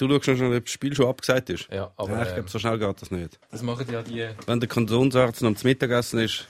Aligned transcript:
Du 0.00 0.08
schaust 0.08 0.24
schon 0.24 0.36
schnell, 0.38 0.56
ob 0.56 0.64
das 0.64 0.72
Spiel 0.72 0.94
schon 0.94 1.06
abgesagt 1.08 1.50
ist. 1.50 1.68
Ja, 1.70 1.92
aber 1.98 2.12
ja, 2.12 2.22
ich 2.22 2.28
ähm, 2.28 2.34
glaube, 2.36 2.48
so 2.48 2.58
schnell 2.58 2.78
geht 2.78 3.02
das 3.02 3.10
nicht. 3.10 3.38
das 3.50 3.62
machen 3.62 3.86
ja 3.92 4.02
die... 4.02 4.28
Wenn 4.46 4.58
der 4.58 4.68
Kantonsarzt 4.68 5.42
noch 5.42 5.54
zum 5.54 5.68
Mittagessen 5.68 6.20
ist, 6.20 6.46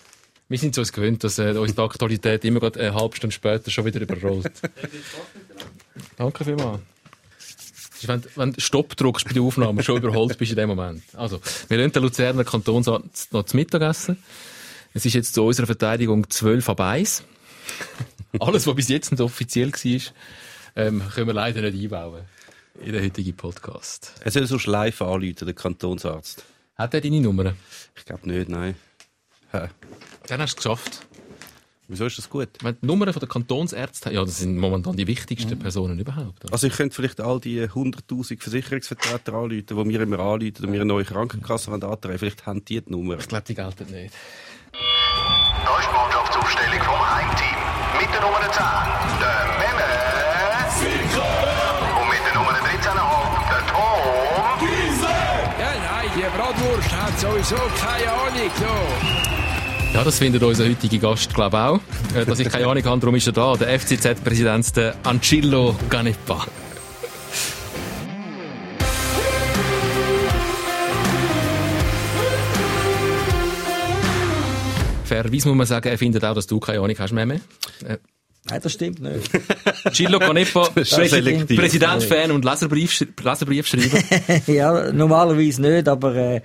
Wir 0.51 0.59
sind 0.59 0.73
es 0.73 0.79
uns 0.79 0.93
gewöhnt, 0.93 1.23
dass 1.25 1.39
äh, 1.39 1.51
uns 1.53 1.75
die 1.75 1.81
Aktualität 1.81 2.45
immer 2.45 2.61
gerade 2.61 2.79
eine 2.79 2.95
halbe 2.95 3.17
Stunde 3.17 3.35
später 3.35 3.71
schon 3.71 3.85
wieder 3.85 4.01
überrollt. 4.01 4.53
Danke 6.17 6.45
vielmals. 6.45 6.81
Wenn, 8.03 8.23
wenn 8.37 8.53
du 8.53 8.61
Stopp 8.61 8.97
drückst 8.97 9.27
bei 9.27 9.33
der 9.33 9.43
Aufnahme, 9.43 9.83
schon 9.83 9.99
überholt 9.99 10.39
bist 10.39 10.53
in 10.53 10.57
dem 10.57 10.69
Moment. 10.69 11.03
Also, 11.15 11.41
wir 11.69 11.79
lassen 11.79 11.93
den 11.93 12.03
Luzerner 12.03 12.45
Kantonsarzt 12.45 13.33
noch 13.33 13.45
zu 13.45 13.57
Mittagessen. 13.57 14.23
Es 14.95 15.05
ist 15.05 15.15
jetzt 15.15 15.35
zu 15.35 15.45
unserer 15.45 15.67
Verteidigung 15.67 16.29
12 16.29 16.69
ab 16.69 16.81
1. 16.81 17.23
Alles, 18.41 18.67
was 18.67 18.75
bis 18.75 18.89
jetzt 18.89 19.11
nicht 19.11 19.21
offiziell 19.21 19.73
war, 19.73 20.01
ähm, 20.77 21.03
können 21.15 21.27
wir 21.27 21.35
leider 21.35 21.63
nicht 21.63 21.81
einbauen. 21.81 22.23
In 22.79 22.93
den 22.93 23.03
heutigen 23.05 23.37
Podcast. 23.37 24.15
er 24.23 24.31
soll 24.31 24.47
so 24.47 24.71
live 24.71 25.03
anrufen, 25.03 25.45
der 25.45 25.55
Kantonsarzt. 25.55 26.45
Hat 26.77 26.95
er 26.95 27.01
deine 27.01 27.21
Nummer? 27.21 27.55
Ich 27.97 28.05
glaube 28.05 28.29
nicht, 28.31 28.49
nein. 28.49 28.75
Hä? 29.53 29.69
Dann 30.29 30.41
hast 30.41 30.55
du 30.55 30.57
es 30.59 30.63
geschafft. 30.63 31.07
Wieso 31.89 32.07
ist 32.07 32.17
das 32.19 32.31
gut? 32.31 32.49
Wenn 32.63 32.77
die 32.81 32.87
Nummern 32.87 33.13
von 33.13 33.19
der 33.19 33.29
Kantonsärzte, 33.29 34.13
ja, 34.13 34.25
das 34.25 34.39
sind 34.39 34.57
momentan 34.57 34.97
die 34.97 35.09
wichtigsten 35.09 35.59
Personen 35.59 35.99
überhaupt. 35.99 36.45
oder? 36.45 36.53
Also 36.53 36.69
ich 36.69 36.73
könnte 36.75 36.95
vielleicht 36.95 37.21
all 37.21 37.41
die 37.41 37.61
100'000 37.67 38.41
Versicherungsvertreter 38.41 39.35
anrufen, 39.35 39.67
die 39.69 39.75
mir 39.75 40.01
immer 40.01 40.21
anrufen 40.21 40.65
und 40.65 40.71
mir 40.71 40.77
eine 40.77 40.85
neue 40.85 41.05
Krankenkasse 41.05 41.73
antreten 41.73 42.19
Vielleicht 42.19 42.47
haben 42.47 42.65
die 42.65 42.81
die 42.81 42.91
Nummer. 42.93 43.19
Ich 43.19 43.27
glaube, 43.27 43.45
die 43.45 43.57
gelten 43.57 43.91
nicht. 43.91 44.15
Da 44.73 45.79
ist 45.79 45.89
die 45.89 45.93
Mannschaftsaufstellung 45.93 46.81
vom 46.81 47.11
Heimteam. 47.11 47.59
Mit 48.01 48.15
der 48.15 48.21
Nummer 48.21 48.41
10, 48.41 48.63
der 49.21 49.59
sowieso 57.21 57.57
keine 57.79 58.11
Ahnung. 58.11 58.51
So. 58.59 59.95
Ja, 59.95 60.05
das 60.05 60.19
findet 60.19 60.43
unser 60.43 60.65
heutiger 60.65 61.11
Gast, 61.11 61.35
glaube 61.35 61.57
ich, 61.57 61.63
auch. 61.63 62.19
Äh, 62.19 62.25
Dass 62.25 62.39
ich 62.39 62.49
keine 62.49 62.67
Ahnung 62.67 62.85
habe, 62.85 63.01
darum 63.01 63.15
ist 63.15 63.27
er 63.27 63.33
da. 63.33 63.57
Der 63.57 63.79
FCZ-Präsident, 63.79 64.77
der 64.77 64.95
Ancillo 65.03 65.77
Ganepa. 65.91 66.47
Fairerweise 75.05 75.49
muss 75.49 75.57
man 75.57 75.67
sagen, 75.67 75.89
er 75.89 75.99
findet 75.99 76.25
auch, 76.25 76.35
dass 76.35 76.47
du 76.47 76.61
keine 76.61 76.81
Ahnung 76.81 76.97
hast, 76.99 77.13
Meme. 77.13 77.41
Äh, 77.85 77.99
Nein, 78.49 78.61
das 78.63 78.73
stimmt 78.73 79.01
nicht. 79.01 79.31
Cillo 79.93 80.19
Canepa. 80.19 80.71
Präsident, 80.71 82.03
Fan 82.05 82.31
und 82.31 82.45
Leserbrief, 82.45 83.05
Leserbriefschreiber. 83.23 83.99
ja, 84.47 84.93
normalerweise 84.93 85.61
nicht, 85.61 85.89
aber 85.89 86.15
äh, 86.15 86.41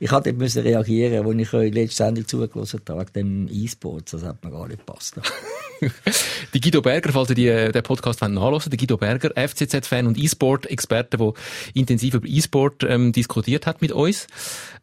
ich 0.00 0.10
hatte 0.10 0.32
müssen 0.32 0.62
reagieren, 0.62 1.26
als 1.26 1.36
ich 1.36 1.52
euch 1.52 1.74
letzte 1.74 2.04
Sendung 2.04 2.26
zugelassen 2.26 2.80
habe, 2.88 3.06
dem 3.06 3.48
E-Sports. 3.50 4.12
Das 4.12 4.22
hat 4.22 4.44
mir 4.44 4.50
gar 4.50 4.68
nicht 4.68 4.86
gepasst. 4.86 5.16
Die 6.54 6.60
Guido 6.60 6.82
Berger, 6.82 7.12
falls 7.12 7.28
ihr 7.30 7.34
die, 7.34 7.48
äh, 7.48 7.72
den 7.72 7.82
Podcast 7.82 8.20
nachhören, 8.20 8.70
der 8.70 8.78
Guido 8.78 8.96
Berger, 8.96 9.30
FCZ-Fan 9.36 10.06
und 10.06 10.18
E-Sport-Experte, 10.18 11.16
der 11.16 11.32
intensiv 11.74 12.14
über 12.14 12.26
E-Sport 12.26 12.84
ähm, 12.84 13.12
diskutiert 13.12 13.66
hat 13.66 13.80
mit 13.80 13.92
uns. 13.92 14.26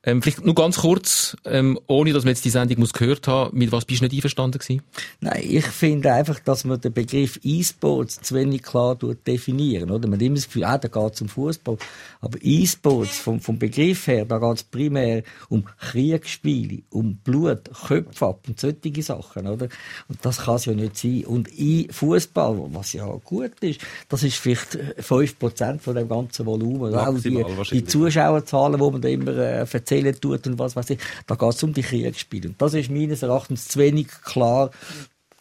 Ähm, 0.03 0.21
vielleicht 0.21 0.45
nur 0.45 0.55
ganz 0.55 0.77
kurz, 0.77 1.35
ähm, 1.45 1.79
ohne 1.87 2.13
dass 2.13 2.23
man 2.23 2.33
jetzt 2.33 2.45
die 2.45 2.49
Sendung 2.49 2.79
muss 2.79 2.93
gehört 2.93 3.27
haben, 3.27 3.57
mit 3.57 3.71
was 3.71 3.85
bist 3.85 4.01
du 4.01 4.05
nicht 4.05 4.15
einverstanden 4.15 4.59
gewesen? 4.59 4.83
Nein, 5.19 5.43
ich 5.43 5.65
finde 5.65 6.13
einfach, 6.13 6.39
dass 6.39 6.63
man 6.63 6.79
den 6.79 6.93
Begriff 6.93 7.39
E-Sports 7.43 8.21
zu 8.21 8.35
wenig 8.35 8.61
klar 8.61 8.95
definieren, 8.95 9.89
oder? 9.91 10.07
Man 10.07 10.19
hat 10.19 10.25
immer 10.25 10.35
das 10.35 10.45
Gefühl, 10.45 10.65
ah, 10.65 10.77
da 10.77 10.87
geht 10.87 11.13
es 11.13 11.21
um 11.21 11.27
Fußball. 11.27 11.77
Aber 12.21 12.37
E-Sports, 12.41 13.17
vom, 13.17 13.41
vom 13.41 13.57
Begriff 13.57 14.07
her, 14.07 14.25
da 14.25 14.37
geht 14.37 14.57
es 14.57 14.63
primär 14.63 15.04
um 15.49 15.65
Kriegsspiele, 15.79 16.83
um 16.89 17.17
Blut, 17.17 17.69
Köpfe 17.87 18.25
ab 18.25 18.41
und 18.47 18.59
solche 18.59 19.03
Sachen, 19.03 19.47
oder? 19.47 19.67
Und 20.07 20.19
das 20.23 20.39
kann 20.39 20.55
es 20.55 20.65
ja 20.65 20.73
nicht 20.73 20.97
sein. 20.97 21.25
Und 21.25 21.49
Fußball, 21.91 22.69
was 22.71 22.93
ja 22.93 23.05
gut 23.23 23.59
ist, 23.61 23.81
das 24.09 24.23
ist 24.23 24.37
vielleicht 24.37 24.77
5% 24.99 25.79
von 25.79 25.95
dem 25.95 26.09
ganzen 26.09 26.45
Volumen. 26.45 26.93
Auch 26.95 27.11
Maximal 27.11 27.45
die, 27.69 27.81
die. 27.81 27.85
Zuschauerzahlen, 27.85 28.79
die 28.79 28.91
man 28.91 29.01
da 29.01 29.07
immer 29.07 29.37
äh, 29.37 29.65
erzählen 29.71 30.15
tut 30.19 30.47
und 30.47 30.59
was 30.59 30.75
weiß 30.75 30.91
ich, 30.91 30.99
da 31.27 31.35
geht 31.35 31.49
es 31.53 31.63
um 31.63 31.73
die 31.73 31.81
Kriegsspiele. 31.81 32.49
Und 32.49 32.61
das 32.61 32.73
ist 32.73 32.89
meines 32.89 33.21
Erachtens 33.21 33.67
zu 33.67 33.79
wenig 33.79 34.07
klar 34.23 34.71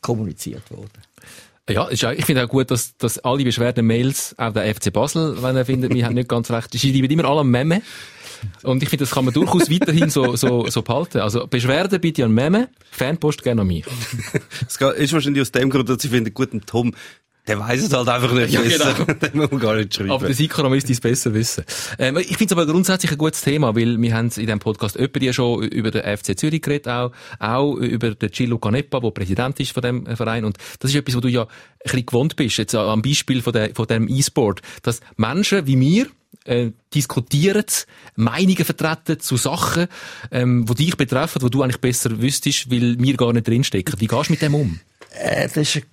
kommuniziert 0.00 0.70
worden. 0.70 0.90
Ja, 1.68 1.88
ich 1.90 2.26
finde 2.26 2.44
auch 2.44 2.48
gut, 2.48 2.70
dass, 2.70 2.94
dass 2.98 3.18
alle 3.20 3.42
Beschwerden 3.42 3.86
Mails, 3.86 4.34
auch 4.36 4.52
der 4.52 4.74
FC 4.74 4.92
Basel, 4.92 5.42
wenn 5.42 5.56
er 5.56 5.64
findet, 5.64 5.94
wir 5.94 6.04
haben 6.04 6.14
nicht 6.14 6.28
ganz 6.28 6.50
recht, 6.50 6.72
sie 6.72 6.78
schreiben 6.78 7.10
immer 7.10 7.24
alle 7.24 7.42
Meme. 7.42 7.80
Und 8.62 8.82
ich 8.82 8.88
finde, 8.88 9.04
das 9.04 9.12
kann 9.14 9.24
man 9.24 9.34
durchaus 9.34 9.70
weiterhin 9.70 10.10
so, 10.10 10.36
so, 10.36 10.66
so 10.68 10.82
behalten. 10.82 11.18
Also, 11.20 11.46
Beschwerden 11.46 12.00
bitte 12.00 12.24
an 12.24 12.32
Meme, 12.32 12.68
Fanpost 12.90 13.42
gerne 13.42 13.62
an 13.62 13.66
mich. 13.68 13.84
Es 14.66 14.76
ist 14.80 15.12
wahrscheinlich 15.12 15.42
aus 15.42 15.52
dem 15.52 15.70
Grund, 15.70 15.88
dass 15.88 16.02
ich 16.04 16.10
finde, 16.10 16.30
guten 16.30 16.62
Tom, 16.66 16.94
der 17.46 17.58
weiß 17.60 17.82
es 17.82 17.92
halt 17.92 18.08
einfach 18.08 18.32
nicht 18.32 18.52
Ja, 18.54 18.62
besser. 18.62 18.94
genau. 18.94 19.18
Den 19.20 19.36
muss 19.36 19.50
man 19.50 19.60
gar 19.60 19.76
nicht 19.76 19.94
schreiben. 19.94 20.12
Aber 20.12 20.26
der 20.26 20.34
Sikora 20.34 20.70
müsste 20.70 20.92
es 20.92 21.00
besser 21.00 21.34
wissen. 21.34 21.64
Ähm, 21.98 22.16
ich 22.16 22.38
finde 22.38 22.46
es 22.46 22.52
aber 22.52 22.64
grundsätzlich 22.64 23.12
ein 23.12 23.18
gutes 23.18 23.42
Thema, 23.42 23.76
weil 23.76 24.00
wir 24.00 24.14
haben 24.14 24.26
in 24.36 24.46
diesem 24.46 24.58
Podcast 24.60 24.96
öppe 24.98 25.22
ja 25.22 25.32
schon 25.34 25.62
über 25.64 25.90
den 25.90 26.16
FC 26.16 26.38
Zürich 26.38 26.62
geredet, 26.62 26.88
auch, 26.88 27.12
auch 27.38 27.74
über 27.76 28.14
den 28.14 28.30
Gillo 28.30 28.56
Canepa, 28.58 28.98
der 29.00 29.10
Präsident 29.10 29.60
ist 29.60 29.72
von 29.72 29.82
dem 29.82 30.06
Verein. 30.16 30.46
Und 30.46 30.56
das 30.78 30.90
ist 30.90 30.96
etwas, 30.96 31.16
wo 31.16 31.20
du 31.20 31.28
ja 31.28 31.42
ein 31.42 31.48
bisschen 31.82 32.06
gewohnt 32.06 32.36
bist, 32.36 32.56
jetzt 32.56 32.74
am 32.74 33.02
Beispiel 33.02 33.42
von, 33.42 33.52
der, 33.52 33.74
von 33.74 33.86
dem 33.88 34.08
E-Sport, 34.08 34.62
dass 34.82 35.00
Menschen 35.18 35.66
wie 35.66 35.78
wir, 35.78 36.06
äh, 36.44 36.70
diskutieren, 36.94 37.64
Meinungen 38.16 38.64
vertreten 38.64 39.20
zu 39.20 39.36
Sachen, 39.36 39.86
ähm, 40.30 40.66
die 40.66 40.74
dich 40.74 40.96
betreffen, 40.96 41.42
wo 41.42 41.48
du 41.48 41.62
eigentlich 41.62 41.80
besser 41.80 42.20
wüsstest, 42.20 42.70
weil 42.70 42.98
wir 42.98 43.16
gar 43.16 43.32
nicht 43.32 43.48
drinstecken. 43.48 44.00
Wie 44.00 44.06
gehst 44.06 44.28
du 44.28 44.32
mit 44.32 44.42
dem 44.42 44.54
um? 44.54 44.80
Äh, 45.18 45.44
das 45.48 45.56
ist 45.56 45.76
eine 45.76 45.84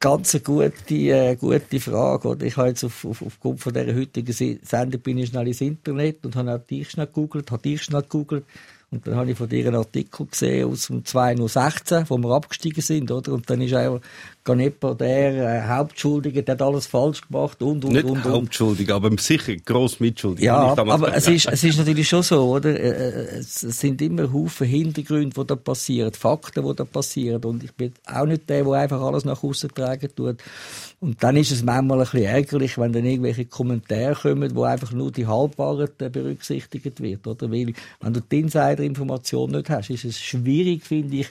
ganz 0.00 0.32
gute, 0.44 0.94
äh, 0.94 1.36
gute 1.36 1.80
Frage. 1.80 2.28
Oder? 2.28 2.46
Ich 2.46 2.56
habe 2.56 2.68
jetzt 2.68 2.84
auf, 2.84 3.04
auf, 3.04 3.22
aufgrund 3.22 3.60
von 3.60 3.72
dieser 3.72 3.94
heutigen 3.94 4.32
Se- 4.32 4.58
Sendung 4.62 5.00
bin 5.00 5.18
ich 5.18 5.30
schnell 5.30 5.48
ins 5.48 5.60
Internet 5.60 6.24
und 6.26 6.36
habe 6.36 6.54
auch 6.54 6.66
dich 6.66 6.90
schnell 6.90 7.06
gegoogelt, 7.06 7.50
habe 7.50 7.62
dich 7.62 7.82
schnell 7.82 8.02
gegoogelt. 8.02 8.44
Und 8.90 9.04
dann 9.06 9.16
habe 9.16 9.32
ich 9.32 9.36
von 9.36 9.48
dir 9.48 9.66
einen 9.66 9.76
Artikel 9.76 10.26
gesehen 10.26 10.70
aus 10.70 10.86
dem 10.86 11.04
2016, 11.04 12.04
wo 12.08 12.18
wir 12.18 12.30
abgestiegen 12.36 12.82
sind, 12.82 13.10
oder? 13.10 13.32
Und 13.32 13.50
dann 13.50 13.60
ist 13.60 13.74
auch 13.74 14.00
Ganepa 14.46 14.94
der 14.94 15.64
äh, 15.64 15.68
Hauptschuldige, 15.68 16.42
der 16.44 16.54
hat 16.54 16.62
alles 16.62 16.86
falsch 16.86 17.20
gemacht 17.20 17.60
und, 17.60 17.84
und, 17.84 17.92
nicht 17.92 18.04
und, 18.04 18.24
und. 18.24 18.32
hauptschuldig, 18.32 18.92
aber 18.92 19.10
sicher 19.18 19.56
gross 19.56 19.98
mitschuldig. 19.98 20.44
Ja, 20.44 20.74
aber 20.78 21.14
es 21.14 21.26
ist, 21.26 21.46
es 21.46 21.64
ist 21.64 21.76
natürlich 21.78 22.08
schon 22.08 22.22
so, 22.22 22.42
oder? 22.52 22.70
Äh, 22.70 22.90
äh, 22.90 23.38
Es 23.40 23.62
es 23.62 23.80
sind 23.80 24.00
immer 24.00 24.32
Haufen 24.32 24.66
Hintergründe, 24.66 25.34
die 25.38 25.46
da 25.46 25.56
passieren, 25.56 26.12
Fakten, 26.14 26.64
die 26.64 26.74
da 26.76 26.84
passieren. 26.84 27.44
Und 27.44 27.64
ich 27.64 27.72
bin 27.72 27.92
auch 28.06 28.24
nicht 28.24 28.48
der, 28.48 28.62
der 28.62 28.72
einfach 28.72 29.00
alles 29.00 29.24
nach 29.24 29.42
außen 29.42 29.70
tragen 29.74 30.08
tut. 30.14 30.36
Und 31.00 31.22
dann 31.22 31.36
ist 31.36 31.50
es 31.50 31.62
manchmal 31.62 31.98
ein 31.98 32.04
bisschen 32.04 32.22
ärgerlich, 32.22 32.78
wenn 32.78 32.92
dann 32.92 33.04
irgendwelche 33.04 33.44
Kommentare 33.44 34.14
kommen, 34.14 34.54
wo 34.54 34.62
einfach 34.62 34.92
nur 34.92 35.10
die 35.10 35.26
Halbwahrheit 35.26 36.00
äh, 36.00 36.08
berücksichtigt 36.08 37.00
wird, 37.02 37.26
oder? 37.26 37.50
Weil, 37.50 37.74
wenn 38.00 38.12
du 38.12 38.20
die 38.20 38.40
Insider-Information 38.40 39.50
nicht 39.50 39.68
hast, 39.68 39.90
ist 39.90 40.04
es 40.04 40.20
schwierig, 40.20 40.84
finde 40.84 41.16
ich, 41.18 41.28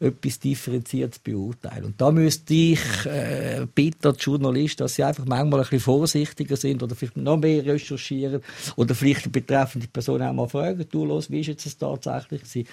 etwas 0.00 0.38
differenziert 0.38 1.14
zu 1.14 1.20
beurteilen. 1.24 1.86
Und 1.86 2.00
da 2.00 2.12
müsste 2.12 2.54
ich 2.58 3.06
äh, 3.06 3.66
bitten, 3.74 4.12
die 4.12 4.20
Journalisten, 4.20 4.84
dass 4.84 4.94
sie 4.94 5.04
einfach 5.04 5.24
manchmal 5.24 5.60
ein 5.60 5.64
bisschen 5.64 5.80
vorsichtiger 5.80 6.56
sind 6.56 6.82
oder 6.82 6.94
vielleicht 6.94 7.16
noch 7.16 7.36
mehr 7.36 7.64
recherchieren 7.64 8.42
oder 8.76 8.94
vielleicht 8.94 9.26
die 9.26 9.30
betreffende 9.30 9.86
Person 9.88 10.22
auch 10.22 10.32
mal 10.32 10.48
fragen, 10.48 10.84
du, 10.90 11.04
los, 11.04 11.30
wie 11.30 11.40
ist 11.40 11.48
jetzt 11.48 11.66
das 11.66 11.78
tatsächlich 11.78 12.42
gewesen? 12.42 12.68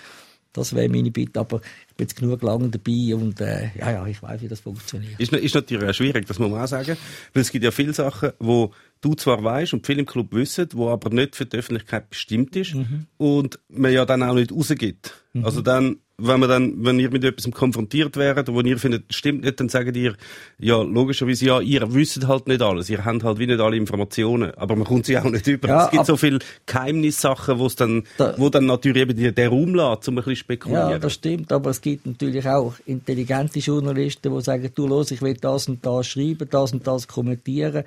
Das 0.53 0.73
wäre 0.73 0.87
meine 0.87 1.11
Bitte, 1.11 1.41
aber 1.41 1.59
ich 1.89 1.95
bin 1.95 2.05
jetzt 2.07 2.15
genug 2.15 2.41
lange 2.41 2.69
dabei 2.69 3.13
und 3.13 3.41
äh, 3.41 3.71
ja, 3.77 3.91
ja, 3.91 4.07
ich 4.07 4.23
weiß, 4.23 4.41
wie 4.41 4.47
das 4.47 4.61
funktioniert. 4.61 5.19
Ist, 5.19 5.33
ist 5.33 5.53
natürlich 5.53 5.89
auch 5.89 5.93
schwierig, 5.93 6.25
das 6.27 6.39
muss 6.39 6.49
man 6.49 6.61
auch 6.61 6.67
sagen. 6.67 6.95
Weil 7.33 7.41
es 7.41 7.51
gibt 7.51 7.65
ja 7.65 7.71
viele 7.71 7.93
Sachen, 7.93 8.31
wo 8.39 8.71
du 9.01 9.15
zwar 9.15 9.43
weißt 9.43 9.73
und 9.73 9.85
viele 9.85 9.99
im 9.99 10.05
Club 10.05 10.31
wissen, 10.31 10.69
wo 10.73 10.89
aber 10.89 11.09
nicht 11.09 11.35
für 11.35 11.45
die 11.45 11.57
Öffentlichkeit 11.57 12.09
bestimmt 12.09 12.55
ist 12.55 12.73
und 13.17 13.59
man 13.67 13.91
ja 13.91 14.05
dann 14.05 14.23
auch 14.23 14.33
nicht 14.33 14.53
rausgibt. 14.53 15.25
Also 15.43 15.61
dann, 15.61 15.97
wenn 16.17 16.39
man 16.39 16.47
dann, 16.49 16.73
wenn 16.85 16.97
ihr 16.99 17.11
mit 17.11 17.23
etwas 17.25 17.51
konfrontiert 17.51 18.15
werdet, 18.15 18.47
wo 18.47 18.61
ihr 18.61 18.77
findet, 18.77 19.13
stimmt 19.13 19.43
nicht, 19.43 19.59
dann 19.59 19.67
sagen 19.67 19.93
ihr, 19.95 20.15
ja, 20.59 20.81
logischerweise, 20.81 21.45
ja, 21.45 21.59
ihr 21.59 21.93
wisst 21.93 22.25
halt 22.25 22.47
nicht 22.47 22.61
alles, 22.61 22.89
ihr 22.89 23.03
habt 23.03 23.23
halt 23.23 23.37
wie 23.37 23.47
nicht 23.47 23.59
alle 23.59 23.75
Informationen, 23.75 24.51
aber 24.55 24.75
man 24.77 24.85
kommt 24.85 25.05
sie 25.07 25.17
auch 25.17 25.25
nicht 25.25 25.45
über. 25.47 25.67
Ja, 25.67 25.85
es 25.85 25.91
gibt 25.91 26.05
so 26.05 26.15
viele 26.15 26.39
Geheimnissachen, 26.65 27.59
wo 27.59 27.65
es 27.65 27.75
dann, 27.75 28.03
Da- 28.17 28.33
wo 28.37 28.49
dann 28.49 28.65
natürlich 28.65 29.01
eben 29.01 29.15
die- 29.17 29.31
der 29.33 29.49
Raum 29.49 29.75
lässt, 29.75 30.07
um 30.07 30.13
ein 30.13 30.23
bisschen 30.23 30.35
spekulieren. 30.37 30.91
Ja, 30.91 30.99
das 30.99 31.13
stimmt, 31.13 31.51
aber 31.51 31.69
es 31.71 31.81
gibt 31.81 32.05
natürlich 32.05 32.47
auch 32.47 32.73
intelligente 32.85 33.59
Journalisten, 33.59 34.33
die 34.33 34.41
sagen, 34.41 34.69
du 34.73 34.87
los, 34.87 35.11
ich 35.11 35.21
will 35.21 35.35
das 35.35 35.67
und 35.67 35.85
das 35.85 36.07
schreiben, 36.07 36.47
das 36.49 36.71
und 36.73 36.85
das 36.87 37.07
kommentieren. 37.07 37.83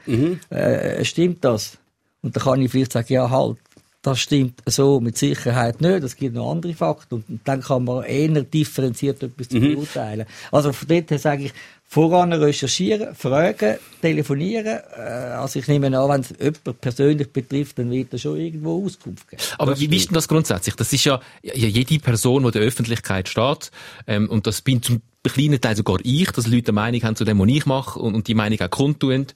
Äh, 0.50 1.04
stimmt 1.04 1.44
das? 1.44 1.78
Und 2.20 2.34
dann 2.36 2.42
kann 2.42 2.60
ich 2.60 2.70
vielleicht 2.70 2.92
sagen, 2.92 3.12
ja 3.12 3.30
halt, 3.30 3.56
das 4.02 4.20
stimmt 4.20 4.62
so 4.66 5.00
mit 5.00 5.18
Sicherheit 5.18 5.80
nicht. 5.80 6.04
Es 6.04 6.14
gibt 6.14 6.34
noch 6.34 6.50
andere 6.52 6.74
Fakten. 6.74 7.24
Und 7.28 7.40
dann 7.44 7.60
kann 7.60 7.84
man 7.84 8.04
eher 8.04 8.42
differenziert 8.42 9.22
etwas 9.22 9.50
mhm. 9.50 9.74
beurteilen. 9.74 10.26
Also 10.52 10.72
von 10.72 10.88
dort 10.88 11.10
her 11.10 11.18
sage 11.18 11.46
ich, 11.46 11.52
voran 11.84 12.32
recherchieren, 12.32 13.14
fragen, 13.14 13.78
telefonieren. 14.00 14.80
Äh, 14.96 15.00
also 15.00 15.58
ich 15.58 15.66
nehme 15.68 15.86
an, 15.98 16.08
wenn 16.08 16.20
es 16.20 16.34
jemand 16.38 16.80
persönlich 16.80 17.32
betrifft, 17.32 17.78
dann 17.78 17.90
wird 17.90 18.12
er 18.12 18.18
schon 18.18 18.38
irgendwo 18.38 18.84
Auskunft 18.84 19.28
geben. 19.28 19.42
Aber 19.56 19.72
das 19.72 19.80
wie 19.80 19.96
ist 19.96 20.08
denn 20.08 20.14
das 20.14 20.28
grundsätzlich? 20.28 20.76
Das 20.76 20.92
ist 20.92 21.04
ja, 21.04 21.20
ja 21.42 21.54
jede 21.54 21.98
Person, 21.98 22.42
die 22.42 22.48
in 22.48 22.52
der 22.52 22.62
Öffentlichkeit 22.62 23.28
steht, 23.28 23.70
ähm, 24.06 24.28
und 24.28 24.46
das 24.46 24.60
bin 24.60 24.82
zum 24.82 25.00
kleinen 25.24 25.60
Teil 25.60 25.76
sogar 25.76 25.98
ich, 26.02 26.30
dass 26.30 26.46
Leute 26.46 26.68
eine 26.68 26.74
Meinung 26.76 27.02
haben 27.02 27.16
zu 27.16 27.24
dem, 27.24 27.38
was 27.38 27.48
ich 27.48 27.66
mache 27.66 27.98
und, 27.98 28.14
und 28.14 28.28
die 28.28 28.34
Meinung 28.34 28.60
auch 28.60 28.70
kundtun, 28.70 29.26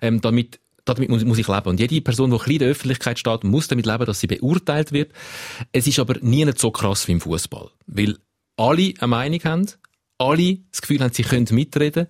ähm, 0.00 0.20
damit 0.20 0.58
damit 0.84 1.08
muss, 1.08 1.38
ich 1.38 1.48
leben. 1.48 1.68
Und 1.68 1.80
jede 1.80 2.00
Person, 2.00 2.30
die 2.30 2.36
ein 2.36 2.38
bisschen 2.38 2.52
in 2.52 2.58
der 2.58 2.68
Öffentlichkeit 2.68 3.18
steht, 3.18 3.44
muss 3.44 3.68
damit 3.68 3.86
leben, 3.86 4.06
dass 4.06 4.20
sie 4.20 4.26
beurteilt 4.26 4.92
wird. 4.92 5.12
Es 5.72 5.86
ist 5.86 5.98
aber 5.98 6.16
nie 6.20 6.44
nicht 6.44 6.58
so 6.58 6.70
krass 6.70 7.06
wie 7.08 7.12
im 7.12 7.20
Fußball. 7.20 7.70
Weil 7.86 8.18
alle 8.56 8.94
eine 8.98 9.06
Meinung 9.06 9.40
haben, 9.44 9.66
alle 10.18 10.58
das 10.70 10.82
Gefühl 10.82 11.00
haben, 11.00 11.12
sie 11.12 11.22
können 11.22 11.46
mitreden 11.50 12.06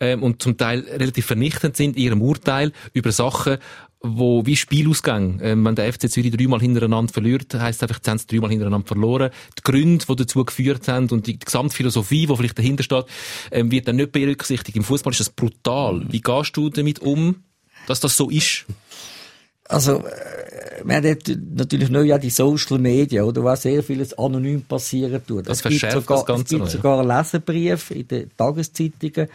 ähm, 0.00 0.22
und 0.22 0.42
zum 0.42 0.56
Teil 0.56 0.80
relativ 0.80 1.26
vernichtend 1.26 1.76
sind 1.76 1.96
in 1.96 2.02
ihrem 2.02 2.22
Urteil 2.22 2.72
über 2.94 3.12
Sachen, 3.12 3.58
wo 4.02 4.46
wie 4.46 4.56
Spielausgang, 4.56 5.40
ähm, 5.42 5.64
wenn 5.64 5.74
der 5.74 5.92
FC 5.92 6.10
Zürich 6.10 6.34
dreimal 6.34 6.60
hintereinander 6.60 7.12
verliert, 7.12 7.52
heisst 7.54 7.82
einfach, 7.82 8.00
sie 8.02 8.10
haben 8.10 8.16
es 8.16 8.26
dreimal 8.26 8.50
hintereinander 8.50 8.86
verloren. 8.86 9.30
Die 9.58 9.62
Gründe, 9.62 10.04
die 10.08 10.16
dazu 10.16 10.44
geführt 10.44 10.88
haben 10.88 11.10
und 11.10 11.26
die 11.26 11.38
Gesamtphilosophie, 11.38 12.26
die 12.26 12.36
vielleicht 12.36 12.58
dahinter 12.58 12.82
steht, 12.82 13.04
ähm, 13.50 13.70
wird 13.70 13.88
dann 13.88 13.96
nicht 13.96 14.12
berücksichtigt. 14.12 14.76
Im 14.76 14.84
Fußball 14.84 15.12
ist 15.12 15.20
das 15.20 15.30
brutal. 15.30 16.06
Wie 16.08 16.22
gehst 16.22 16.56
du 16.56 16.70
damit 16.70 17.00
um, 17.00 17.44
dass 17.86 18.00
das 18.00 18.16
so 18.16 18.30
ist? 18.30 18.66
Also, 19.70 19.98
äh, 19.98 20.82
wir 20.84 20.96
haben 20.96 21.18
natürlich 21.54 21.90
neu 21.90 22.02
ja 22.02 22.18
die 22.18 22.30
Social 22.30 22.78
Media, 22.78 23.22
oder, 23.22 23.44
wo 23.44 23.54
sehr 23.54 23.82
vieles 23.84 24.18
anonym 24.18 24.62
passieren 24.62 25.24
tut. 25.24 25.48
Das 25.48 25.58
es 25.58 25.62
verschärft 25.62 25.94
sogar, 25.94 26.18
das 26.18 26.26
Ganze. 26.26 26.42
Es 26.42 26.48
gibt 26.50 26.70
sogar 26.70 26.98
einen 26.98 27.08
Leserbrief 27.08 27.90
in 27.92 28.08
den 28.08 28.30
Tageszeitungen, 28.36 29.28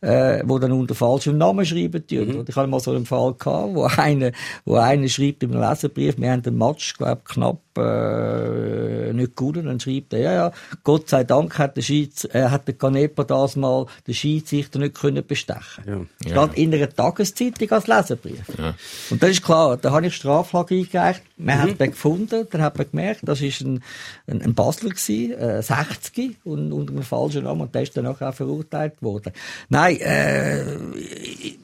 äh, 0.00 0.42
wo 0.44 0.58
dann 0.60 0.72
unter 0.72 0.94
falschem 0.94 1.38
Namen 1.38 1.66
schreiben 1.66 2.06
tun. 2.06 2.28
Mhm. 2.28 2.44
Ich 2.46 2.54
hatte 2.54 2.68
mal 2.68 2.78
so 2.78 2.92
einen 2.92 3.04
Fall 3.06 3.34
gehabt, 3.34 3.74
wo 3.74 3.84
einer, 3.96 4.30
wo 4.64 4.76
einer 4.76 5.08
schreibt 5.08 5.42
im 5.42 5.52
Leserbrief, 5.52 6.18
wir 6.18 6.30
haben 6.30 6.42
den 6.42 6.56
Match, 6.56 6.96
glaub, 6.96 7.24
knapp, 7.24 7.60
äh, 7.80 9.12
nicht 9.12 9.36
gut, 9.36 9.56
und 9.56 9.66
dann 9.66 9.80
schreibt 9.80 10.12
er, 10.12 10.20
ja, 10.20 10.32
ja, 10.32 10.52
Gott 10.84 11.08
sei 11.08 11.24
Dank 11.24 11.58
hat 11.58 11.76
der 11.76 11.82
Schieds, 11.82 12.24
äh, 12.24 12.48
hat 12.48 12.66
der 12.66 12.74
Canepa 12.74 13.24
das 13.24 13.56
mal 13.56 13.86
den 14.06 14.14
Schiedsrichter 14.14 14.78
nicht 14.78 14.94
können 14.94 15.26
bestechen. 15.26 16.08
Ja. 16.24 16.46
Steht 16.46 16.58
in 16.58 16.74
einer 16.74 16.88
Tageszeitung 16.88 17.70
als 17.72 17.86
Leserbrief. 17.86 18.42
Ja. 18.56 18.74
Und 19.10 19.22
das 19.22 19.30
ist 19.30 19.42
klar, 19.42 19.76
da 19.76 19.90
habe 19.90 20.06
ich 20.06 20.14
Straflage 20.14 20.76
eingereicht, 20.76 21.22
man 21.36 21.58
mhm. 21.58 21.62
hat 21.62 21.80
den 21.80 21.90
gefunden, 21.90 22.46
dann 22.50 22.62
hat 22.62 22.78
man 22.78 22.90
gemerkt, 22.90 23.20
das 23.24 23.40
ist 23.40 23.60
ein, 23.62 23.82
ein, 24.26 24.42
ein 24.42 24.54
Basler 24.54 24.90
gewesen, 24.90 25.32
äh, 25.32 25.62
60 25.62 26.36
und 26.44 26.72
unter 26.72 26.92
einem 26.92 27.02
falschen 27.02 27.44
Namen, 27.44 27.62
und 27.62 27.74
der 27.74 27.82
ist 27.82 27.96
dann 27.96 28.06
auch 28.06 28.18
verurteilt 28.34 29.02
worden. 29.02 29.32
Nein, 29.68 29.80
Nein, 29.80 30.00
äh, 30.00 30.64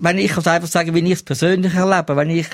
wenn 0.01 0.19
ich 0.19 0.33
kann 0.33 0.47
einfach 0.47 0.69
sagen, 0.69 0.95
wie 0.95 1.05
ich 1.05 1.13
es 1.13 1.23
persönlich 1.23 1.75
erlebe, 1.75 2.17
wenn 2.17 2.31
ich 2.31 2.47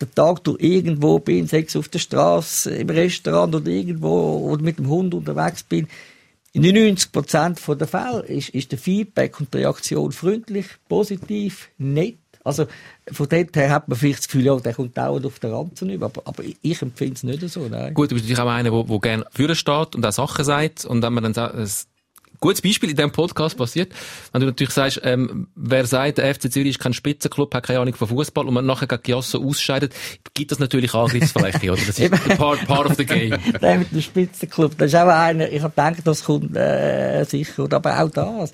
den 0.00 0.14
Tag 0.14 0.44
durch 0.44 0.62
irgendwo 0.62 1.18
bin, 1.18 1.46
sei 1.46 1.64
es 1.66 1.76
auf 1.76 1.88
der 1.88 1.98
Straße, 1.98 2.74
im 2.74 2.90
Restaurant 2.90 3.54
oder 3.54 3.68
irgendwo 3.68 4.50
oder 4.50 4.62
mit 4.62 4.78
dem 4.78 4.88
Hund 4.88 5.14
unterwegs 5.14 5.62
bin, 5.62 5.88
in 6.52 6.62
90 6.62 7.12
Prozent 7.12 7.60
der 7.68 7.86
Fälle 7.86 8.20
ist, 8.22 8.48
ist 8.50 8.72
der 8.72 8.78
Feedback 8.78 9.38
und 9.38 9.52
die 9.52 9.58
Reaktion 9.58 10.10
freundlich, 10.12 10.66
positiv, 10.88 11.68
nett. 11.76 12.16
Also, 12.44 12.66
von 13.10 13.28
dort 13.28 13.56
her 13.56 13.70
hat 13.70 13.88
man 13.88 13.98
vielleicht 13.98 14.20
das 14.20 14.28
Gefühl, 14.28 14.46
ja, 14.46 14.56
der 14.56 14.72
kommt 14.72 14.96
dauernd 14.96 15.26
auf 15.26 15.38
der 15.40 15.52
Ranzen 15.52 15.90
über. 15.90 16.06
Aber, 16.06 16.22
aber 16.24 16.44
ich 16.62 16.80
empfinde 16.80 17.14
es 17.14 17.24
nicht 17.24 17.46
so, 17.50 17.68
nein. 17.68 17.92
Gut, 17.92 18.10
du 18.10 18.14
bist 18.14 18.24
natürlich 18.24 18.40
auch 18.40 18.48
einer, 18.48 18.70
der, 18.70 18.84
der 18.84 18.98
gerne 19.00 19.26
führen 19.32 19.56
steht 19.56 19.96
und 19.96 20.06
auch 20.06 20.12
Sachen 20.12 20.44
sagt. 20.44 20.84
Und 20.84 21.02
wenn 21.02 21.12
man 21.12 21.24
dann 21.24 21.34
sagt, 21.34 21.56
gutes 22.40 22.62
Beispiel 22.62 22.90
in 22.90 22.96
diesem 22.96 23.12
Podcast 23.12 23.56
passiert, 23.56 23.92
wenn 24.32 24.40
du 24.40 24.46
natürlich 24.46 24.72
sagst, 24.72 25.00
ähm, 25.04 25.48
wer 25.54 25.86
sagt, 25.86 26.18
der 26.18 26.34
FC 26.34 26.52
Zürich 26.52 26.70
ist 26.70 26.78
kein 26.78 26.92
Spitzenclub, 26.92 27.54
hat 27.54 27.66
keine 27.66 27.80
Ahnung 27.80 27.94
von 27.94 28.08
Fußball 28.08 28.46
und 28.46 28.54
man 28.54 28.66
nachher 28.66 28.86
gegen 28.86 29.02
Giasso 29.02 29.42
ausscheidet, 29.42 29.94
gibt 30.34 30.50
das 30.50 30.58
natürlich 30.58 30.94
Angriffsfläche, 30.94 31.72
oder? 31.72 31.82
Das 31.86 31.98
ist 31.98 32.38
part, 32.38 32.66
part 32.66 32.86
of 32.86 32.96
the 32.96 33.04
game. 33.04 33.36
der 33.60 33.78
mit 33.78 33.92
dem 33.92 34.00
Spitzenclub, 34.00 34.76
das 34.78 34.88
ist 34.88 34.94
auch 34.94 35.08
einer, 35.08 35.50
ich 35.50 35.62
habe 35.62 35.70
gedacht, 35.70 36.06
das 36.06 36.24
kommt 36.24 36.56
äh, 36.56 37.24
sicher, 37.24 37.66
aber 37.70 38.00
auch 38.00 38.10
das. 38.10 38.52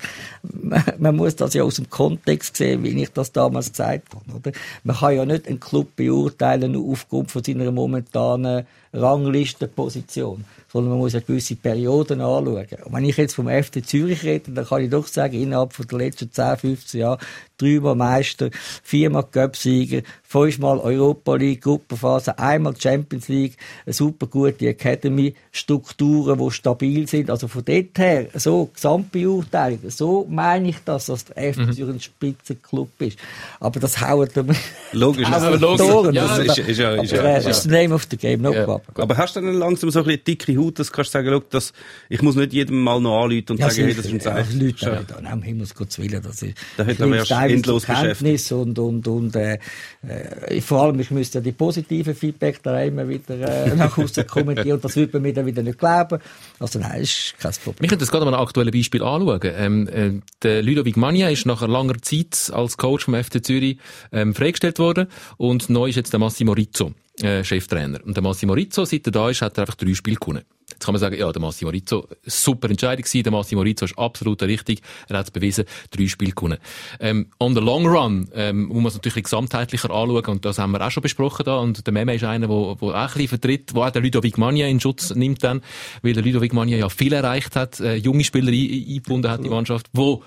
Man 0.97 1.15
muss 1.15 1.35
das 1.35 1.53
ja 1.53 1.63
aus 1.63 1.75
dem 1.75 1.89
Kontext 1.89 2.57
sehen, 2.57 2.83
wie 2.83 3.01
ich 3.01 3.11
das 3.11 3.31
damals 3.31 3.71
gesagt 3.71 4.13
habe, 4.13 4.37
oder? 4.37 4.51
Man 4.83 4.95
kann 4.95 5.15
ja 5.15 5.25
nicht 5.25 5.47
einen 5.47 5.59
Club 5.59 5.95
beurteilen 5.95 6.73
nur 6.73 6.91
aufgrund 6.91 7.31
von 7.31 7.43
seiner 7.43 7.71
momentanen 7.71 8.65
Ranglistenposition 8.93 10.45
sondern 10.73 10.93
man 10.93 10.99
muss 11.01 11.13
ja 11.13 11.19
gewisse 11.19 11.55
Perioden 11.55 12.19
anschauen. 12.19 12.65
Und 12.83 12.93
wenn 12.93 13.05
ich 13.05 13.15
jetzt 13.15 13.35
vom 13.35 13.47
FC 13.47 13.85
Zürich 13.85 14.23
rede, 14.23 14.51
dann 14.51 14.65
kann 14.65 14.81
ich 14.81 14.89
doch 14.89 15.05
sagen, 15.05 15.39
innerhalb 15.39 15.71
von 15.71 15.85
der 15.85 15.99
letzten 15.99 16.31
10, 16.31 16.57
15 16.57 16.99
Jahre 16.99 17.19
dreimal 17.63 17.95
Meister, 17.95 18.49
viermal 18.83 19.23
Cup-Sieger, 19.23 20.01
fünfmal 20.33 20.79
Europa 20.79 21.35
League, 21.35 21.61
Gruppenphase, 21.61 22.37
einmal 22.39 22.75
Champions 22.75 23.27
League, 23.27 23.55
eine 23.85 23.93
super 23.93 24.25
gute 24.25 24.67
Academy, 24.67 25.35
Strukturen, 25.51 26.39
die 26.39 26.51
stabil 26.51 27.07
sind. 27.07 27.29
Also 27.29 27.47
von 27.47 27.63
dort 27.63 27.97
her, 27.97 28.27
so 28.33 28.69
Gesamtbeurteilung, 28.73 29.79
so 29.89 30.25
meine 30.29 30.69
ich 30.69 30.77
das, 30.85 31.05
dass 31.05 31.25
der 31.25 31.53
FC 31.53 31.59
mhm. 31.59 31.73
Zürich 31.73 31.95
ein 31.95 31.99
Spitzenclub 31.99 32.89
ist. 32.99 33.19
Aber 33.59 33.79
das 33.79 34.01
haut 34.01 34.35
mir 34.35 34.55
Logisch, 34.93 35.27
aber 35.31 35.57
logisch. 35.57 36.15
Ja, 36.15 36.37
das 36.37 36.57
ist, 36.57 36.57
ist, 36.69 36.79
ja, 36.79 36.95
ist, 36.95 37.11
ja, 37.11 37.37
ist, 37.37 37.47
ist 37.47 37.63
the 37.63 37.69
name 37.69 37.93
of 37.93 38.07
the 38.09 38.17
game, 38.17 38.41
no 38.41 38.53
ja. 38.53 38.81
Aber 38.95 39.17
hast 39.17 39.35
du 39.35 39.41
dann 39.41 39.53
langsam 39.53 39.91
so 39.91 39.99
ein 39.99 40.05
bisschen 40.05 40.23
dicke 40.25 40.57
Haut, 40.57 40.79
dass 40.79 40.87
du 40.87 40.93
kannst 40.93 41.11
sagen, 41.11 41.29
look, 41.29 41.49
das, 41.51 41.73
ich 42.09 42.23
muss 42.23 42.35
nicht 42.35 42.53
jedem 42.53 42.81
mal 42.81 42.99
noch 42.99 43.23
anrufen 43.23 43.51
und 43.51 43.59
ja, 43.59 43.69
sagen, 43.69 43.85
hey, 43.85 43.93
das 43.93 44.05
ist 44.05 44.13
ein 44.13 44.19
Zeichen. 44.19 44.59
Ja, 44.59 44.65
Leute, 44.65 44.85
ja. 44.85 45.21
da, 45.21 45.33
um 45.33 45.43
Himmels 45.43 45.75
Gottes 45.75 45.99
Willen, 45.99 46.21
das 46.23 46.41
ist, 46.41 46.57
da 46.77 46.83
hätte 46.83 47.05
man 47.05 47.19
ja 47.19 47.25
endlos 47.53 47.85
Kenntnis 47.85 48.51
und, 48.51 48.77
und, 48.79 49.07
und, 49.07 49.35
äh, 49.35 49.59
äh, 50.07 50.61
vor 50.61 50.83
allem, 50.83 50.99
ich 50.99 51.11
müsste 51.11 51.39
ja 51.39 51.43
die 51.43 51.51
positiven 51.51 52.15
Feedback 52.15 52.61
da 52.63 52.81
immer 52.81 53.07
wieder, 53.07 53.35
äh, 53.35 53.75
nach 53.75 53.97
außen 53.97 54.27
kommentieren 54.27 54.73
und 54.73 54.83
das 54.83 54.95
würde 54.95 55.13
man 55.13 55.21
mir 55.23 55.33
dann 55.33 55.45
wieder 55.45 55.63
nicht 55.63 55.79
glauben. 55.79 56.19
Also 56.59 56.79
nein, 56.79 57.01
ist 57.01 57.35
kein 57.39 57.51
Problem. 57.51 57.81
Wir 57.81 57.89
können 57.89 57.99
das 57.99 58.11
gerade 58.11 58.25
mal 58.25 58.33
ein 58.33 58.41
aktuelles 58.41 58.73
Beispiel 58.73 59.03
anschauen. 59.03 59.39
Ähm, 59.43 59.87
äh, 59.87 60.11
der 60.41 60.61
Ludovic 60.61 60.97
Mania 60.97 61.29
ist 61.29 61.45
nach 61.45 61.61
einer 61.61 61.73
langen 61.73 62.01
Zeit 62.01 62.51
als 62.53 62.77
Coach 62.77 63.05
vom 63.05 63.15
FC 63.15 63.43
Zürich 63.43 63.77
ähm, 64.11 64.33
freigestellt 64.35 64.79
worden 64.79 65.07
und 65.37 65.69
neu 65.69 65.89
ist 65.89 65.95
jetzt 65.95 66.13
der 66.13 66.19
Massimo 66.19 66.53
Rizzo. 66.53 66.93
Äh, 67.21 67.43
Cheftrainer. 67.43 67.99
Und 68.03 68.17
der 68.17 68.23
Massimo 68.23 68.53
Rizzo, 68.53 68.85
seit 68.85 69.05
er 69.05 69.11
da 69.11 69.29
ist, 69.29 69.43
hat 69.43 69.57
er 69.57 69.61
einfach 69.61 69.75
drei 69.75 69.93
Spiele 69.93 70.17
gewonnen. 70.17 70.43
Jetzt 70.71 70.85
kann 70.85 70.93
man 70.93 70.99
sagen, 70.99 71.17
ja, 71.17 71.31
der 71.31 71.41
Massimo 71.41 71.71
Rizzo, 71.71 72.07
super 72.23 72.69
Entscheidung 72.69 73.03
gewesen. 73.03 73.23
Der 73.23 73.31
Massimo 73.31 73.61
Rizzo 73.61 73.85
ist 73.85 73.97
absolut 73.97 74.41
richtig. 74.43 74.81
Er 75.07 75.17
hat 75.17 75.25
es 75.25 75.31
bewiesen, 75.31 75.65
drei 75.91 76.07
Spiele 76.07 76.31
gewonnen. 76.31 76.57
Ähm, 76.99 77.27
on 77.39 77.53
the 77.53 77.61
long 77.61 77.87
run, 77.87 78.29
ähm, 78.33 78.65
muss 78.65 78.77
man 78.77 78.85
es 78.87 78.93
natürlich 78.95 79.23
gesamtheitlicher 79.23 79.91
anschauen. 79.91 80.25
Und 80.25 80.45
das 80.45 80.59
haben 80.59 80.71
wir 80.71 80.85
auch 80.85 80.91
schon 80.91 81.03
besprochen 81.03 81.45
da. 81.45 81.57
Und 81.57 81.85
der 81.85 81.93
Meme 81.93 82.15
ist 82.15 82.23
einer, 82.23 82.47
der, 82.47 82.57
der 82.57 82.87
auch 82.87 82.93
ein 82.93 83.07
bisschen 83.07 83.27
vertritt, 83.27 83.75
wo 83.75 83.83
auch 83.83 83.91
der 83.91 84.01
Ludovic 84.01 84.37
Magna 84.37 84.65
in 84.67 84.79
Schutz 84.79 85.13
nimmt 85.15 85.43
dann. 85.43 85.61
Weil 86.01 86.13
der 86.13 86.23
Ludovic 86.23 86.53
Magna 86.53 86.75
ja 86.75 86.89
viel 86.89 87.13
erreicht 87.13 87.55
hat, 87.55 87.79
äh, 87.79 87.95
junge 87.95 88.23
Spieler 88.23 88.51
eingebunden 88.51 89.29
hat 89.29 89.39
in 89.39 89.43
die 89.45 89.49
Mannschaft, 89.49 89.87
wo 89.93 90.23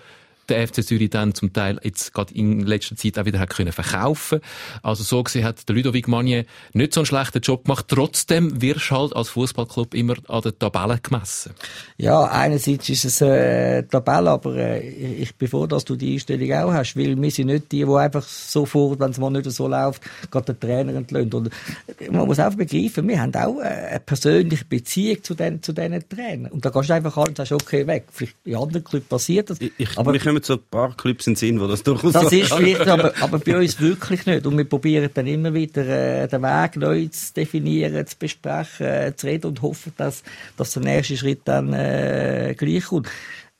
der 0.48 0.66
FC 0.66 0.84
Zürich 0.84 1.10
dann 1.10 1.34
zum 1.34 1.52
Teil 1.52 1.78
jetzt 1.82 2.14
gerade 2.14 2.34
in 2.34 2.60
letzter 2.60 2.96
Zeit 2.96 3.18
auch 3.18 3.24
wieder 3.24 3.38
hat 3.38 3.50
können 3.50 3.72
verkaufen. 3.72 4.40
Also 4.82 5.02
so 5.02 5.22
gesehen 5.22 5.44
hat 5.44 5.68
der 5.68 5.76
Ludovic 5.76 6.08
Magnier 6.08 6.44
nicht 6.72 6.92
so 6.92 7.00
einen 7.00 7.06
schlechten 7.06 7.40
Job 7.40 7.64
gemacht. 7.64 7.86
Trotzdem 7.88 8.60
wirst 8.60 8.90
du 8.90 8.96
halt 8.96 9.16
als 9.16 9.28
Fußballclub 9.30 9.94
immer 9.94 10.14
an 10.28 10.42
der 10.42 10.58
Tabelle 10.58 10.98
gemessen. 11.02 11.52
Ja, 11.96 12.24
einerseits 12.24 12.88
ist 12.88 13.04
es 13.04 13.20
äh, 13.20 13.82
Tabelle, 13.84 14.30
aber 14.30 14.56
äh, 14.56 14.88
ich 14.88 15.34
bin 15.36 15.48
froh, 15.48 15.66
dass 15.66 15.84
du 15.84 15.96
die 15.96 16.14
Einstellung 16.14 16.52
auch 16.52 16.72
hast, 16.72 16.96
weil 16.96 17.20
wir 17.20 17.30
sind 17.30 17.46
nicht 17.46 17.72
die, 17.72 17.84
die 17.84 17.90
einfach 17.90 18.22
sofort, 18.22 19.00
wenn 19.00 19.10
es 19.10 19.18
mal 19.18 19.30
nicht 19.30 19.50
so 19.50 19.68
läuft, 19.68 20.02
gerade 20.30 20.54
den 20.54 20.60
Trainer 20.60 20.94
entlöhnt. 20.94 21.34
Und 21.34 21.50
man 22.10 22.26
muss 22.26 22.38
auch 22.38 22.54
begreifen, 22.54 23.08
wir 23.08 23.20
haben 23.20 23.34
auch 23.34 23.60
äh, 23.60 23.64
eine 23.64 24.00
persönliche 24.00 24.64
Beziehung 24.64 25.22
zu 25.22 25.34
den, 25.34 25.62
zu 25.62 25.72
diesen 25.72 26.08
Trainern. 26.08 26.52
Und 26.52 26.64
da 26.64 26.70
gehst 26.70 26.90
du 26.90 26.94
einfach 26.94 27.16
an 27.16 27.28
und 27.28 27.36
sagst, 27.36 27.52
okay, 27.52 27.86
weg. 27.86 28.04
Vielleicht 28.10 28.36
in 28.44 28.56
anderen 28.56 28.84
Clubs 28.84 29.06
passiert 29.06 29.50
das. 29.50 29.58
Ich, 29.60 29.98
aber 29.98 30.14
kommen 30.36 30.44
so 30.44 30.54
ein 30.54 30.70
paar 30.70 30.96
Clubs 30.96 31.26
in 31.26 31.32
den 31.32 31.36
Sinn, 31.36 31.60
wo 31.60 31.66
das 31.66 31.82
durchaus 31.82 32.12
Das 32.12 32.32
ist 32.32 32.52
vielleicht, 32.52 32.86
aber, 32.86 33.12
aber 33.20 33.38
bei 33.38 33.56
uns 33.56 33.80
wirklich 33.80 34.26
nicht. 34.26 34.46
Und 34.46 34.56
wir 34.56 34.64
probieren 34.64 35.10
dann 35.12 35.26
immer 35.26 35.54
wieder 35.54 35.86
äh, 35.86 36.28
den 36.28 36.42
Weg 36.42 36.76
neu 36.76 37.06
zu 37.08 37.34
definieren, 37.34 38.06
zu 38.06 38.16
besprechen, 38.18 38.86
äh, 38.86 39.16
zu 39.16 39.26
reden 39.26 39.48
und 39.48 39.62
hoffen, 39.62 39.92
dass, 39.96 40.22
dass 40.56 40.72
der 40.72 40.82
nächste 40.82 41.16
Schritt 41.16 41.42
dann 41.44 41.72
äh, 41.72 42.54
gleich 42.56 42.84
kommt. 42.84 43.08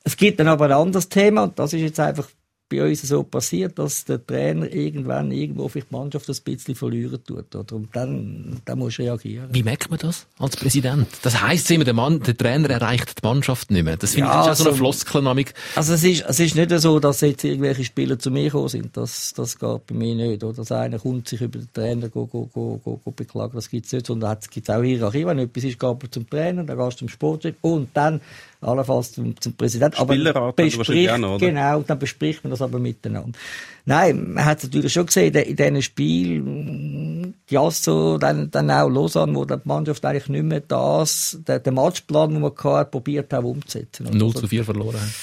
Es 0.03 0.15
gibt 0.15 0.39
dann 0.39 0.47
aber 0.47 0.65
ein 0.65 0.71
anderes 0.71 1.09
Thema 1.09 1.43
und 1.43 1.59
das 1.59 1.73
ist 1.73 1.81
jetzt 1.81 1.99
einfach 1.99 2.29
bei 2.69 2.83
uns 2.83 3.01
so 3.01 3.23
passiert, 3.23 3.79
dass 3.79 4.03
der 4.05 4.25
Trainer 4.25 4.71
irgendwann 4.71 5.31
irgendwo 5.31 5.67
vielleicht 5.69 5.89
die 5.89 5.95
Mannschaft 5.95 6.29
ein 6.29 6.35
bisschen 6.43 6.75
verlieren 6.75 7.19
tut. 7.25 7.55
Oder? 7.55 7.75
Und 7.75 7.95
dann, 7.95 8.61
dann 8.65 8.79
muss 8.79 8.99
reagieren. 8.99 9.47
Wie 9.51 9.63
merkt 9.63 9.89
man 9.89 9.99
das 9.99 10.27
als 10.37 10.57
Präsident? 10.57 11.07
Das 11.21 11.41
heisst 11.41 11.71
immer, 11.71 11.85
der, 11.85 11.93
Mann, 11.93 12.19
der 12.21 12.35
Trainer 12.35 12.69
erreicht 12.69 13.21
die 13.23 13.25
Mannschaft 13.25 13.71
nicht 13.71 13.83
mehr. 13.83 13.95
Das 13.95 14.13
finde 14.15 14.29
Ja, 14.29 14.41
ich 14.41 14.47
ist 14.47 14.51
auch 14.51 14.55
so 14.55 14.63
eine 14.63 14.69
also- 14.71 14.77
Floskelnamik. 14.83 15.53
Also 15.75 15.93
es 15.93 16.03
ist, 16.03 16.25
es 16.27 16.39
ist 16.41 16.55
nicht 16.55 16.71
so, 16.79 16.99
dass 16.99 17.21
jetzt 17.21 17.43
irgendwelche 17.45 17.85
Spieler 17.85 18.19
zu 18.19 18.31
mir 18.31 18.43
gekommen 18.45 18.67
sind. 18.69 18.97
Das, 18.97 19.33
das 19.35 19.57
geht 19.57 19.87
bei 19.87 19.95
mir 19.95 20.15
nicht. 20.15 20.43
Oder 20.43 20.53
dass 20.57 20.71
einer 20.71 20.99
kommt, 20.99 21.27
sich 21.29 21.39
über 21.41 21.59
den 21.59 21.71
Trainer 21.73 22.09
go, 22.09 22.25
go, 22.25 22.49
go, 22.53 22.81
go, 22.83 22.99
go 23.03 23.11
beklagen. 23.11 23.53
Das 23.55 23.69
gibt 23.69 23.85
es 23.85 23.93
nicht. 23.93 24.07
Sondern 24.07 24.37
es 24.41 24.49
gibt 24.49 24.69
auch 24.69 24.83
Hierarchie. 24.83 25.25
Wenn 25.25 25.39
etwas 25.39 25.63
ist, 25.63 25.79
geht 25.79 26.01
man 26.03 26.11
zum 26.11 26.29
Trainer, 26.29 26.63
dann 26.65 26.77
gehst 26.77 26.93
du 26.95 26.99
zum 26.99 27.09
Sportchef 27.09 27.55
und 27.61 27.89
dann 27.93 28.19
allenfalls 28.67 29.13
zum, 29.13 29.39
zum 29.39 29.53
Präsidenten. 29.53 29.97
Wahrscheinlich 29.97 30.77
bespricht, 30.77 31.09
auch 31.09 31.17
noch, 31.17 31.35
oder? 31.35 31.45
genau, 31.45 31.81
dann 31.81 31.99
bespricht 31.99 32.43
man 32.43 32.51
das 32.51 32.61
aber 32.61 32.79
miteinander. 32.79 33.37
Nein, 33.85 34.33
man 34.33 34.45
hat 34.45 34.57
es 34.59 34.65
natürlich 34.65 34.93
schon 34.93 35.05
gesehen, 35.05 35.33
in 35.33 35.55
diesen 35.55 35.81
Spielen, 35.81 37.35
Jasso, 37.49 38.17
dann, 38.17 38.51
dann 38.51 38.69
auch 38.69 38.89
Lausanne, 38.89 39.33
wo 39.35 39.45
die 39.45 39.55
Mannschaft 39.63 40.03
eigentlich 40.05 40.29
nicht 40.29 40.43
mehr 40.43 40.61
das, 40.61 41.37
den, 41.47 41.63
den 41.63 41.73
Matchplan, 41.73 42.31
den 42.31 42.41
man 42.41 42.51
hatte, 42.55 42.91
probiert 42.91 43.31
hat 43.33 43.43
umzusetzen. 43.43 44.09
0 44.11 44.33
zu 44.35 44.47
4 44.47 44.65
verloren 44.65 44.99
haben. 44.99 45.13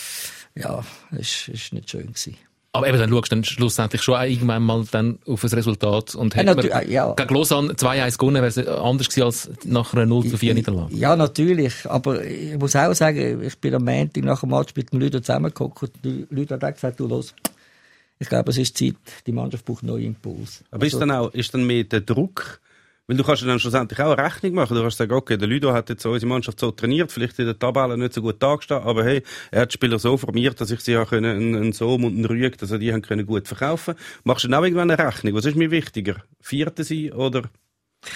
Ja, 0.57 0.85
ist, 1.19 1.49
ist 1.49 1.73
nicht 1.73 1.91
schön 1.91 2.07
gewesen. 2.07 2.37
Aber 2.75 2.89
eben, 2.89 2.99
dann 2.99 3.09
schaust 3.09 3.31
du 3.31 3.37
dann 3.37 3.45
schlussendlich 3.45 4.03
schon 4.03 4.21
irgendwann 4.21 4.65
mal 4.65 4.85
dann 4.91 5.21
auf 5.27 5.41
das 5.43 5.55
Resultat. 5.55 6.17
Und 6.17 6.35
hätte 6.35 6.57
man 6.57 6.65
natür- 6.65 6.89
ja. 6.89 7.13
gegen 7.15 7.35
Lausanne 7.35 7.73
2-1 7.75 8.19
gewonnen, 8.19 8.43
wäre 8.43 8.47
es 8.49 8.59
anders 8.59 9.09
gewesen 9.09 9.23
als 9.23 9.51
nach 9.65 9.95
einer 9.95 10.07
0 10.07 10.27
zu 10.27 10.37
4 10.37 10.55
Niederlage. 10.55 10.93
Ja, 10.97 11.15
natürlich. 11.15 11.89
Aber 11.89 12.25
ich 12.25 12.59
muss 12.59 12.75
auch 12.75 12.93
sagen, 12.93 13.43
ich 13.43 13.57
bin 13.59 13.75
am 13.77 13.85
Montag 13.85 14.25
nach 14.25 14.41
dem 14.41 14.51
Match 14.51 14.75
mit 14.75 14.93
den 14.93 15.01
Leuten 15.01 15.23
zusammengeguckt 15.23 15.85
und 15.85 15.93
die 16.05 16.27
Leute 16.31 16.55
haben 16.55 16.69
auch 16.69 16.75
gesagt, 16.75 16.99
du 16.99 17.07
los, 17.07 17.33
ich 18.19 18.29
glaube, 18.29 18.51
es 18.51 18.59
ist 18.59 18.77
Zeit, 18.77 18.97
die 19.25 19.33
Mannschaft 19.33 19.65
braucht 19.65 19.85
neue 19.85 20.03
Impuls. 20.03 20.65
Aber 20.73 20.85
ist 20.85 20.95
dann 20.99 21.13
auch, 21.13 21.33
ist 21.33 21.55
dann 21.55 21.65
mehr 21.65 21.85
der 21.85 22.01
Druck, 22.01 22.61
weil 23.07 23.17
du 23.17 23.25
kannst 23.25 23.43
ja 23.43 23.49
dann 23.49 23.59
schlussendlich 23.59 23.99
auch 24.01 24.17
eine 24.17 24.25
Rechnung 24.25 24.55
machen. 24.55 24.75
Du 24.75 24.83
kannst 24.83 24.99
sagen, 24.99 25.13
okay, 25.13 25.37
der 25.37 25.49
Ludo 25.49 25.73
hat 25.73 25.89
jetzt 25.91 26.05
unsere 26.07 26.29
Mannschaft 26.29 26.59
so 26.59 26.71
trainiert, 26.71 27.13
vielleicht 27.13 27.39
in 27.39 27.47
der 27.47 27.59
Tabelle 27.59 27.99
nicht 27.99 28.15
so 28.15 28.23
gut 28.23 28.43
dargestanden, 28.43 28.89
aber 28.89 29.05
hey, 29.05 29.23
er 29.51 29.63
hat 29.63 29.73
die 29.73 29.75
Spieler 29.75 29.99
so 29.99 30.17
formiert, 30.17 30.61
dass 30.61 30.71
ich 30.71 30.81
sie 30.81 30.97
auch 30.97 31.09
können, 31.09 31.37
einen, 31.37 31.57
einen 31.57 31.73
Sohm 31.73 32.05
und 32.05 32.15
einen 32.15 32.25
Rüeg, 32.25 32.59
dass 32.59 32.71
er 32.71 32.79
die 32.79 32.93
haben 32.93 33.03
können 33.03 33.27
gut 33.27 33.47
verkaufen. 33.47 33.95
Machst 34.25 34.45
du 34.45 34.49
dann 34.49 34.61
auch 34.61 34.65
irgendwann 34.65 34.91
eine 34.91 35.03
Rechnung? 35.03 35.35
Was 35.35 35.45
ist 35.45 35.57
mir 35.57 35.71
wichtiger? 35.71 36.17
Vierte 36.41 36.85
sein 36.85 37.13
oder 37.13 37.43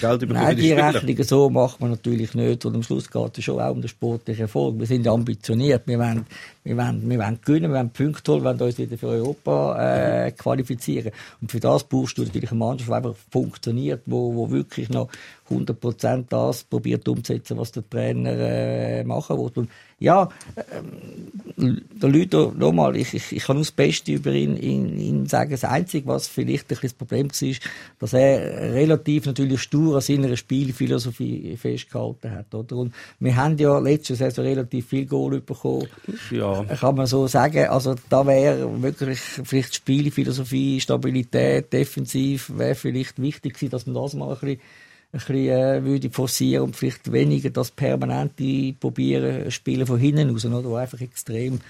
Geld 0.00 0.20
bekommen 0.20 0.40
Nein, 0.40 0.56
die 0.56 0.62
die? 0.62 0.72
Rechnungen 0.72 1.22
so 1.24 1.50
macht 1.50 1.80
man 1.80 1.90
natürlich 1.90 2.34
nicht. 2.34 2.64
Und 2.64 2.74
am 2.74 2.82
Schluss 2.82 3.10
geht 3.10 3.38
es 3.38 3.44
schon 3.44 3.60
auch 3.60 3.72
um 3.72 3.80
den 3.80 3.88
sportlichen 3.88 4.42
Erfolg. 4.42 4.78
Wir 4.78 4.86
sind 4.86 5.06
ja 5.06 5.12
ambitioniert. 5.12 5.86
Wir 5.86 5.98
wollen, 5.98 6.26
wir 6.68 6.76
wollen, 6.76 7.08
wir 7.08 7.18
wollen 7.18 7.38
gewinnen, 7.44 7.70
wir 7.70 7.78
wollen 7.78 7.90
Punkte 7.90 8.32
holen, 8.32 8.44
wir 8.44 8.50
wollen 8.50 8.60
uns 8.60 8.78
wieder 8.78 8.98
für 8.98 9.08
Europa 9.08 10.26
äh, 10.26 10.32
qualifizieren. 10.32 11.12
Und 11.40 11.50
für 11.50 11.60
das 11.60 11.84
brauchst 11.84 12.18
du 12.18 12.24
natürlich 12.24 12.50
eine 12.50 12.58
Mannschaft, 12.58 12.90
die 12.90 12.94
einfach 12.94 13.14
funktioniert, 13.30 14.02
wo, 14.06 14.34
wo 14.34 14.50
wirklich 14.50 14.88
noch 14.90 15.08
100% 15.50 16.26
das 16.28 16.64
probiert 16.64 17.08
umzusetzen, 17.08 17.56
was 17.56 17.72
der 17.72 17.88
Trainer 17.88 18.32
äh, 18.32 19.04
machen 19.04 19.38
will. 19.38 19.50
Und 19.54 19.70
ja, 20.00 20.28
ähm, 21.56 21.82
der 21.90 22.08
Leute, 22.08 22.52
nochmal, 22.56 22.96
ich, 22.96 23.14
ich, 23.14 23.32
ich 23.32 23.44
kann 23.44 23.56
nur 23.56 23.64
das 23.64 23.72
Beste 23.72 24.12
über 24.12 24.30
ihn, 24.30 24.56
ihn, 24.56 24.96
ihn 24.98 25.26
sagen. 25.26 25.50
Das 25.50 25.64
Einzige, 25.64 26.06
was 26.06 26.28
vielleicht 26.28 26.66
ein 26.66 26.68
bisschen 26.68 26.90
das 26.90 26.94
Problem 26.94 27.28
war, 27.30 27.54
dass 27.98 28.12
er 28.12 28.74
relativ 28.74 29.26
natürlich 29.26 29.60
stur 29.60 29.96
an 29.96 30.00
seiner 30.00 30.36
Spielphilosophie 30.36 31.56
festgehalten 31.56 32.30
hat. 32.30 32.54
Oder? 32.54 32.76
Und 32.76 32.94
wir 33.18 33.34
haben 33.34 33.58
ja 33.58 33.78
letztes 33.78 34.18
Saison 34.18 34.44
relativ 34.44 34.88
viel 34.88 35.06
Goal 35.06 35.40
bekommen. 35.40 35.88
Ja. 36.30 36.57
Kann 36.64 36.94
man 36.94 37.06
so 37.06 37.26
sagen. 37.26 37.66
Also 37.66 37.94
da 38.08 38.26
wäre 38.26 38.82
wirklich 38.82 39.20
vielleicht 39.20 39.74
Spielphilosophie, 39.74 40.80
Stabilität, 40.80 41.72
defensiv, 41.72 42.50
wäre 42.54 42.74
vielleicht 42.74 43.20
wichtig 43.20 43.54
gewesen, 43.54 43.70
dass 43.70 43.86
man 43.86 43.94
das 43.94 44.14
mal 44.14 44.28
ein 44.28 44.38
bisschen 44.40 44.60
ein 45.10 45.20
bisschen 45.20 45.48
äh, 45.48 45.84
würde 45.84 46.10
forcieren 46.10 46.64
und 46.64 46.76
vielleicht 46.76 47.10
weniger 47.10 47.48
das 47.48 47.70
permanente 47.70 48.74
probieren, 48.78 49.50
Spielen 49.50 49.86
von 49.86 49.98
hinten 49.98 50.30
raus, 50.30 50.44
oder, 50.44 50.78
einfach 50.78 51.00
extrem 51.00 51.60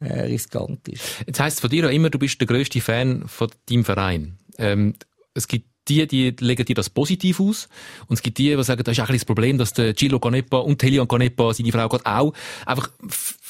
äh, 0.00 0.20
riskant 0.22 0.86
ist. 0.88 1.24
Jetzt 1.26 1.40
heisst 1.40 1.56
es 1.56 1.60
von 1.60 1.70
dir 1.70 1.86
auch 1.86 1.90
immer, 1.90 2.10
du 2.10 2.18
bist 2.18 2.38
der 2.40 2.46
grösste 2.46 2.82
Fan 2.82 3.24
von 3.28 3.48
deinem 3.68 3.84
Verein. 3.84 4.36
Ähm, 4.58 4.94
es 5.32 5.48
gibt 5.48 5.66
die, 5.88 6.06
die 6.06 6.36
legen 6.38 6.64
dir 6.64 6.74
das 6.74 6.90
positiv 6.90 7.40
aus. 7.40 7.68
Und 8.06 8.14
es 8.14 8.22
gibt 8.22 8.38
die, 8.38 8.54
die 8.54 8.62
sagen, 8.62 8.84
das 8.84 8.92
ist 8.92 9.00
eigentlich 9.00 9.22
das 9.22 9.24
Problem, 9.24 9.58
dass 9.58 9.72
der 9.72 9.94
Gilo 9.94 10.20
Canepa 10.20 10.58
und 10.58 10.78
Telion 10.78 11.08
Canepa, 11.08 11.52
seine 11.52 11.72
Frau 11.72 11.88
gerade 11.88 12.06
auch, 12.06 12.32
einfach 12.66 12.90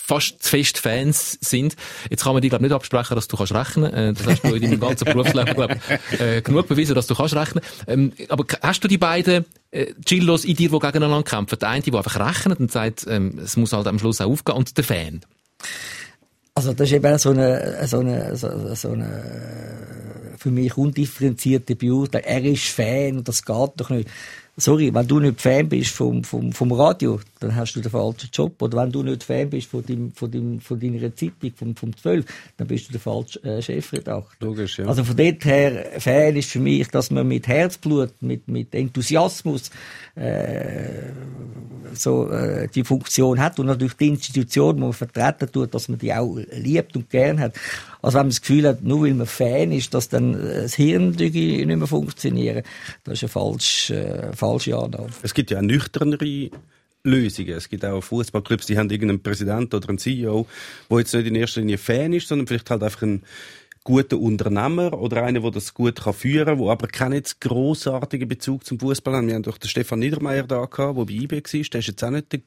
fast 0.05 0.43
zu 0.43 0.51
fest 0.51 0.79
Fans 0.79 1.39
sind. 1.41 1.77
Jetzt 2.11 2.25
kann 2.25 2.33
man 2.33 2.43
dir, 2.43 2.49
glaube 2.49 2.65
nicht 2.65 2.75
absprechen, 2.75 3.15
dass 3.15 3.29
du 3.29 3.37
kannst 3.37 3.55
rechnen. 3.55 3.93
Äh, 3.93 4.13
das 4.13 4.27
hast 4.27 4.45
du 4.45 4.55
in 4.55 4.63
deinem 4.63 4.81
ganzen 4.81 5.05
Berufsleben, 5.05 5.55
glaube 5.55 5.77
äh, 6.19 6.43
genug 6.43 6.69
bewiesen, 6.69 6.95
dass 6.95 7.07
du 7.07 7.15
kannst 7.15 7.35
rechnen. 7.35 7.63
Ähm, 7.87 8.13
aber 8.29 8.45
hast 8.63 8.83
du 8.83 8.89
die 8.89 8.99
beiden 8.99 9.45
äh, 9.71 9.95
Gillos 10.05 10.45
in 10.45 10.57
dir, 10.57 10.71
die 10.71 10.79
gegeneinander 10.79 11.23
kämpfen? 11.23 11.59
Der 11.59 11.69
eine, 11.69 11.83
der 11.83 11.95
einfach 11.95 12.19
rechnet 12.19 12.59
und 12.59 12.73
sagt, 12.73 13.07
ähm, 13.09 13.39
es 13.43 13.57
muss 13.57 13.73
halt 13.73 13.87
am 13.87 13.99
Schluss 13.99 14.21
auch 14.21 14.31
aufgehen, 14.31 14.57
und 14.57 14.77
der 14.77 14.85
Fan. 14.85 15.21
Also 16.55 16.73
das 16.73 16.89
ist 16.89 16.95
eben 16.95 17.19
so 17.19 17.31
eine, 17.31 17.87
so 17.87 18.01
eine, 18.01 18.37
so, 18.37 18.75
so 18.75 18.91
eine 18.91 19.23
für 20.37 20.51
mich 20.51 20.77
undifferenzierte 20.77 21.77
Beurteilung. 21.77 22.27
Er 22.27 22.45
ist 22.45 22.69
Fan 22.69 23.19
und 23.19 23.29
das 23.29 23.45
geht 23.45 23.71
doch 23.77 23.91
nicht. 23.91 24.09
Sorry, 24.57 24.93
wenn 24.93 25.07
du 25.07 25.21
nicht 25.21 25.41
Fan 25.41 25.69
bist 25.69 25.93
vom, 25.93 26.25
vom, 26.25 26.53
vom 26.53 26.73
Radio, 26.73 27.21
dann 27.43 27.57
hast 27.57 27.75
du 27.75 27.81
den 27.81 27.91
falschen 27.91 28.31
Job. 28.33 28.61
Oder 28.63 28.79
wenn 28.79 28.93
du 28.93 29.03
nicht 29.03 29.25
Fan 29.25 29.51
bist 29.51 29.69
von, 29.69 29.85
deinem, 29.85 30.13
von, 30.13 30.31
deinem, 30.31 30.61
von 30.61 30.79
deiner 30.79 31.15
Zeitung, 31.15 31.53
vom, 31.55 31.77
vom 31.77 31.97
12, 31.97 32.25
dann 32.57 32.67
bist 32.67 32.89
du 32.89 32.93
der 32.93 33.01
falsche 33.01 33.43
äh, 33.43 33.61
Chefredakteur. 33.61 34.27
Logisch, 34.41 34.79
ja. 34.79 34.87
Also 34.87 35.05
von 35.05 35.17
dort 35.17 35.45
her, 35.45 35.87
Fan 35.99 36.37
ist 36.37 36.51
für 36.51 36.61
mich, 36.61 36.89
dass 36.89 37.11
man 37.11 37.27
mit 37.27 37.49
Herzblut, 37.49 38.11
mit, 38.21 38.49
mit 38.49 38.75
Enthusiasmus 38.75 39.71
äh, 40.15 41.13
so 41.95 42.31
äh, 42.31 42.69
die 42.69 42.85
Funktion 42.85 43.41
hat 43.41 43.59
und 43.59 43.67
natürlich 43.67 43.95
die 43.95 44.09
Institution, 44.09 44.77
die 44.77 44.83
man 44.83 44.93
vertreten 44.93 45.51
tut, 45.51 45.75
dass 45.75 45.89
man 45.89 45.99
die 45.99 46.13
auch 46.13 46.39
liebt 46.53 46.97
und 46.97 47.11
gern 47.11 47.41
hat. 47.41 47.55
Also 48.01 48.17
wenn 48.17 48.27
man 48.27 48.31
das 48.31 48.41
Gefühl 48.41 48.67
hat, 48.67 48.83
nur 48.83 49.03
weil 49.03 49.15
man 49.15 49.27
Fan 49.27 49.73
ist, 49.73 49.95
dass 49.95 50.09
dann 50.09 50.35
äh, 50.35 50.63
das 50.63 50.75
Hirn 50.75 51.11
nicht 51.11 51.67
mehr 51.67 51.87
funktioniert, 51.87 52.67
das 53.05 53.15
ist 53.15 53.25
eine 53.25 53.29
falsche, 53.29 53.95
äh, 53.95 54.37
falsche 54.37 54.77
Annahme. 54.77 55.09
Es 55.23 55.35
gibt 55.35 55.51
ja 55.51 55.63
nüchternere 55.63 56.51
Lösungen. 57.05 57.51
Es 57.55 57.69
gibt 57.69 57.85
auch 57.85 58.01
Fußballclubs, 58.01 58.67
die 58.67 58.79
haben 58.79 58.91
irgendeinen 58.91 59.23
Präsidenten 59.23 59.75
oder 59.75 59.89
einen 59.89 59.99
CEO, 59.99 60.47
der 60.91 60.99
jetzt 60.99 61.15
nicht 61.15 61.27
in 61.27 61.35
erster 61.35 61.61
Linie 61.61 61.79
Fan 61.79 62.13
ist, 62.13 62.29
sondern 62.29 62.47
vielleicht 62.47 62.71
halt 62.71 62.83
einfach 62.83 63.03
ein 63.03 63.23
guter 63.85 64.19
Unternehmer 64.19 64.93
oder 64.97 65.25
einer, 65.25 65.41
der 65.41 65.51
das 65.51 65.75
gut 65.75 65.97
kann 66.01 66.13
führen 66.15 66.47
kann, 66.47 66.59
der 66.59 66.69
aber 66.69 66.87
keinen 66.87 67.15
jetzt 67.15 67.41
grossartigen 67.41 68.29
Bezug 68.29 68.65
zum 68.65 68.79
Fußball 68.79 69.17
hat. 69.17 69.27
Wir 69.27 69.35
haben 69.35 69.43
doch 69.43 69.59
den 69.59 69.69
Stefan 69.69 69.99
Niedermeyer 69.99 70.45
da 70.45 70.65
gehabt, 70.65 70.97
der 70.99 71.05
bei 71.05 71.13
IB 71.13 71.33
war. 71.37 71.41
Der 71.73 71.81
ist 71.81 71.87
jetzt 71.89 72.05
auch 72.05 72.11
nicht 72.11 72.33
der 72.33 72.41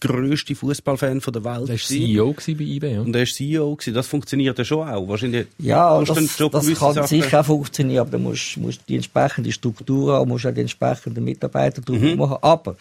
grösste 0.00 0.54
Fußballfan 0.56 1.20
von 1.22 1.32
der 1.32 1.44
Welt. 1.44 1.68
Der 1.68 1.76
war. 1.76 1.78
CEO 1.78 2.32
bei 2.34 2.64
IB, 2.64 2.86
ja. 2.92 3.00
Und 3.00 3.14
er 3.14 3.20
war 3.20 3.26
CEO. 3.26 3.76
Gewesen. 3.76 3.94
Das 3.94 4.06
funktioniert 4.08 4.58
ja 4.58 4.64
schon 4.66 4.86
auch. 4.86 5.08
Wahrscheinlich 5.08 5.46
Ja, 5.58 5.96
musst 5.98 6.10
du 6.10 6.14
das, 6.48 6.66
das 6.66 6.78
kann 6.78 6.92
Sachen- 6.94 7.06
sicher 7.06 7.40
auch 7.40 7.46
funktionieren, 7.46 8.00
aber 8.00 8.10
dann 8.10 8.22
musst 8.24 8.56
du 8.56 8.68
die 8.88 8.96
entsprechende 8.96 9.50
Struktur 9.52 10.12
haben, 10.14 10.28
musst 10.28 10.44
auch 10.44 10.52
die 10.52 10.60
entsprechenden 10.60 11.24
Mitarbeiter 11.24 11.80
drauf 11.80 11.98
Mhm. 12.00 12.16
machen. 12.18 12.36
Aber 12.42 12.76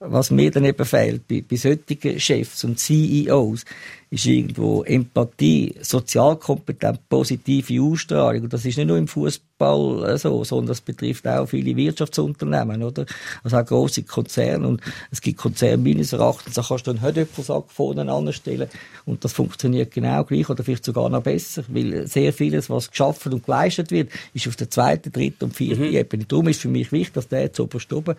was 0.00 0.30
mir 0.30 0.50
dann 0.50 0.64
eben 0.64 0.84
fehlt, 0.84 1.28
bei, 1.28 1.44
bei 1.48 1.56
solchen 1.56 2.18
Chefs 2.18 2.64
und 2.64 2.78
CEOs, 2.78 3.64
ist 4.12 4.26
irgendwo 4.26 4.82
Empathie, 4.82 5.76
Sozialkompetenz, 5.80 6.98
positive 7.08 7.80
Ausstrahlung. 7.80 8.44
Und 8.44 8.52
das 8.52 8.64
ist 8.64 8.76
nicht 8.76 8.88
nur 8.88 8.98
im 8.98 9.06
Fußball 9.06 10.10
äh, 10.10 10.18
so, 10.18 10.42
sondern 10.42 10.68
das 10.68 10.80
betrifft 10.80 11.28
auch 11.28 11.46
viele 11.46 11.76
Wirtschaftsunternehmen, 11.76 12.82
oder? 12.82 13.06
Also 13.44 13.58
auch 13.58 13.64
grosse 13.64 14.02
Konzerne. 14.02 14.66
Und 14.66 14.80
es 15.12 15.20
gibt 15.20 15.38
Konzerne 15.38 15.76
meines 15.76 16.12
Erachtens, 16.12 16.54
da 16.54 16.64
kannst 16.66 16.88
du 16.88 16.90
einen 16.90 17.02
Hödöpfelsack 17.02 17.70
vorne 17.70 18.10
anstellen 18.10 18.68
und 19.04 19.24
das 19.24 19.32
funktioniert 19.32 19.92
genau 19.92 20.24
gleich 20.24 20.48
oder 20.48 20.64
vielleicht 20.64 20.86
sogar 20.86 21.08
noch 21.08 21.22
besser, 21.22 21.62
weil 21.68 22.08
sehr 22.08 22.32
vieles, 22.32 22.68
was 22.68 22.90
geschaffen 22.90 23.34
und 23.34 23.44
geleistet 23.44 23.92
wird, 23.92 24.10
ist 24.34 24.48
auf 24.48 24.56
der 24.56 24.70
zweiten, 24.70 25.12
dritten 25.12 25.44
und 25.44 25.54
vierten 25.54 25.84
Ebene. 25.84 26.24
Darum 26.24 26.48
ist 26.48 26.62
für 26.62 26.68
mich 26.68 26.90
wichtig, 26.90 27.12
dass 27.12 27.28
der 27.28 27.52
zu 27.52 27.64
oberst 27.64 27.92
oben 27.92 28.16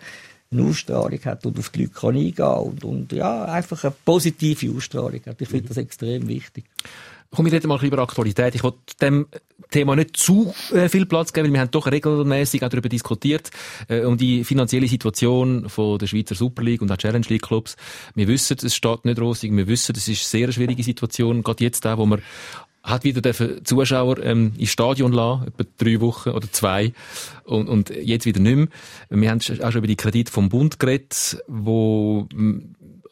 eine 0.52 0.62
Ausstrahlung 0.62 1.20
hat 1.24 1.46
und 1.46 1.58
auf 1.58 1.70
die 1.70 1.82
Leute 1.82 1.92
kann 1.92 2.16
eingehen 2.16 2.44
und, 2.44 2.84
und 2.84 3.12
ja, 3.12 3.44
einfach 3.44 3.84
eine 3.84 3.94
positive 4.04 4.74
Ausstrahlung 4.76 5.20
hat. 5.26 5.40
Ich 5.40 5.48
finde 5.48 5.68
das 5.68 5.76
extrem 5.76 6.28
wichtig. 6.28 6.64
Komm, 7.34 7.46
wir 7.46 7.52
reden 7.52 7.68
mal 7.68 7.82
über 7.82 7.98
Aktualität. 7.98 8.54
Ich 8.54 8.62
wollte 8.62 8.78
dem 9.00 9.26
Thema 9.70 9.96
nicht 9.96 10.18
zu 10.18 10.52
äh, 10.74 10.90
viel 10.90 11.06
Platz 11.06 11.32
geben, 11.32 11.46
weil 11.46 11.54
wir 11.54 11.60
haben 11.60 11.70
doch 11.70 11.86
regelmäßig 11.86 12.62
auch 12.62 12.68
darüber 12.68 12.90
diskutiert, 12.90 13.50
äh, 13.88 14.00
um 14.00 14.18
die 14.18 14.44
finanzielle 14.44 14.86
Situation 14.86 15.68
von 15.70 15.98
der 15.98 16.06
Schweizer 16.06 16.34
Super 16.34 16.62
League 16.62 16.82
und 16.82 16.92
auch 16.92 16.98
Challenge 16.98 17.24
League 17.28 17.42
Clubs. 17.42 17.76
Wir 18.14 18.28
wissen, 18.28 18.58
es 18.62 18.74
steht 18.74 19.06
nicht 19.06 19.18
rosig, 19.18 19.50
wir 19.56 19.66
wissen, 19.66 19.94
es 19.96 20.08
ist 20.08 20.34
eine 20.34 20.44
sehr 20.44 20.52
schwierige 20.52 20.82
Situation, 20.82 21.42
gerade 21.42 21.64
jetzt 21.64 21.86
auch, 21.86 21.96
wo 21.96 22.04
man 22.04 22.20
hat 22.82 23.04
wieder 23.04 23.20
dürfen 23.20 23.64
Zuschauer 23.64 24.18
ähm, 24.24 24.52
ins 24.58 24.70
Stadion 24.70 25.12
lassen, 25.12 25.48
etwa 25.48 25.64
drei 25.78 26.00
Wochen 26.00 26.30
oder 26.30 26.50
zwei, 26.50 26.92
und, 27.44 27.68
und 27.68 27.90
jetzt 27.90 28.26
wieder 28.26 28.40
nicht 28.40 28.56
mehr. 28.56 28.68
Wir 29.10 29.30
haben 29.30 29.38
auch 29.38 29.72
schon 29.72 29.78
über 29.78 29.86
die 29.86 29.96
Kredit 29.96 30.30
vom 30.30 30.48
Bund 30.48 30.78
geredet, 30.78 31.42
wo 31.46 32.26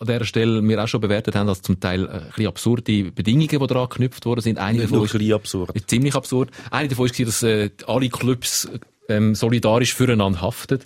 an 0.00 0.06
dieser 0.06 0.24
Stelle 0.24 0.66
wir 0.66 0.82
auch 0.82 0.88
schon 0.88 1.00
bewertet 1.00 1.34
haben, 1.36 1.48
als 1.48 1.62
zum 1.62 1.78
Teil 1.78 2.06
äh, 2.06 2.08
ein 2.08 2.22
bisschen 2.28 2.46
absurde 2.46 3.12
Bedingungen, 3.12 3.48
die 3.48 3.66
daran 3.66 3.88
geknüpft 3.88 4.24
worden 4.24 4.40
sind. 4.40 4.58
Eine 4.58 4.78
Nicht 4.78 4.84
davon 4.92 5.06
nur 5.08 5.14
ist, 5.14 5.32
absurd. 5.32 5.88
ziemlich 5.88 6.14
absurd. 6.14 6.50
Eine 6.70 6.88
davon 6.88 7.08
war, 7.10 7.26
dass 7.26 7.42
äh, 7.42 7.70
alle 7.86 8.08
Clubs 8.08 8.68
ähm, 9.08 9.34
solidarisch 9.34 9.94
füreinander 9.94 10.40
haften. 10.40 10.80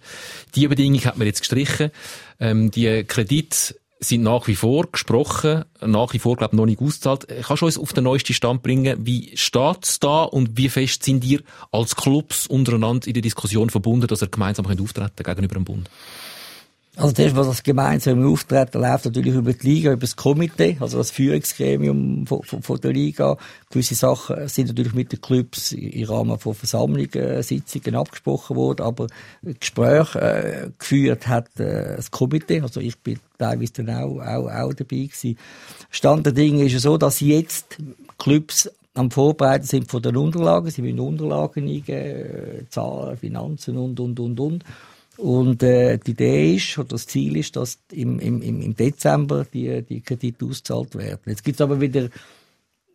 Die 0.56 0.66
Bedingung 0.66 1.04
hat 1.04 1.16
man 1.16 1.26
jetzt 1.26 1.40
gestrichen. 1.40 1.90
Ähm, 2.40 2.70
die 2.70 3.04
Kredite 3.04 3.76
sind 4.08 4.22
nach 4.22 4.46
wie 4.46 4.54
vor 4.54 4.86
gesprochen, 4.90 5.64
nach 5.80 6.12
wie 6.12 6.18
vor, 6.18 6.36
glaube 6.36 6.54
ich, 6.54 6.56
noch 6.56 6.66
nicht 6.66 6.80
ausgezahlt. 6.80 7.26
Kannst 7.42 7.62
du 7.62 7.66
uns 7.66 7.78
auf 7.78 7.92
den 7.92 8.04
neuesten 8.04 8.34
Stand 8.34 8.62
bringen? 8.62 9.06
Wie 9.06 9.36
steht 9.36 9.84
es 9.84 10.00
da 10.00 10.22
und 10.22 10.56
wie 10.56 10.68
fest 10.68 11.02
sind 11.02 11.24
ihr 11.24 11.40
als 11.72 11.96
Clubs 11.96 12.46
untereinander 12.46 13.06
in 13.06 13.14
der 13.14 13.22
Diskussion 13.22 13.70
verbunden, 13.70 14.06
dass 14.06 14.22
ihr 14.22 14.28
gemeinsam 14.28 14.66
könnt 14.66 14.80
auftreten 14.80 15.22
gegenüber 15.22 15.54
dem 15.54 15.64
Bund? 15.64 15.90
Also 16.96 17.12
das, 17.12 17.34
was 17.34 17.48
das 17.48 17.62
gemeinsame 17.64 18.24
Auftreten 18.28 18.80
läuft 18.80 19.06
natürlich 19.06 19.34
über 19.34 19.52
die 19.52 19.66
Liga, 19.66 19.90
über 19.90 20.02
das 20.02 20.14
Komitee, 20.14 20.76
also 20.78 20.98
das 20.98 21.10
Führungsgremium 21.10 22.24
von, 22.24 22.42
von, 22.44 22.62
von 22.62 22.80
der 22.80 22.92
Liga. 22.92 23.36
Gewisse 23.68 23.96
Sachen 23.96 24.46
sind 24.46 24.68
natürlich 24.68 24.94
mit 24.94 25.10
den 25.10 25.20
Clubs 25.20 25.72
im 25.72 26.04
Rahmen 26.04 26.38
von 26.38 26.54
Versammlungen, 26.54 27.42
Sitzungen 27.42 27.96
abgesprochen 27.96 28.54
worden, 28.54 28.82
aber 28.82 29.08
Gespräche 29.42 30.20
äh, 30.20 30.70
geführt 30.78 31.26
hat 31.26 31.58
äh, 31.58 31.96
das 31.96 32.12
Komitee. 32.12 32.60
Also 32.60 32.80
ich 32.80 32.96
bin 32.98 33.18
teilweise 33.38 33.72
dann 33.72 33.90
auch, 33.90 34.20
auch, 34.20 34.48
auch 34.48 34.72
dabei 34.72 35.06
gewesen. 35.06 35.36
Stand 35.90 36.26
der 36.26 36.32
Dinge 36.32 36.64
ist 36.64 36.74
ja 36.74 36.78
so, 36.78 36.96
dass 36.96 37.18
jetzt 37.18 37.76
Clubs 38.18 38.70
am 38.94 39.10
Vorbereiten 39.10 39.66
sind 39.66 39.90
von 39.90 40.00
den 40.00 40.16
Unterlagen. 40.16 40.70
Sie 40.70 40.80
müssen 40.80 41.00
Unterlagen 41.00 41.66
eingeben, 41.66 41.90
äh, 41.90 42.68
Zahlen, 42.70 43.16
Finanzen 43.16 43.76
und, 43.76 43.98
und, 43.98 44.20
und, 44.20 44.38
und. 44.38 44.64
Und 45.16 45.62
äh, 45.62 45.98
die 45.98 46.12
Idee 46.12 46.56
ist, 46.56 46.76
oder 46.78 46.88
das 46.88 47.06
Ziel 47.06 47.36
ist, 47.36 47.56
dass 47.56 47.78
im, 47.92 48.18
im, 48.18 48.42
im 48.42 48.74
Dezember 48.74 49.46
die, 49.52 49.82
die 49.82 50.00
Kredite 50.00 50.44
ausgezahlt 50.44 50.94
werden. 50.96 51.20
Jetzt 51.26 51.44
gibt's 51.44 51.60
aber 51.60 51.80
wieder 51.80 52.08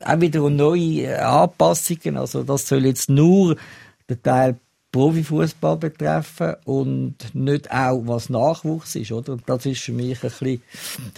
auch 0.01 0.19
wieder 0.21 0.49
neue 0.49 1.03
äh, 1.03 1.15
Anpassungen. 1.15 2.17
Also 2.17 2.43
das 2.43 2.67
soll 2.67 2.85
jetzt 2.85 3.09
nur 3.09 3.55
den 4.09 4.21
Teil 4.21 4.57
Profifußball 4.91 5.77
betreffen 5.77 6.55
und 6.65 7.35
nicht 7.35 7.71
auch 7.71 8.01
was 8.05 8.29
Nachwuchs 8.29 8.95
ist, 8.95 9.11
oder? 9.11 9.33
Und 9.33 9.43
das 9.45 9.67
ist 9.67 9.81
für 9.81 9.91
mich 9.91 10.15
ein 10.15 10.31
bisschen 10.31 10.63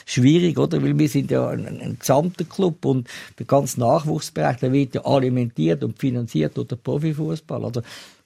schwierig, 0.06 0.58
oder? 0.58 0.84
Weil 0.84 1.00
wir 1.00 1.08
sind 1.08 1.32
ja 1.32 1.48
ein, 1.48 1.66
ein 1.66 1.98
gesamter 1.98 2.44
Club 2.44 2.84
und 2.84 3.08
der 3.40 3.46
ganze 3.46 3.80
Nachwuchsbereich, 3.80 4.58
der 4.58 4.74
wird 4.74 4.96
ja 4.96 5.06
alimentiert 5.06 5.86
und 5.86 5.98
finanziert 5.98 6.58
durch 6.58 6.68
den 6.68 6.80
Profifußball. 6.80 7.64
Also 7.64 7.82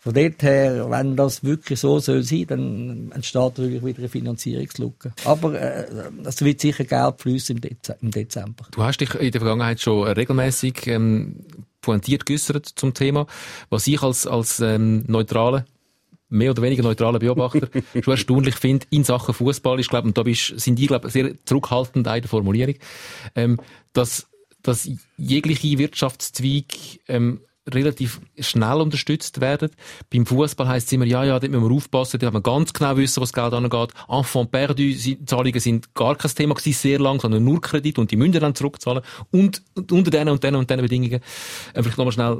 von 0.06 0.14
dort 0.14 0.44
her, 0.44 0.88
wenn 0.92 1.16
das 1.16 1.44
wirklich 1.44 1.80
so 1.80 1.98
soll 1.98 2.22
sein, 2.22 2.46
dann 2.46 3.12
entsteht 3.12 3.42
natürlich 3.42 3.84
wieder 3.84 3.98
eine 3.98 4.10
Finanzierungslücke. 4.10 5.14
Aber 5.26 5.60
äh, 5.60 5.88
es 6.24 6.44
wird 6.44 6.62
sicher 6.62 6.84
Geld 6.84 7.20
fließen 7.20 7.56
im, 7.56 7.62
Dez 7.62 7.92
im 8.02 8.12
Dezember. 8.12 8.68
Du 8.70 8.84
hast 8.84 9.02
dich 9.02 9.16
in 9.16 9.32
der 9.32 9.42
Vergangenheit 9.42 9.82
schon 9.82 10.08
regelmäßig 10.08 10.86
ähm, 10.86 11.38
pointiert 11.82 12.28
geäussert 12.28 12.68
zum 12.68 12.94
Thema, 12.94 13.26
was 13.72 13.88
ich 13.88 14.04
als, 14.04 14.28
als 14.28 14.60
ähm, 14.60 15.06
neutrale 15.08 15.66
mehr 16.30 16.52
oder 16.52 16.62
weniger 16.62 16.84
neutraler 16.84 17.18
Beobachter 17.18 17.68
schon 18.04 18.12
erstaunlich 18.12 18.56
finde 18.58 18.86
in 18.92 19.04
Sachen 19.04 19.34
Fußball 19.34 19.80
ist, 19.80 19.90
glaube 19.90 20.08
und 20.08 20.16
da 20.20 20.22
bist, 20.22 20.60
sind 20.60 20.78
die 20.78 20.86
glaube 20.86 21.10
sehr 21.10 21.34
zurückhaltend 21.46 22.06
in 22.06 22.22
der 22.22 22.30
Formulierung, 22.30 22.76
ähm, 23.34 23.60
dass, 23.94 24.28
dass 24.62 24.88
jegliche 25.18 25.80
Wirtschaftszweig 25.80 26.66
ähm, 27.08 27.42
relativ 27.72 28.22
schnell 28.40 28.82
unterstützt 28.82 29.42
werden. 29.42 29.72
Beim 30.12 30.26
Fußball 30.26 30.68
heisst 30.68 30.88
es 30.88 30.94
immer, 30.94 31.06
ja, 31.06 31.24
ja, 31.24 31.40
da 31.40 31.48
müssen 31.48 31.68
wir 31.68 31.76
aufpassen, 31.76 32.20
da 32.20 32.28
haben 32.28 32.36
wir 32.36 32.42
ganz 32.42 32.74
genau 32.74 32.96
wissen, 32.98 33.22
was 33.22 33.34
Geld 33.34 33.54
angeht. 33.54 33.90
Enfant 34.08 34.52
perdu, 34.52 34.94
Zahlungen 35.26 35.60
sind 35.60 35.94
gar 35.96 36.16
kein 36.16 36.32
Thema 36.32 36.54
gewesen, 36.54 36.78
sehr 36.78 37.00
lang, 37.00 37.20
sondern 37.20 37.44
nur 37.44 37.62
Kredit 37.62 37.98
und 37.98 38.12
die 38.12 38.18
müssen 38.18 38.40
dann 38.40 38.56
zurückzahlen. 38.56 39.04
Und, 39.32 39.64
und 39.74 39.92
unter 39.92 40.12
diesen 40.12 40.30
und 40.30 40.44
diesen 40.44 40.56
und 40.56 40.70
diesen 40.70 40.82
Bedingungen. 40.82 41.22
Äh, 41.74 41.84
vielleicht 41.84 41.98
nochmal 41.98 42.14
schnell, 42.14 42.38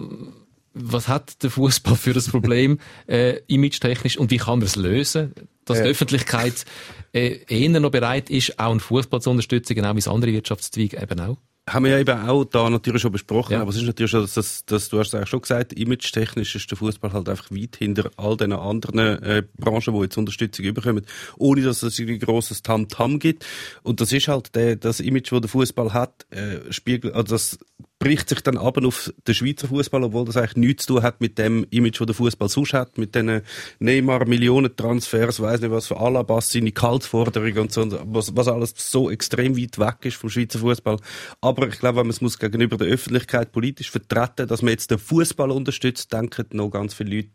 was 0.74 1.08
hat 1.08 1.41
der 1.41 1.50
Fußball 1.50 1.96
für 1.96 2.13
das 2.13 2.29
Problem, 2.29 2.79
äh, 3.08 3.39
image-technisch, 3.48 4.17
und 4.17 4.29
wie 4.29 4.38
kann 4.38 4.62
er 4.62 4.65
es 4.65 4.75
lösen? 4.75 5.34
Dass 5.63 5.82
die 5.82 5.89
Öffentlichkeit 5.89 6.65
äh, 7.12 7.39
eher 7.48 7.79
noch 7.79 7.89
bereit 7.89 8.29
ist, 8.29 8.60
auch 8.60 8.70
einen 8.70 8.79
Fußball 8.79 9.22
zu 9.22 9.32
unterstützen, 9.32 9.74
genau 9.74 9.96
wie 9.96 10.00
es 10.00 10.08
andere 10.08 10.34
Wirtschaftszweige 10.34 11.01
eben 11.01 11.20
auch 11.20 11.38
haben 11.67 11.86
wir 11.86 11.91
ja 11.91 12.00
eben 12.00 12.29
auch 12.29 12.43
da 12.43 12.69
natürlich 12.69 13.01
schon 13.01 13.12
besprochen, 13.12 13.53
ja. 13.53 13.62
aber 13.62 13.72
es 13.72 13.77
ist 13.77 13.84
natürlich 13.84 14.12
schon, 14.12 14.22
dass, 14.22 14.36
dass, 14.36 14.65
dass 14.65 14.89
du 14.89 15.00
hast 15.00 15.07
es 15.07 15.15
eigentlich 15.15 15.29
schon 15.29 15.41
gesagt, 15.41 15.74
image-technisch 15.74 16.55
ist 16.55 16.69
der 16.69 16.77
Fußball 16.77 17.12
halt 17.12 17.27
einfach 17.27 17.50
weit 17.50 17.75
hinter 17.77 18.12
all 18.17 18.38
den 18.38 18.53
anderen 18.53 19.00
äh, 19.00 19.43
Branchen, 19.57 19.93
die 19.95 20.01
jetzt 20.01 20.17
Unterstützung 20.17 20.65
überkommen, 20.65 21.05
ohne 21.38 21.63
dass 21.63 21.81
es 21.81 21.98
ein 21.98 22.19
grosses 22.19 22.62
Tam-Tam 22.62 23.17
gibt. 23.17 23.45
Und 23.81 24.00
das 24.00 24.12
ist 24.12 24.27
halt 24.27 24.53
der, 24.55 24.75
das 24.75 25.00
Image, 25.00 25.31
das 25.31 25.41
der 25.41 25.50
Fußball 25.50 25.91
hat, 25.93 26.27
äh, 26.29 26.72
spiegelt, 26.72 27.15
also 27.15 27.34
das 27.34 27.57
bricht 28.05 28.29
sich 28.29 28.41
dann 28.41 28.59
ab 28.59 28.77
auf 28.85 29.12
den 29.27 29.33
Schweizer 29.33 29.67
Fußball, 29.67 30.03
obwohl 30.03 30.25
das 30.25 30.38
eigentlich 30.38 30.57
nichts 30.57 30.85
zu 30.85 30.93
tun 30.93 31.01
hat 31.01 31.21
mit 31.21 31.39
dem 31.39 31.65
Image, 31.71 32.00
das 32.00 32.05
der 32.05 32.13
Fußball 32.13 32.50
sonst 32.50 32.74
hat, 32.74 33.00
mit 33.00 33.15
den 33.15 33.41
Neymar 33.79 34.27
Millionen-Transfers, 34.27 35.39
weiß 35.39 35.62
nicht 35.62 35.71
was 35.71 35.88
für 35.88 35.97
Alabas, 35.97 36.51
seine 36.51 36.71
Kaltforderungen 36.71 37.57
und 37.57 37.71
so, 37.71 37.88
was, 38.03 38.35
was 38.35 38.47
alles 38.47 38.75
so 38.77 39.09
extrem 39.09 39.57
weit 39.57 39.79
weg 39.79 39.96
ist 40.03 40.18
vom 40.18 40.29
Schweizer 40.29 40.59
Fußball. 40.59 40.98
Aber 41.41 41.68
ich 41.68 41.79
glaube, 41.79 41.98
wenn 41.98 42.05
man 42.05 42.11
es 42.11 42.22
muss 42.22 42.37
gegenüber 42.37 42.77
der 42.77 42.89
Öffentlichkeit 42.89 43.51
politisch 43.51 43.89
vertreten, 43.89 44.48
dass 44.48 44.61
man 44.61 44.74
jetzt 44.74 44.91
den 44.91 45.00
Fußball 45.00 45.50
unterstützt, 45.50 46.13
denken 46.13 46.46
noch 46.51 46.70
ganz 46.70 46.94
viele 46.94 47.15
Leute, 47.15 47.29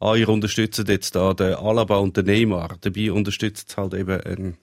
ah, 0.00 0.16
ihr 0.16 0.28
unterstützt 0.28 0.86
jetzt 0.86 1.14
da 1.14 1.32
den 1.32 1.54
Alaba 1.54 1.96
und 1.96 2.18
den 2.18 2.26
Neymar. 2.26 2.76
Dabei 2.82 3.10
unterstützt 3.10 3.70
es 3.70 3.76
halt 3.78 3.94
eben 3.94 4.20
ein 4.20 4.58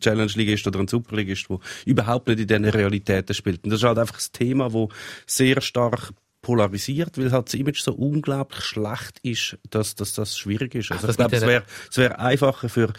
Challenge 0.00 0.32
League 0.34 0.48
ist 0.48 0.66
oder 0.66 0.80
ein 0.80 0.88
Superligist, 0.88 1.48
wo 1.48 1.60
überhaupt 1.84 2.28
nicht 2.28 2.40
in 2.40 2.46
diesen 2.46 2.64
Realitäten 2.64 3.34
spielt. 3.34 3.64
Und 3.64 3.70
das 3.70 3.80
ist 3.80 3.84
halt 3.84 3.98
einfach 3.98 4.18
ein 4.18 4.32
Thema, 4.32 4.72
wo 4.72 4.88
sehr 5.26 5.60
stark 5.60 6.12
polarisiert, 6.46 7.18
weil 7.18 7.32
halt 7.32 7.48
das 7.48 7.54
Image 7.54 7.80
so 7.80 7.92
unglaublich 7.92 8.62
schlecht 8.62 9.18
ist, 9.22 9.58
dass, 9.68 9.96
dass 9.96 10.14
das 10.14 10.38
schwierig 10.38 10.76
ist. 10.76 10.92
Also 10.92 11.06
Ach, 11.06 11.10
ich 11.10 11.16
glaube, 11.16 11.36
es 11.36 11.42
wäre 11.42 11.64
wär 11.96 12.20
einfacher 12.20 12.68
für 12.68 12.92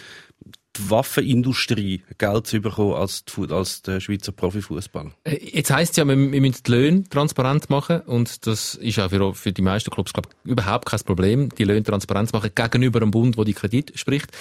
die 0.77 0.89
Waffenindustrie 0.89 2.03
Geld 2.17 2.47
zu 2.47 2.59
bekommen 2.59 2.93
als, 2.93 3.25
die, 3.25 3.51
als 3.51 3.81
der 3.81 3.99
Schweizer 3.99 4.31
Profifußball. 4.31 5.11
Äh, 5.23 5.37
jetzt 5.53 5.71
heisst 5.71 5.97
ja, 5.97 6.05
wir, 6.05 6.15
wir 6.15 6.41
müssen 6.41 6.63
die 6.65 6.71
Löhne 6.71 7.03
transparent 7.03 7.69
machen 7.69 8.01
und 8.01 8.45
das 8.47 8.75
ist 8.75 8.99
auch 8.99 9.09
für, 9.09 9.33
für 9.33 9.51
die 9.51 9.61
meisten 9.61 9.91
Clubs 9.91 10.13
glaub, 10.13 10.29
überhaupt 10.43 10.85
kein 10.85 10.99
Problem, 11.01 11.49
die 11.49 11.63
Löhne 11.63 11.83
transparent 11.83 12.29
zu 12.29 12.35
machen 12.35 12.51
gegenüber 12.53 13.01
einem 13.01 13.11
Bund, 13.11 13.37
wo 13.37 13.43
die 13.43 13.53
Kredit 13.53 13.97
spricht. 13.97 14.31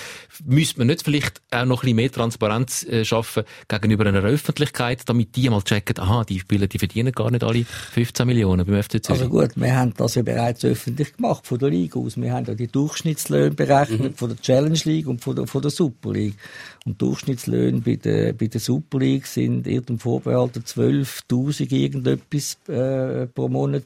Müsste 0.44 0.79
man 0.79 0.88
nicht 0.88 1.03
vielleicht 1.03 1.40
auch 1.51 1.64
noch 1.64 1.79
ein 1.79 1.87
bisschen 1.87 1.96
mehr 1.96 2.12
Transparenz 2.12 2.85
äh, 2.85 3.05
schaffen 3.05 3.44
gegenüber 3.68 4.07
einer 4.07 4.22
Öffentlichkeit, 4.22 5.03
damit 5.07 5.37
die 5.37 5.49
mal 5.49 5.62
checken, 5.62 5.99
aha, 5.99 6.25
die 6.25 6.40
Spieler, 6.40 6.66
die 6.66 6.79
verdienen 6.79 7.12
gar 7.12 7.31
nicht 7.31 7.44
alle 7.44 7.64
15 7.64 8.27
Millionen 8.27 8.66
beim 8.66 8.83
FC 8.83 9.05
Zürich. 9.05 9.22
Also 9.22 9.29
gut, 9.29 9.51
wir 9.57 9.77
haben 9.77 9.94
das 9.96 10.14
ja 10.14 10.22
bereits 10.22 10.64
öffentlich 10.64 11.16
gemacht 11.16 11.46
von 11.46 11.59
der 11.59 11.70
Liga 11.70 11.99
aus. 11.99 12.16
Wir 12.16 12.33
haben 12.33 12.46
ja 12.46 12.55
die 12.55 12.66
Durchschnittslöhne 12.66 13.53
berechnet 13.53 14.12
mhm. 14.12 14.14
von 14.14 14.29
der 14.29 14.40
Challenge 14.40 14.81
League 14.85 15.07
und 15.07 15.22
von 15.22 15.37
der, 15.37 15.46
von 15.46 15.62
der 15.62 15.70
Super 15.70 16.12
League. 16.12 16.25
League. 16.26 16.36
Und 16.84 17.00
Durchschnittslöhne 17.02 17.80
bei 17.80 17.96
der, 17.96 18.32
bei 18.32 18.46
der 18.46 18.60
Super 18.60 18.98
League 18.98 19.26
sind 19.26 19.66
irgendeinem 19.66 19.98
Vorbehalten 19.98 20.62
12.000 20.62 21.72
irgendetwas 21.72 22.58
äh, 22.68 23.26
pro 23.26 23.48
Monat. 23.48 23.84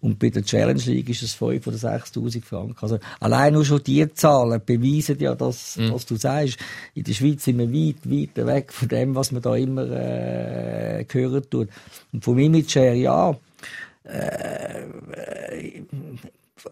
Und 0.00 0.18
bei 0.20 0.30
der 0.30 0.44
Challenge 0.44 0.82
League 0.86 1.08
ist 1.08 1.22
es 1.22 1.34
5 1.34 1.66
oder 1.66 1.76
6.000 1.76 2.44
Franken. 2.44 2.76
Also 2.80 2.98
allein 3.18 3.52
nur 3.52 3.64
schon 3.64 3.82
die 3.82 4.12
Zahlen 4.14 4.62
beweisen 4.64 5.18
ja 5.18 5.34
das, 5.34 5.76
mhm. 5.76 5.92
was 5.92 6.06
du 6.06 6.16
sagst. 6.16 6.58
In 6.94 7.02
der 7.02 7.12
Schweiz 7.12 7.44
sind 7.44 7.58
wir 7.58 7.72
weit, 7.72 8.08
weit 8.08 8.46
weg 8.46 8.72
von 8.72 8.88
dem, 8.88 9.14
was 9.16 9.32
man 9.32 9.42
da 9.42 9.56
immer 9.56 9.90
äh, 9.90 11.04
hören 11.10 11.42
tut. 11.50 11.68
Und 12.12 12.24
vom 12.24 12.38
Image 12.38 12.76
her, 12.76 12.94
ja, 12.94 13.36
äh, 14.04 14.82
äh 15.12 15.82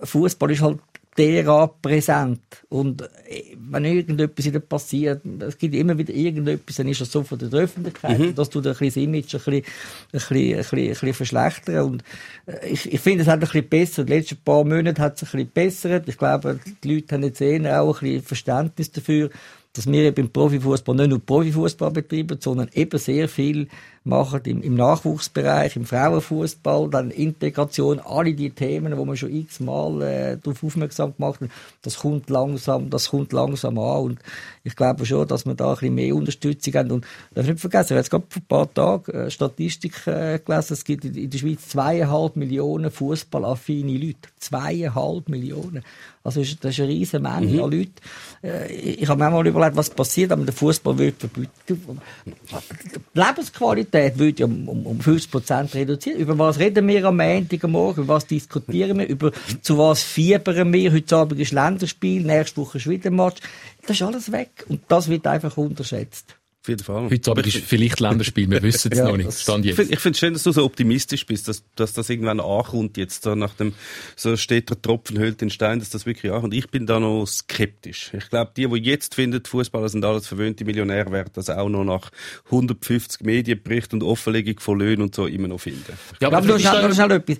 Fußball 0.03 0.51
ist 0.51 0.63
halt 0.63 0.79
derart 1.17 1.83
präsent. 1.83 2.41
Und 2.69 3.03
äh, 3.03 3.57
wenn 3.57 3.85
irgendetwas 3.85 4.47
wieder 4.47 4.61
passiert, 4.61 5.23
es 5.41 5.59
gibt 5.59 5.75
immer 5.75 5.97
wieder 5.97 6.13
irgendetwas, 6.13 6.77
dann 6.77 6.89
ist 6.89 7.01
das 7.01 7.13
so 7.13 7.23
von 7.23 7.39
der 7.39 7.51
Öffentlichkeit, 7.51 8.19
mhm. 8.19 8.35
dass 8.35 8.51
du 8.51 8.59
ein 8.61 8.65
bisschen 8.65 8.87
das 8.87 8.97
Image 8.97 9.35
ein 9.35 9.39
bisschen, 9.39 9.55
ein 9.55 9.65
bisschen, 10.13 10.37
ein 10.37 10.57
bisschen, 10.59 10.79
ein 10.79 10.89
bisschen 10.89 11.15
verschlechtern. 11.15 11.85
Und 11.85 12.05
äh, 12.47 12.69
ich, 12.69 12.93
ich 12.93 13.01
finde, 13.01 13.23
es 13.23 13.29
hat 13.29 13.35
ein 13.35 13.41
bisschen 13.41 13.69
besser. 13.69 14.05
Die 14.05 14.13
letzten 14.13 14.37
paar 14.37 14.65
Monate 14.65 15.01
hat 15.01 15.17
es 15.17 15.23
ein 15.23 15.31
bisschen 15.31 15.51
bessert. 15.53 16.09
Ich 16.09 16.19
glaube, 16.19 16.61
die 16.83 16.95
Leute 16.95 17.15
haben 17.15 17.23
jetzt 17.25 17.41
eher 17.41 17.83
auch 17.83 18.03
ein 18.03 18.09
bisschen 18.09 18.23
Verständnis 18.23 18.93
dafür, 18.93 19.31
dass 19.73 19.87
wir 19.87 20.03
eben 20.03 20.27
im 20.27 20.31
Profifußball 20.31 20.97
nicht 20.97 21.11
nur 21.11 21.25
Profifußball 21.25 21.91
betreiben, 21.91 22.39
sondern 22.41 22.69
eben 22.73 22.99
sehr 22.99 23.29
viel 23.29 23.69
machen 24.07 24.41
im, 24.45 24.63
im 24.63 24.75
Nachwuchsbereich, 24.75 25.77
im 25.77 25.85
Frauenfußball, 25.85 26.89
dann 26.91 27.11
Integration, 27.11 28.01
alle 28.01 28.35
die 28.35 28.51
Themen, 28.51 28.97
wo 28.97 29.05
man 29.05 29.17
schon 29.17 29.35
x-mal 29.35 30.03
äh, 30.03 30.39
darauf 30.43 30.63
aufmerksam 30.63 31.15
gemacht 31.17 31.41
hat, 31.41 31.51
das 31.83 31.99
kommt 31.99 32.31
langsam, 32.31 32.89
das 32.91 33.11
kommt 33.11 33.33
langsam 33.33 33.79
an 33.79 34.05
und 34.05 34.19
ich 34.65 34.77
glaube 34.77 35.05
schon, 35.07 35.27
dass 35.29 35.45
wir 35.45 35.55
da 35.55 35.71
ein 35.71 35.75
bisschen 35.75 35.95
mehr 35.95 36.15
Unterstützung 36.15 36.75
haben 36.75 36.91
und 36.93 37.07
darf 37.35 37.47
nicht 37.47 37.61
vergessen, 37.61 37.87
ich 37.87 37.91
habe 37.91 38.01
jetzt 38.01 38.11
gerade 38.11 38.25
vor 38.29 38.43
ein 38.43 38.47
paar 38.47 38.75
Tagen 38.75 39.13
äh, 39.13 39.31
Statistik 39.31 40.07
äh, 40.07 40.39
gelesen, 40.39 40.73
es 40.73 40.85
gibt 40.85 41.05
in 41.05 41.31
der 41.31 41.39
Schweiz 41.39 41.69
zweieinhalb 41.69 42.37
Millionen 42.37 42.91
fußballaffine 42.91 43.93
Leute, 43.93 44.29
zweieinhalb 44.39 45.29
Millionen. 45.29 45.83
Also 46.27 46.41
das 46.41 46.73
ist 46.73 46.81
eine 46.81 46.89
riesige 46.89 47.21
Menge 47.21 47.63
an 47.63 47.71
Leuten. 47.71 47.95
Äh, 48.43 48.73
Ich 48.75 49.09
habe 49.09 49.23
mir 49.23 49.31
mal 49.31 49.47
überlegt, 49.47 49.77
was 49.77 49.91
passiert, 49.91 50.31
wenn 50.31 50.41
man 50.41 50.47
den 50.47 50.55
Fußball 50.55 50.99
wird 50.99 51.21
verbieten. 51.21 51.51
Die 51.69 53.19
Lebensqualität 53.19 54.19
wird 54.19 54.41
ja 54.41 54.47
um, 54.47 54.69
um, 54.69 54.87
um 54.87 55.01
50 55.01 55.31
Prozent 55.31 55.75
reduziert. 55.75 56.19
Über 56.19 56.39
was 56.39 56.59
reden 56.59 56.87
wir 56.87 57.05
am 57.05 57.17
Montag 57.17 57.65
am 57.65 57.73
Morgen? 57.73 58.03
Über 58.03 58.15
was 58.15 58.27
diskutieren 58.27 58.99
wir? 58.99 59.09
Über 59.09 59.33
zu 59.63 59.79
was 59.79 60.03
fiebern 60.03 60.73
wir? 60.73 60.93
Heute 60.93 61.17
Abend 61.17 61.41
ist 61.41 61.53
Länderspiel, 61.53 62.23
nächste 62.23 62.61
Woche 62.61 62.79
ist 62.79 62.89
wieder 62.89 63.11
Match. 63.11 63.41
Das 63.87 63.97
ist 63.97 64.03
alles 64.03 64.33
weg. 64.33 64.65
Und 64.69 64.83
das 64.89 65.09
wird 65.09 65.27
einfach 65.27 65.57
unterschätzt. 65.57 66.36
Auf 66.67 66.69
jeden 66.71 66.83
Fall. 66.83 67.11
Heute 67.11 67.31
Abend 67.31 67.47
ist 67.47 67.59
vielleicht 67.59 68.01
Länderspiel, 68.01 68.51
wir 68.51 68.61
wissen 68.61 68.91
es 68.91 68.99
Ja, 68.99 69.05
noch 69.05 69.17
nicht. 69.17 69.33
Stand 69.33 69.65
Ich 69.65 69.69
jetzt. 69.69 69.77
finde 69.77 69.95
ich 69.95 70.01
find's 70.01 70.19
schön, 70.19 70.33
dass 70.33 70.43
du 70.43 70.51
so 70.51 70.65
optimistisch 70.65 71.25
bist, 71.25 71.47
dass, 71.47 71.63
dass 71.77 71.93
das 71.93 72.11
irgendwann 72.11 72.41
ankommt, 72.41 72.97
jetzt 72.97 73.23
so 73.23 73.37
nach 73.37 73.55
dem, 73.55 73.73
so 74.17 74.37
steht 74.37 74.69
der 74.69 74.83
Tropfen 74.83 75.17
hüllt 75.17 75.41
den 75.41 75.51
Stein, 75.51 75.79
dass 75.79 75.91
das 75.91 76.07
wirklich 76.07 76.33
ankommt. 76.33 76.55
Ich 76.55 76.69
bin 76.69 76.85
da 76.85 76.99
noch 76.99 77.25
skeptisch. 77.25 78.11
Ich 78.15 78.31
glaube, 78.31 78.51
die, 78.57 78.67
die 78.67 78.79
jetzt 78.79 79.15
finden, 79.15 79.45
Fußballer 79.45 79.89
sind 79.89 80.05
alles 80.05 80.27
verwöhnte 80.27 80.65
Millionäre, 80.65 81.13
werden 81.13 81.31
das 81.35 81.51
auch 81.51 81.69
noch 81.69 81.85
nach 81.85 82.11
150 82.47 83.21
Medienberichten 83.21 84.03
und 84.03 84.09
Offenlegung 84.09 84.59
von 84.59 84.81
Löhnen 84.81 85.03
und 85.03 85.15
so 85.15 85.29
immer 85.29 85.47
noch 85.47 85.61
finden. 85.61 85.85
Ja, 86.21 86.33
Aber 86.33 86.41
nur 86.41 86.59
vielleicht 86.59 86.75
schnell, 86.75 86.83
nur 86.83 86.95
schnell 86.95 87.11
etwas. 87.13 87.39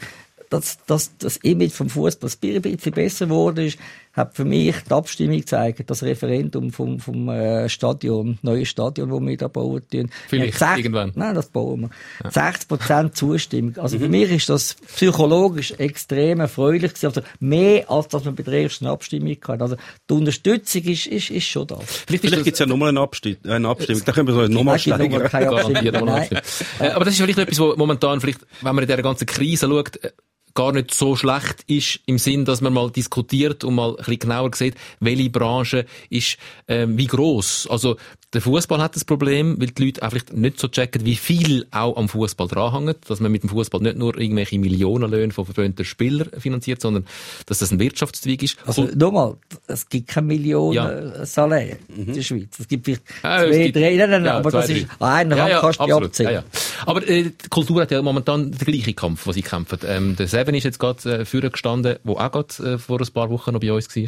Dass, 0.51 0.79
dass 0.87 1.19
das 1.19 1.39
Image 1.39 1.73
vom 1.73 1.91
Fußball 1.91 2.31
ein 2.45 2.63
bisschen 2.63 2.93
besser 2.93 3.27
geworden 3.27 3.67
ist, 3.67 3.79
hat 4.17 4.35
für 4.35 4.45
mich 4.47 4.75
die 4.89 4.93
Abstimmung 4.93 5.37
gezeigt, 5.37 5.89
das 5.91 6.03
Referendum 6.03 6.71
vom, 6.73 6.99
vom 7.01 7.29
äh, 7.29 7.69
Stadion, 7.69 8.39
neue 8.43 8.65
Stadion, 8.65 9.11
wo 9.11 9.21
wir 9.21 9.37
da 9.37 9.49
bauen 9.49 9.83
tun. 9.91 10.11
Vielleicht, 10.29 10.59
Ja, 10.61 10.73
sech- 10.73 10.79
irgendwann. 10.79 11.13
Nein, 11.15 11.35
das 11.35 11.49
bauen 11.51 11.91
wir. 12.23 12.31
60 12.31 12.69
Prozent 12.69 13.17
Zustimmung. 13.17 13.77
Also 13.79 13.99
für 13.99 14.09
mich 14.09 14.31
ist 14.31 14.49
das 14.49 14.75
psychologisch 14.75 15.73
extrem 15.73 16.41
erfreulich 16.41 16.95
gewesen. 16.95 17.07
Also 17.07 17.21
mehr, 17.41 17.91
als 17.91 18.09
dass 18.09 18.25
man 18.25 18.35
bei 18.35 18.43
der 18.43 18.55
ersten 18.63 18.87
Abstimmung 18.87 19.37
hatte. 19.47 19.63
Also 19.63 19.77
die 20.09 20.15
Unterstützung 20.15 20.83
ist, 20.85 21.07
ist, 21.07 21.31
ist 21.31 21.45
schon 21.47 21.67
da. 21.67 21.77
Vielleicht 21.79 22.23
Vielleicht 22.23 22.37
das- 22.39 22.45
gibt's 22.45 22.59
ja 22.61 22.67
nochmal 22.67 22.89
eine, 22.89 23.01
Abstimmung, 23.01 23.39
eine 23.47 23.69
Abstimmung, 23.69 24.03
da 24.05 24.13
können 24.13 24.29
wir 24.29 24.35
so 24.35 24.49
nochmal 24.49 24.79
gibt 24.79 24.97
steigern. 24.97 25.29
keine 25.29 25.47
Garantiert 25.47 25.95
Abstimmung. 25.95 26.05
Nein. 26.07 26.41
Äh, 26.81 26.89
Aber 26.91 27.05
das 27.05 27.15
ist 27.15 27.21
vielleicht 27.21 27.39
etwas, 27.39 27.59
wo 27.61 27.75
momentan 27.77 28.21
vielleicht, 28.21 28.41
wenn 28.63 28.75
man 28.75 28.83
in 28.83 28.89
dieser 28.89 29.03
ganzen 29.03 29.27
Krise 29.27 29.67
schaut, 29.67 29.97
äh, 30.03 30.11
gar 30.57 30.73
nicht 30.73 30.93
so 30.93 31.15
schlecht 31.15 31.63
ist, 31.69 32.01
im 32.07 32.19
Sinn, 32.19 32.45
dass 32.45 32.61
man 32.61 32.73
mal 32.73 32.91
diskutiert 32.91 33.63
und 33.63 33.77
mal 33.77 33.91
ein 33.91 33.97
bisschen 33.97 34.19
genauer 34.19 34.51
sieht, 34.55 34.75
welche 34.99 35.31
Branche 35.31 35.87
ist 36.11 36.39
ähm, 36.67 36.99
wie 36.99 37.07
groß. 37.07 37.69
Also 37.71 37.97
der 38.33 38.41
Fußball 38.41 38.81
hat 38.83 38.97
das 38.97 39.05
Problem, 39.05 39.59
weil 39.61 39.69
die 39.69 39.85
Leute 39.85 40.03
auch 40.03 40.11
vielleicht 40.11 40.33
nicht 40.33 40.59
so 40.59 40.67
checken, 40.69 41.05
wie 41.05 41.15
viel 41.15 41.67
auch 41.71 41.97
am 41.97 42.09
Fußball 42.09 42.49
dranhängt, 42.49 43.09
dass 43.09 43.21
man 43.21 43.31
mit 43.31 43.45
dem 43.45 43.51
Fußball 43.51 43.81
nicht 43.81 43.97
nur 43.97 44.19
irgendwelche 44.19 44.59
Millionenlöhne 44.59 45.33
von 45.33 45.45
verwöhnten 45.47 45.85
Spielern 45.85 46.29
finanziert, 46.39 46.81
sondern 46.81 47.07
dass 47.47 47.59
das 47.59 47.71
ein 47.71 47.79
Wirtschaftszweig 47.79 48.43
ist. 48.43 48.57
Also, 48.67 48.83
Und- 48.83 48.97
nochmal, 48.97 49.37
es 49.69 49.89
gibt 49.89 50.09
keine 50.09 50.27
Millionen 50.27 50.75
Ja. 50.75 51.25
Salär 51.25 51.77
in 51.97 52.13
der 52.13 52.23
Schweiz. 52.23 52.59
Es 52.59 52.67
gibt 52.67 52.85
vielleicht 52.87 53.03
Ja, 53.23 53.45
es 53.45 53.51
zwei, 53.55 53.63
gibt- 53.65 53.77
drei, 53.77 53.97
nein, 53.97 54.11
nein, 54.11 54.25
ja, 54.25 54.37
aber 54.39 54.51
zwei, 54.51 54.59
das 54.61 54.67
drei. 54.67 54.75
ist, 54.79 54.87
einer 55.01 55.37
Ja, 55.37 55.49
ja, 55.49 55.61
kannst 55.61 55.81
du 55.81 55.85
die 55.85 55.93
absolut. 55.93 56.11
abziehen. 56.11 56.27
Ja, 56.27 56.33
ja. 56.33 56.45
Aber 56.85 57.07
äh, 57.09 57.25
die 57.25 57.49
Kultur 57.49 57.83
hat 57.83 57.91
ja 57.91 58.03
momentan 58.03 58.51
den 58.51 58.59
gleichen 58.59 58.95
Kampf, 58.95 59.25
den 59.25 59.33
sie 59.33 59.43
kämpfen. 59.43 59.79
Ähm, 59.87 60.17
der 60.17 60.29
Seven 60.29 60.55
ist 60.55 60.65
jetzt 60.65 60.79
gerade 60.79 61.21
äh, 61.21 61.51
gestanden, 61.51 61.99
wo 62.05 62.15
auch 62.15 62.31
gerade 62.31 62.75
äh, 62.75 62.79
vor 62.79 63.01
ein 63.01 63.13
paar 63.13 63.31
Wochen 63.31 63.53
noch 63.53 63.61
bei 63.61 63.73
uns 63.73 63.95
war. 63.95 64.05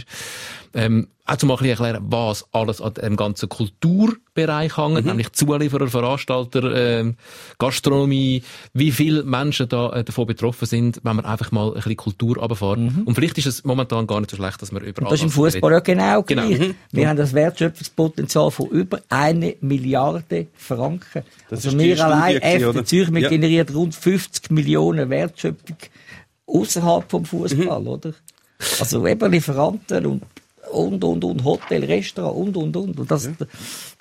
Ähm, 0.74 1.08
auch 1.28 1.36
zum 1.36 1.48
mal 1.48 1.54
ein 1.54 1.58
bisschen 1.58 1.84
erklären, 1.84 2.04
was 2.10 2.46
alles 2.52 2.80
an 2.80 2.94
dem 2.94 3.16
ganzen 3.16 3.48
Kulturbereich 3.48 4.76
hängt, 4.76 5.04
nämlich 5.04 5.30
Zulieferer, 5.32 5.86
Veranstalter, 5.88 6.74
ähm, 6.74 7.16
Gastronomie, 7.58 8.42
wie 8.72 8.90
viele 8.92 9.22
Menschen 9.24 9.68
da 9.68 9.92
äh, 9.92 10.04
davon 10.04 10.26
betroffen 10.26 10.66
sind, 10.66 11.00
wenn 11.04 11.16
man 11.16 11.24
einfach 11.26 11.52
mal 11.52 11.68
ein 11.68 11.74
bisschen 11.74 11.96
Kultur 11.96 12.38
runterfährt. 12.38 12.78
Und 12.78 13.14
vielleicht 13.14 13.36
ist 13.38 13.46
es 13.46 13.64
momentan 13.64 14.06
gar 14.06 14.20
nicht 14.20 14.30
so 14.30 14.36
schlecht, 14.36 14.62
dass 14.62 14.72
man 14.72 14.82
über 14.82 15.02
Das 15.02 15.12
ist 15.14 15.22
im 15.22 15.30
Fußball 15.30 15.70
ja 15.72 15.80
genau 15.80 16.22
Genau. 16.22 16.46
gleich. 16.48 16.74
Wir 16.92 17.08
haben 17.08 17.16
das 17.18 17.34
Wertschöpfungspotenzial 17.34 18.50
von 18.50 18.68
über 18.70 19.00
eine 19.10 19.54
Milliarde 19.60 20.46
Franken. 20.56 21.22
Das 21.50 21.66
also 21.66 21.78
wir 21.78 22.04
allein, 22.04 22.36
FC? 22.40 22.86
Zürich, 22.86 23.12
wir 23.12 23.20
Ja. 23.22 23.28
generieren 23.28 23.68
rund 23.74 23.94
50 23.94 24.50
Millionen 24.50 25.10
Wertschöpfung 25.10 25.76
außerhalb 26.46 27.10
vom 27.10 27.24
Fußball, 27.26 27.80
Mhm. 27.80 27.86
oder? 27.86 28.12
Also 28.80 29.06
eben 29.06 29.30
Lieferanten 29.30 30.06
und 30.06 30.22
und 30.72 31.02
und 31.04 31.24
und 31.24 31.44
Hotel, 31.44 31.84
Restaurant 31.84 32.36
und 32.36 32.56
und 32.56 32.76
und 32.76 33.00
und 33.00 33.10
das 33.10 33.28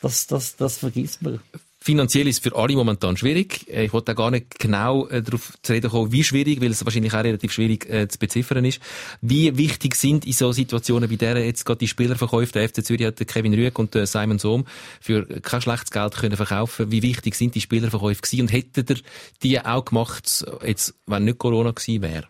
das 0.02 0.28
das 0.28 0.56
das 0.56 0.78
vergisst 0.78 1.22
man. 1.22 1.40
Finanziell 1.80 2.28
ist 2.28 2.44
für 2.44 2.54
alle 2.54 2.76
momentan 2.76 3.16
schwierig. 3.16 3.66
Äh, 3.70 3.86
Ich 3.86 3.94
wollte 3.94 4.12
auch 4.12 4.18
gar 4.18 4.30
nicht 4.30 4.60
genau 4.60 5.08
äh, 5.08 5.22
darauf 5.22 5.54
zu 5.62 5.72
reden 5.72 5.90
kommen, 5.90 6.12
wie 6.12 6.22
schwierig, 6.22 6.60
weil 6.60 6.72
es 6.72 6.84
wahrscheinlich 6.84 7.14
auch 7.14 7.24
relativ 7.24 7.54
schwierig 7.54 7.90
äh, 7.90 8.10
zu 8.10 8.20
beziffern 8.20 8.66
ist. 8.66 8.82
Wie 9.22 9.56
wichtig 9.58 9.96
sind 9.96 10.26
in 10.26 10.34
so 10.34 10.52
Situationen 10.52 11.10
wie 11.10 11.16
der 11.16 11.38
jetzt 11.46 11.66
gerade 11.66 11.78
die 11.78 11.88
Spielerverkäufe, 11.88 12.52
der 12.52 12.68
FC 12.68 12.84
Zürich 12.84 13.06
hat 13.06 13.26
Kevin 13.26 13.54
Rüegg 13.54 13.80
und 13.80 13.96
den 13.96 14.06
Simon 14.06 14.38
Sohm 14.38 14.66
für 15.00 15.26
kein 15.40 15.62
schlechtes 15.62 15.92
Geld 15.92 16.14
können 16.14 16.36
verkaufen. 16.36 16.92
Wie 16.92 17.04
wichtig 17.04 17.36
sind 17.36 17.56
die 17.56 17.62
Spielerverkäufe 17.62 18.22
gewesen 18.22 18.42
und 18.42 18.52
hättet 18.52 18.90
ihr 18.90 18.98
die 19.42 19.62
auch 19.62 19.86
gemacht, 19.86 20.46
jetzt, 20.66 20.94
wenn 21.06 21.24
nicht 21.24 21.38
Corona 21.38 21.72
gewesen 21.72 22.02
wäre? 22.02 22.28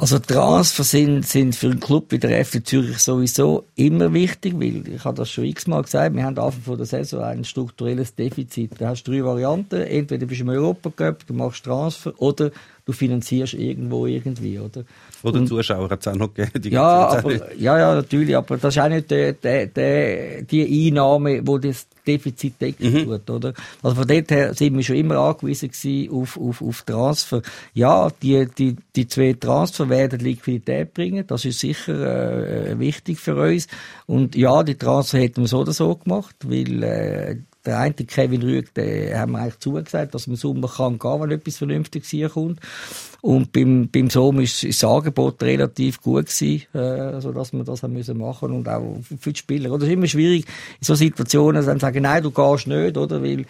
Also 0.00 0.20
Transfer 0.20 0.84
sind, 0.84 1.26
sind 1.26 1.56
für 1.56 1.66
einen 1.70 1.80
Club 1.80 2.06
wie 2.12 2.18
der 2.18 2.44
FC 2.44 2.64
Zürich 2.64 2.98
sowieso 2.98 3.64
immer 3.74 4.14
wichtig, 4.14 4.54
weil 4.54 4.86
ich 4.86 5.04
habe 5.04 5.16
das 5.16 5.28
schon 5.28 5.44
x-mal 5.44 5.82
gesagt, 5.82 6.14
wir 6.14 6.22
haben 6.22 6.38
Anfang 6.38 6.62
von 6.62 6.76
der 6.76 6.86
Saison 6.86 7.20
ein 7.24 7.42
strukturelles 7.42 8.14
Defizit. 8.14 8.70
Da 8.78 8.90
hast 8.90 9.02
du 9.02 9.10
drei 9.10 9.24
Varianten, 9.24 9.80
entweder 9.82 10.26
bist 10.26 10.40
du 10.40 10.44
im 10.44 10.50
Europacup, 10.50 11.26
du 11.26 11.34
machst 11.34 11.64
Transfer 11.64 12.12
oder 12.18 12.52
du 12.84 12.92
finanzierst 12.92 13.54
irgendwo 13.54 14.06
irgendwie, 14.06 14.60
oder? 14.60 14.84
Oder 15.24 15.44
Zuschauer 15.44 15.90
hat 15.90 16.00
es 16.00 16.06
auch 16.06 16.14
noch 16.14 16.32
gegeben. 16.32 16.62
die 16.62 16.70
Ja, 16.70 17.08
ganze 17.08 17.16
Zeit. 17.16 17.42
aber, 17.42 17.54
ja, 17.56 17.78
ja, 17.78 17.94
natürlich, 17.96 18.36
aber 18.36 18.56
das 18.56 18.76
ist 18.76 18.80
auch 18.80 18.88
nicht 18.88 19.10
der, 19.10 19.32
der, 19.32 19.66
der, 19.66 20.42
die 20.42 20.86
Einnahme, 20.88 21.44
wo 21.44 21.58
das 21.58 21.87
Defizit 22.08 22.60
decken 22.60 23.04
tut, 23.04 23.30
oder? 23.30 23.54
Also 23.82 23.96
von 23.96 24.08
dort 24.08 24.30
her 24.30 24.54
sind 24.54 24.76
wir 24.76 24.82
schon 24.82 24.96
immer 24.96 25.16
angewiesen 25.16 25.70
gewesen 25.70 26.10
auf, 26.10 26.38
auf, 26.38 26.62
auf 26.62 26.82
Transfer. 26.82 27.42
Ja, 27.74 28.10
die, 28.22 28.46
die, 28.56 28.76
die 28.96 29.06
zwei 29.08 29.34
Transfer 29.34 29.88
werden 29.88 30.20
Liquidität 30.20 30.94
bringen, 30.94 31.26
das 31.26 31.44
ist 31.44 31.60
sicher 31.60 32.70
äh, 32.70 32.78
wichtig 32.78 33.18
für 33.18 33.36
uns. 33.36 33.68
Und 34.06 34.34
ja, 34.34 34.62
die 34.62 34.76
Transfer 34.76 35.18
hätten 35.18 35.42
wir 35.42 35.48
so 35.48 35.58
oder 35.58 35.72
so 35.72 35.94
gemacht, 35.94 36.36
weil 36.44 36.82
äh, 36.82 37.36
der 37.68 37.78
eine 37.78 37.94
Kevin 37.94 38.42
Rüegg, 38.42 38.72
der 38.74 39.20
haben 39.20 39.32
wir 39.32 39.38
eigentlich 39.38 39.58
zugesagt, 39.60 40.14
dass 40.14 40.26
man 40.26 40.34
im 40.34 40.40
Sommer 40.40 40.68
kann 40.68 40.98
gehen, 40.98 41.20
wenn 41.20 41.30
etwas 41.30 41.56
Vernünftiges 41.58 42.08
hier 42.08 42.28
kommt. 42.30 42.58
Und 43.20 43.52
beim, 43.52 43.88
beim 43.88 44.10
Sommer 44.10 44.42
ist, 44.42 44.64
ist 44.64 44.82
das 44.82 44.90
Angebot 44.90 45.42
relativ 45.42 46.00
gut 46.00 46.26
gewesen, 46.26 46.66
äh, 46.74 47.20
so 47.20 47.32
dass 47.32 47.52
wir 47.52 47.62
das 47.64 47.82
haben 47.82 47.92
müssen 47.92 48.16
machen 48.18 48.52
und 48.52 48.68
auch 48.68 48.96
für 49.20 49.32
die 49.32 49.38
Spieler. 49.38 49.70
Oder 49.70 49.82
es 49.84 49.88
ist 49.88 49.94
immer 49.94 50.06
schwierig, 50.06 50.44
in 50.80 50.84
so 50.84 50.94
Situationen 50.94 51.64
dann 51.64 51.78
sagen, 51.78 52.02
nein, 52.02 52.22
du 52.22 52.30
gehst 52.30 52.66
nicht, 52.66 52.96
oder? 52.96 53.22
Weil 53.22 53.44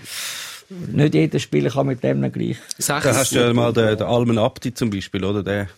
nicht 0.93 1.15
jeder 1.15 1.39
Spieler 1.39 1.71
kann 1.71 1.87
mit 1.87 2.03
dem 2.03 2.21
dann 2.21 2.33
gleich. 2.33 2.57
Da 2.87 3.03
hast 3.03 3.33
du 3.33 3.37
ja 3.41 3.53
mal 3.55 3.73
den, 3.73 3.97
den 3.97 4.07
Almen 4.07 4.37
Abdi 4.39 4.75
zum 4.75 4.91
Beispiel, 4.91 5.25
oder? 5.25 5.43
Der, 5.43 5.69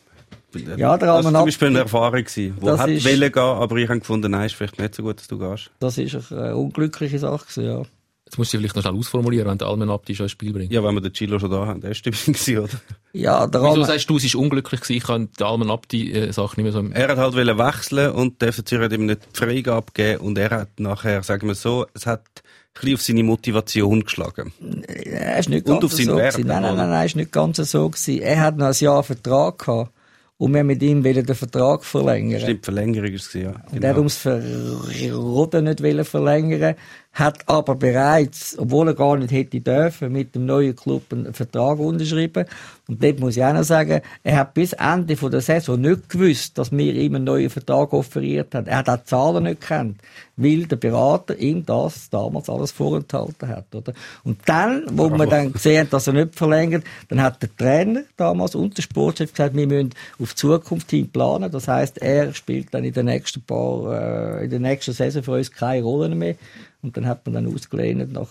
Ja, 0.76 0.96
der 0.98 1.08
das 1.08 1.26
Almen 1.26 1.26
ist 1.26 1.32
zum 1.36 1.44
Beispiel 1.44 1.68
Abdi- 1.68 1.74
eine 1.76 1.78
Erfahrung 1.80 2.24
gewesen, 2.24 2.56
wo 2.60 2.66
Das 2.66 2.80
hat 2.80 2.88
ist- 2.90 3.04
wollen 3.04 3.32
gehen, 3.32 3.42
aber 3.42 3.76
ich 3.76 3.88
habe 3.88 4.00
gefunden, 4.00 4.30
nein, 4.32 4.46
ist 4.46 4.54
vielleicht 4.54 4.80
nicht 4.80 4.94
so 4.94 5.02
gut, 5.04 5.18
dass 5.18 5.28
du 5.28 5.38
gehst. 5.38 5.70
Das 5.78 5.96
ist 5.98 6.32
eine 6.32 6.56
unglückliche 6.56 7.18
Sache 7.18 7.62
ja. 7.62 7.82
Jetzt 8.30 8.38
musst 8.38 8.54
du 8.54 8.58
vielleicht 8.58 8.76
noch 8.76 8.82
schnell 8.82 8.94
ausformulieren, 8.94 9.48
wenn 9.50 9.58
der 9.58 9.66
Almen 9.66 9.90
Abdi 9.90 10.14
schon 10.14 10.26
ins 10.26 10.30
Spiel 10.30 10.52
bringt. 10.52 10.70
Ja, 10.72 10.84
wenn 10.84 10.94
wir 10.94 11.00
den 11.00 11.12
Chilo 11.12 11.40
schon 11.40 11.50
da 11.50 11.66
haben, 11.66 11.80
der 11.80 11.90
ist 11.90 12.04
gewesen, 12.04 12.58
oder? 12.58 12.68
Ja, 13.12 13.44
der 13.48 13.60
Wieso 13.60 13.72
Almen, 13.72 13.86
sagst 13.86 14.08
du, 14.08 14.18
es 14.18 14.24
ist 14.24 14.36
unglücklich 14.36 14.80
gewesen? 14.80 14.96
Ich 14.98 15.02
kann 15.02 15.28
die 15.36 15.42
Almen 15.42 15.68
Abdi-Sache 15.68 16.60
nicht 16.60 16.72
mehr 16.72 16.72
so 16.72 16.88
Er 16.92 17.08
hat 17.08 17.18
halt 17.18 17.34
wollen 17.34 17.58
wechseln 17.58 18.12
und 18.12 18.40
der 18.40 18.52
FC 18.52 18.68
Zürich 18.68 18.84
hat 18.84 18.92
ihm 18.92 19.06
nicht 19.06 19.22
die 19.34 19.36
Freigabe 19.36 19.86
gegeben 19.92 20.20
und 20.20 20.38
er 20.38 20.50
hat 20.50 20.78
nachher, 20.78 21.24
sagen 21.24 21.48
wir 21.48 21.56
so, 21.56 21.86
es 21.92 22.06
hat 22.06 22.22
ein 22.22 22.42
bisschen 22.74 22.94
auf 22.94 23.02
seine 23.02 23.22
Motivation 23.24 24.04
geschlagen. 24.04 24.52
er 24.86 25.40
ist 25.40 25.48
nicht 25.48 25.66
Und 25.66 25.80
ganz 25.80 25.84
auf 25.86 25.92
seinen 25.92 26.06
so 26.10 26.16
Wert, 26.16 26.34
gewesen. 26.34 26.46
Nein, 26.46 26.62
nein, 26.62 26.76
nein, 26.76 26.88
nein, 26.90 27.06
ist 27.06 27.16
nicht 27.16 27.32
ganz 27.32 27.56
so 27.56 27.88
gewesen. 27.90 28.22
Er 28.22 28.40
hat 28.42 28.56
noch 28.56 28.66
ein 28.66 28.74
Jahr 28.78 29.02
Vertrag 29.02 29.58
gehabt. 29.58 29.90
Und 30.38 30.54
wir 30.54 30.64
mit 30.64 30.82
ihm 30.82 31.04
wollen 31.04 31.26
den 31.26 31.34
Vertrag 31.36 31.84
verlängern. 31.84 32.40
Stimmt, 32.40 32.64
Verlängerung 32.64 33.12
ist 33.12 33.26
es 33.26 33.32
gewesen, 33.32 33.44
ja. 33.44 33.50
Und 33.50 33.74
er 33.74 33.80
Genau. 33.80 33.88
hat 33.90 33.96
ums 33.98 34.16
Verroden 34.16 35.64
nicht 35.64 35.82
wollen 35.82 36.04
verlängern, 36.04 36.74
hat 37.12 37.48
aber 37.48 37.74
bereits, 37.74 38.56
obwohl 38.56 38.88
er 38.88 38.94
gar 38.94 39.16
nicht 39.16 39.32
hätte 39.32 39.60
dürfen, 39.60 40.12
mit 40.12 40.34
dem 40.34 40.46
neuen 40.46 40.76
Club 40.76 41.12
einen 41.12 41.34
Vertrag 41.34 41.78
unterschrieben. 41.80 42.46
Und 42.86 43.02
dort 43.02 43.18
muss 43.18 43.36
ich 43.36 43.44
auch 43.44 43.52
noch 43.52 43.64
sagen, 43.64 44.00
er 44.22 44.36
hat 44.36 44.54
bis 44.54 44.72
Ende 44.74 45.16
von 45.16 45.30
der 45.30 45.40
Saison 45.40 45.80
nicht 45.80 46.08
gewusst, 46.08 46.56
dass 46.56 46.70
wir 46.70 46.94
ihm 46.94 47.16
einen 47.16 47.24
neuen 47.24 47.50
Vertrag 47.50 47.92
offeriert 47.92 48.54
haben. 48.54 48.68
Er 48.68 48.78
hat 48.78 48.88
auch 48.88 48.96
die 48.96 49.04
Zahlen 49.04 49.42
nicht 49.44 49.60
gekannt, 49.60 50.00
weil 50.36 50.66
der 50.66 50.76
Berater 50.76 51.36
ihm 51.36 51.66
das 51.66 52.10
damals 52.10 52.48
alles 52.48 52.70
vorenthalten 52.70 53.48
hat, 53.48 53.74
oder? 53.74 53.92
Und 54.22 54.38
dann, 54.46 54.84
wo 54.92 55.08
man 55.08 55.28
dann 55.28 55.52
gesehen 55.52 55.82
hat, 55.82 55.92
dass 55.92 56.06
er 56.06 56.12
nicht 56.12 56.36
verlängert, 56.36 56.84
dann 57.08 57.22
hat 57.22 57.42
der 57.42 57.54
Trainer 57.56 58.02
damals 58.16 58.54
und 58.54 58.76
der 58.76 58.82
Sportchef 58.82 59.32
gesagt, 59.32 59.56
wir 59.56 59.66
müssen 59.66 59.90
auf 60.20 60.30
die 60.30 60.36
Zukunft 60.36 60.90
hin 60.90 61.10
planen. 61.10 61.50
Das 61.50 61.66
heißt, 61.66 61.98
er 61.98 62.32
spielt 62.34 62.72
dann 62.72 62.84
in 62.84 62.92
den 62.92 63.06
nächsten 63.06 63.42
paar, 63.42 64.40
äh, 64.40 64.44
in 64.44 64.50
der 64.50 64.60
nächsten 64.60 64.92
Saison 64.92 65.22
für 65.24 65.32
uns 65.32 65.50
keine 65.50 65.82
Rolle 65.82 66.14
mehr. 66.14 66.36
Und 66.82 66.96
dann 66.96 67.06
hat 67.06 67.26
man 67.26 67.34
dann 67.34 67.54
ausgelehnt 67.54 68.12
nach 68.12 68.28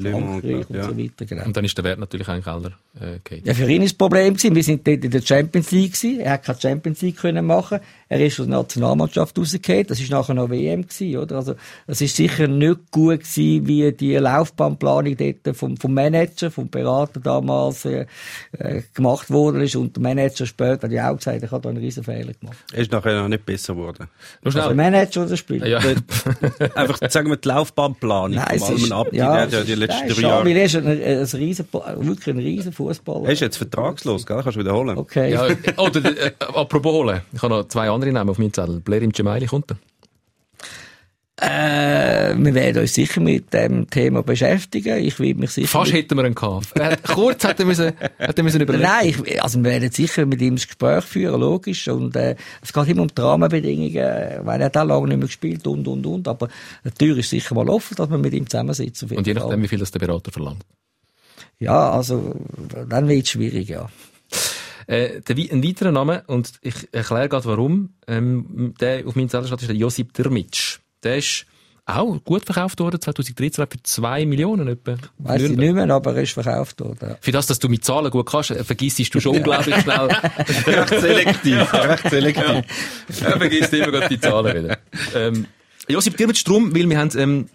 Frankreich 0.00 0.68
und 0.68 0.76
ja. 0.76 0.84
so 0.84 0.98
weiter. 0.98 1.24
Genau. 1.24 1.44
Und 1.44 1.56
dann 1.56 1.64
ist 1.64 1.76
der 1.76 1.84
Wert 1.84 1.98
natürlich 1.98 2.28
auch 2.28 2.34
in 2.34 2.40
den 2.40 2.44
Keller 2.44 2.72
äh. 3.00 3.40
Ja, 3.44 3.54
für 3.54 3.70
ihn 3.70 3.82
ist 3.82 3.92
das 3.92 3.98
Problem 3.98 4.34
gewesen. 4.34 4.54
Wir 4.54 4.64
sind 4.64 4.86
dort 4.86 5.04
in 5.04 5.10
der 5.10 5.20
Champions 5.20 5.70
League 5.70 5.92
gewesen. 5.92 6.20
Er 6.20 6.32
hat 6.32 6.44
keine 6.44 6.60
Champions 6.60 7.02
League 7.02 7.16
können 7.16 7.46
machen. 7.46 7.80
Er 8.14 8.26
ist 8.26 8.38
aus 8.38 8.46
der 8.46 8.56
Nationalmannschaft 8.56 9.36
rausgefallen, 9.38 9.86
das 9.88 10.00
ist 10.00 10.10
nachher 10.10 10.34
noch 10.34 10.48
WM 10.50 10.82
gewesen, 10.82 11.16
oder? 11.18 11.36
Also, 11.36 11.54
es 11.86 12.00
ist 12.00 12.14
sicher 12.16 12.46
nicht 12.46 12.90
gut 12.92 13.20
gewesen, 13.20 13.66
wie 13.66 13.90
die 13.92 14.14
Laufbahnplanung 14.16 15.16
dort 15.16 15.56
vom, 15.56 15.76
vom 15.76 15.94
Manager, 15.94 16.50
vom 16.50 16.68
Berater 16.68 17.18
damals, 17.20 17.84
äh, 17.84 18.06
äh, 18.58 18.82
gemacht 18.94 19.30
worden 19.30 19.62
ist 19.62 19.74
und 19.76 19.96
der 19.96 20.02
Manager 20.02 20.46
später 20.46 20.82
hat 20.86 20.92
ja 20.92 21.10
auch 21.10 21.16
gesagt, 21.16 21.42
ich 21.42 21.50
habe 21.50 21.62
da 21.62 21.68
einen 21.70 21.78
riesen 21.78 22.04
Fehler 22.04 22.32
gemacht. 22.34 22.56
Er 22.72 22.82
ist 22.82 22.92
nachher 22.92 23.20
noch 23.20 23.28
nicht 23.28 23.44
besser 23.44 23.74
geworden. 23.74 24.06
Nur 24.42 24.54
Also 24.54 24.68
der. 24.68 24.74
Manager 24.76 25.20
oder 25.22 25.30
der 25.30 25.36
Spieler? 25.36 25.66
Ja. 25.66 25.78
Einfach, 26.74 26.98
sagen 27.10 27.28
wir, 27.30 27.36
die 27.36 27.48
Laufbahnplanung 27.48 28.30
Nein, 28.36 28.46
es 28.56 28.70
ist, 28.70 28.92
Abdi, 28.92 29.16
ja, 29.16 29.46
der 29.46 29.48
ja 29.48 29.58
es 29.60 29.66
die 29.66 29.72
ist- 29.72 29.78
letzten 29.78 29.98
nein, 30.06 30.08
drei 30.14 30.22
Jahre. 30.22 30.44
weil 30.44 30.56
er 30.56 30.64
ist 30.64 30.76
ein, 30.76 30.86
ein 30.86 31.24
riesen, 31.42 31.66
wirklich 31.72 32.34
ein 32.34 32.38
riesen 32.38 32.72
Fußballer. 32.72 33.26
Er 33.26 33.32
ist 33.32 33.40
jetzt 33.40 33.56
vertragslos, 33.56 34.24
gell? 34.26 34.40
Kannst 34.42 34.56
du 34.56 34.60
wiederholen. 34.60 34.96
Okay. 34.98 35.32
Ja, 35.32 35.46
oder, 35.76 36.04
äh, 36.04 36.32
apropos 36.38 36.92
holen. 36.92 37.20
Ich 37.32 37.42
habe 37.42 37.54
noch 37.54 37.68
zwei 37.68 37.88
andere 37.90 38.03
Namen 38.12 38.30
auf 38.30 38.38
meinem 38.38 38.52
Zettel. 38.52 38.80
Blair 38.80 39.02
im 39.02 39.12
Gemaili 39.12 39.46
kommt 39.46 39.70
er. 39.70 39.78
Äh, 41.36 42.36
wir 42.36 42.54
werden 42.54 42.82
uns 42.82 42.94
sicher 42.94 43.20
mit 43.20 43.52
dem 43.52 43.90
Thema 43.90 44.22
beschäftigen. 44.22 44.98
Ich 45.04 45.18
will 45.18 45.34
mich 45.34 45.50
sicher. 45.50 45.66
Fast 45.66 45.92
hätten 45.92 46.16
wir 46.16 46.24
einen 46.24 46.34
gehabt. 46.34 46.72
Kurz 47.12 47.42
hätte 47.42 47.64
er 47.64 47.66
müssen, 47.66 47.92
müssen 48.42 48.60
überlegen. 48.60 48.84
Nein, 48.84 49.08
ich, 49.08 49.42
also 49.42 49.58
wir 49.58 49.70
werden 49.70 49.90
sicher 49.90 50.26
mit 50.26 50.40
ihm 50.40 50.54
das 50.54 50.68
Gespräch 50.68 51.02
führen, 51.04 51.40
logisch. 51.40 51.88
Und 51.88 52.14
äh, 52.14 52.36
es 52.62 52.72
geht 52.72 52.88
immer 52.88 53.02
um 53.02 53.08
die 53.08 53.20
Rahmenbedingungen, 53.20 54.46
weil 54.46 54.60
er 54.60 54.70
auch 54.76 54.86
lange 54.86 55.08
nicht 55.08 55.18
mehr 55.18 55.26
gespielt 55.26 55.66
und 55.66 55.88
und 55.88 56.06
und. 56.06 56.28
Aber 56.28 56.48
die 56.84 56.90
Tür 56.92 57.18
ist 57.18 57.30
sicher 57.30 57.56
mal 57.56 57.68
offen, 57.68 57.96
dass 57.96 58.08
wir 58.08 58.18
mit 58.18 58.32
ihm 58.32 58.48
zusammensitzen. 58.48 59.10
Und 59.10 59.26
je 59.26 59.34
Fall. 59.34 59.42
nachdem, 59.42 59.62
wie 59.62 59.68
viel 59.68 59.80
das 59.80 59.90
der 59.90 59.98
Berater 59.98 60.30
verlangt. 60.30 60.64
Ja, 61.58 61.90
also 61.90 62.36
dann 62.88 63.08
wird 63.08 63.24
es 63.24 63.30
schwierig, 63.30 63.68
ja. 63.68 63.88
Äh, 64.86 65.20
der, 65.20 65.36
ein 65.36 65.64
weiterer 65.64 65.92
Name, 65.92 66.24
und 66.26 66.52
ich 66.62 66.74
erkläre 66.92 67.28
gerade 67.28 67.44
warum, 67.46 67.94
ähm, 68.06 68.74
der 68.80 69.06
auf 69.06 69.16
meinem 69.16 69.28
Zettel 69.28 69.46
steht, 69.46 69.62
ist 69.62 69.68
der 69.68 69.76
Josip 69.76 70.12
Drmic. 70.12 70.80
Der 71.02 71.18
ist 71.18 71.46
auch 71.86 72.18
gut 72.24 72.46
verkauft 72.46 72.80
worden, 72.80 73.00
2013 73.00 73.66
für 73.70 73.82
2 73.82 74.24
Millionen 74.24 74.68
etwa. 74.68 74.96
Weiß 75.18 75.42
ich 75.42 75.56
nicht 75.56 75.74
mehr, 75.74 75.90
aber 75.90 76.16
er 76.16 76.22
ist 76.22 76.32
verkauft 76.32 76.80
worden. 76.80 77.10
Ja. 77.10 77.16
Für 77.20 77.32
das, 77.32 77.46
dass 77.46 77.58
du 77.58 77.68
mit 77.68 77.84
Zahlen 77.84 78.10
gut 78.10 78.26
kannst, 78.26 78.50
äh, 78.50 78.64
vergissest 78.64 79.14
du 79.14 79.20
schon 79.20 79.36
unglaublich 79.36 79.76
schnell. 79.76 80.08
recht 80.66 81.00
selektiv, 81.00 81.74
recht 81.74 82.08
selektiv. 82.08 82.64
Er 83.22 83.38
vergisst 83.38 83.72
immer 83.74 83.90
gerade 83.90 84.08
die 84.08 84.20
Zahlen 84.20 84.64
wieder. 84.64 84.78
Ähm, 85.14 85.46
Josip 85.88 86.16
Dirmitsch 86.16 86.46
drum, 86.46 86.74
weil 86.74 86.88
wir 86.88 86.98
haben, 86.98 87.10
ähm, 87.18 87.48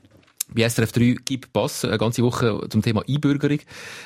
bei 0.53 0.67
SRF 0.67 0.91
3 0.91 1.15
gibt 1.25 1.53
Pass 1.53 1.85
eine 1.85 1.97
ganze 1.97 2.23
Woche 2.23 2.67
zum 2.69 2.81
Thema 2.81 3.03
Einbürgerung. 3.07 3.59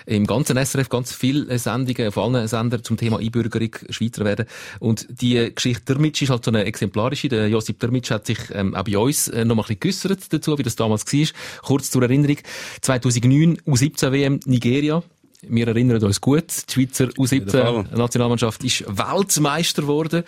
Im 0.06 0.26
ganzen 0.26 0.58
SRF 0.58 0.90
ganz 0.90 1.14
viele 1.14 1.58
Sendungen 1.58 2.08
auf 2.08 2.18
allen 2.18 2.48
Sendern 2.48 2.84
zum 2.84 2.98
Thema 2.98 3.20
Einbürgerung 3.20 3.72
Schweizer 3.90 4.26
werden. 4.26 4.46
Und 4.80 5.08
die 5.10 5.52
Geschichte 5.54 5.94
Dirmitsch 5.94 6.22
ist 6.22 6.30
halt 6.30 6.44
so 6.46 6.52
eine 6.52 6.66
exemplarische. 6.66 7.30
Der 7.30 7.48
Josip 7.48 7.80
Dirmitsch 7.80 8.12
hat 8.12 8.26
sich 8.26 8.40
ähm, 8.54 8.76
auch 8.76 8.84
bei 8.84 8.98
uns 8.98 9.28
äh, 9.28 9.46
noch 9.46 9.56
mal 9.56 9.64
ein 9.64 9.78
bisschen 9.78 9.80
geäussert 9.80 10.34
dazu, 10.34 10.58
wie 10.58 10.64
das 10.64 10.76
damals 10.76 11.06
war. 11.12 11.28
Kurz 11.64 11.92
zur 11.92 12.04
Erinnerung. 12.04 12.38
2009 12.82 13.58
U17 13.62 14.12
WM 14.12 14.40
Nigeria. 14.46 15.04
Wir 15.48 15.68
erinnern 15.68 16.04
uns 16.04 16.22
gut, 16.22 16.46
die 16.70 16.74
Schweizer 16.74 17.10
jeden 17.18 17.50
Fall. 17.50 17.86
U17-Nationalmannschaft 17.86 18.64
ist 18.64 18.86
Weltmeister 18.88 19.84
geworden. 19.84 20.24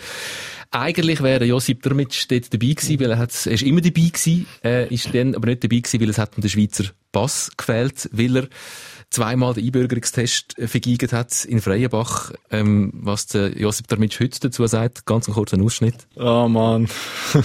Eigentlich 0.72 1.22
wäre 1.22 1.46
Josip 1.46 1.82
Drmic 1.84 2.28
dort 2.28 2.54
dabei 2.54 2.74
gewesen, 2.74 3.00
weil 3.00 3.12
er, 3.12 3.18
hat, 3.18 3.46
er 3.46 3.52
ist 3.54 3.64
immer 3.64 3.82
dabei 3.82 4.10
gewesen, 4.10 4.46
äh, 4.64 4.94
ist 4.94 5.14
dann 5.14 5.36
aber 5.36 5.48
nicht 5.48 5.64
dabei 5.64 5.78
gewesen, 5.78 6.02
weil 6.02 6.10
es 6.10 6.18
hat 6.18 6.38
ihm 6.38 6.42
den 6.42 6.50
Schweizer 6.50 6.86
Pass 7.12 7.52
gefehlt, 7.56 8.10
weil 8.12 8.36
er 8.36 8.48
zweimal 9.10 9.54
den 9.54 9.66
Einbürgerungstest 9.66 10.56
vergeigt 10.58 11.14
hat 11.14 11.46
in 11.46 11.62
Freienbach. 11.62 12.34
Ähm, 12.52 12.92
was 12.94 13.28
der 13.28 13.58
Josip 13.58 13.88
Drmic 13.88 14.20
heute 14.20 14.40
dazu 14.42 14.68
sagt, 14.68 15.06
ganz 15.06 15.28
ein 15.28 15.34
kurzer 15.34 15.62
Ausschnitt. 15.62 16.08
Oh 16.18 16.48
Mann. 16.50 16.90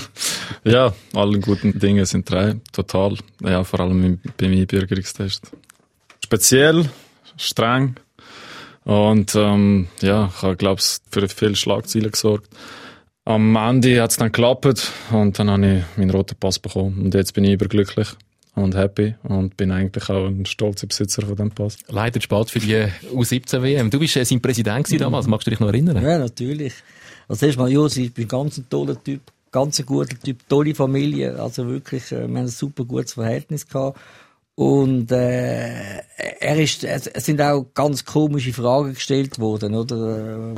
ja, 0.65 0.93
alle 1.15 1.39
guten 1.39 1.79
Dinge 1.79 2.07
sind 2.07 2.29
drei. 2.29 2.57
Total. 2.73 3.17
Ja, 3.43 3.63
vor 3.63 3.81
allem 3.81 4.05
im, 4.05 4.21
beim 4.37 4.53
Einbürgerungstest. 4.53 5.53
Speziell, 6.25 6.91
streng. 7.41 7.97
Und 8.85 9.35
ähm, 9.35 9.89
ja, 10.01 10.31
ich 10.35 10.43
habe, 10.43 10.57
glaube 10.57 10.81
für 10.81 11.29
viele 11.29 11.57
Schlagzeilen 11.57 12.11
gesorgt. 12.11 12.49
Am 13.25 13.55
Ende 13.55 14.03
hat 14.03 14.11
es 14.11 14.17
dann 14.17 14.33
geklappt 14.33 14.91
und 15.13 15.39
dann 15.39 15.51
habe 15.51 15.67
ich 15.67 15.99
meinen 15.99 16.11
roten 16.11 16.37
Pass 16.37 16.59
bekommen. 16.59 17.01
Und 17.05 17.15
jetzt 17.15 17.35
bin 17.35 17.45
ich 17.45 17.53
überglücklich 17.53 18.09
und 18.55 18.75
happy 18.75 19.15
und 19.23 19.57
bin 19.57 19.71
eigentlich 19.71 20.09
auch 20.09 20.27
ein 20.27 20.47
stolzer 20.47 20.87
Besitzer 20.87 21.27
von 21.27 21.37
dem 21.37 21.51
Pass. 21.51 21.79
Leider 21.89 22.21
spät 22.21 22.51
für 22.51 22.59
die 22.59 22.87
U17 23.13 23.63
WM. 23.63 23.91
Du 23.91 23.99
bist 23.99 24.17
äh, 24.17 24.25
sein 24.25 24.41
Präsident 24.41 24.87
gewesen 24.87 25.01
damals, 25.01 25.27
magst 25.27 25.47
du 25.47 25.51
dich 25.51 25.61
noch 25.61 25.69
erinnern? 25.69 26.03
Ja, 26.03 26.19
natürlich. 26.19 26.75
Also 27.29 27.47
erstmal, 27.47 27.71
Josi, 27.71 28.07
ich 28.07 28.15
bin 28.15 28.27
ganz 28.27 28.59
ein 28.59 28.69
toller 28.69 29.03
Typ, 29.03 29.21
ganz 29.53 29.79
ein 29.79 29.87
guter 29.87 30.19
Typ, 30.19 30.49
tolle 30.49 30.75
Familie, 30.75 31.39
also 31.39 31.69
wirklich, 31.69 32.11
äh, 32.11 32.17
wir 32.17 32.23
haben 32.23 32.37
ein 32.37 32.49
super 32.49 32.85
gutes 32.85 33.13
Verhältnis 33.13 33.69
gehabt. 33.69 34.01
Und 34.61 35.11
äh, 35.11 35.71
er 36.39 36.57
ist, 36.59 36.85
es 36.85 37.05
sind 37.25 37.41
auch 37.41 37.65
ganz 37.73 38.05
komische 38.05 38.53
Fragen 38.53 38.93
gestellt 38.93 39.39
worden, 39.39 39.75
oder? 39.75 40.19
Äh, 40.19 40.55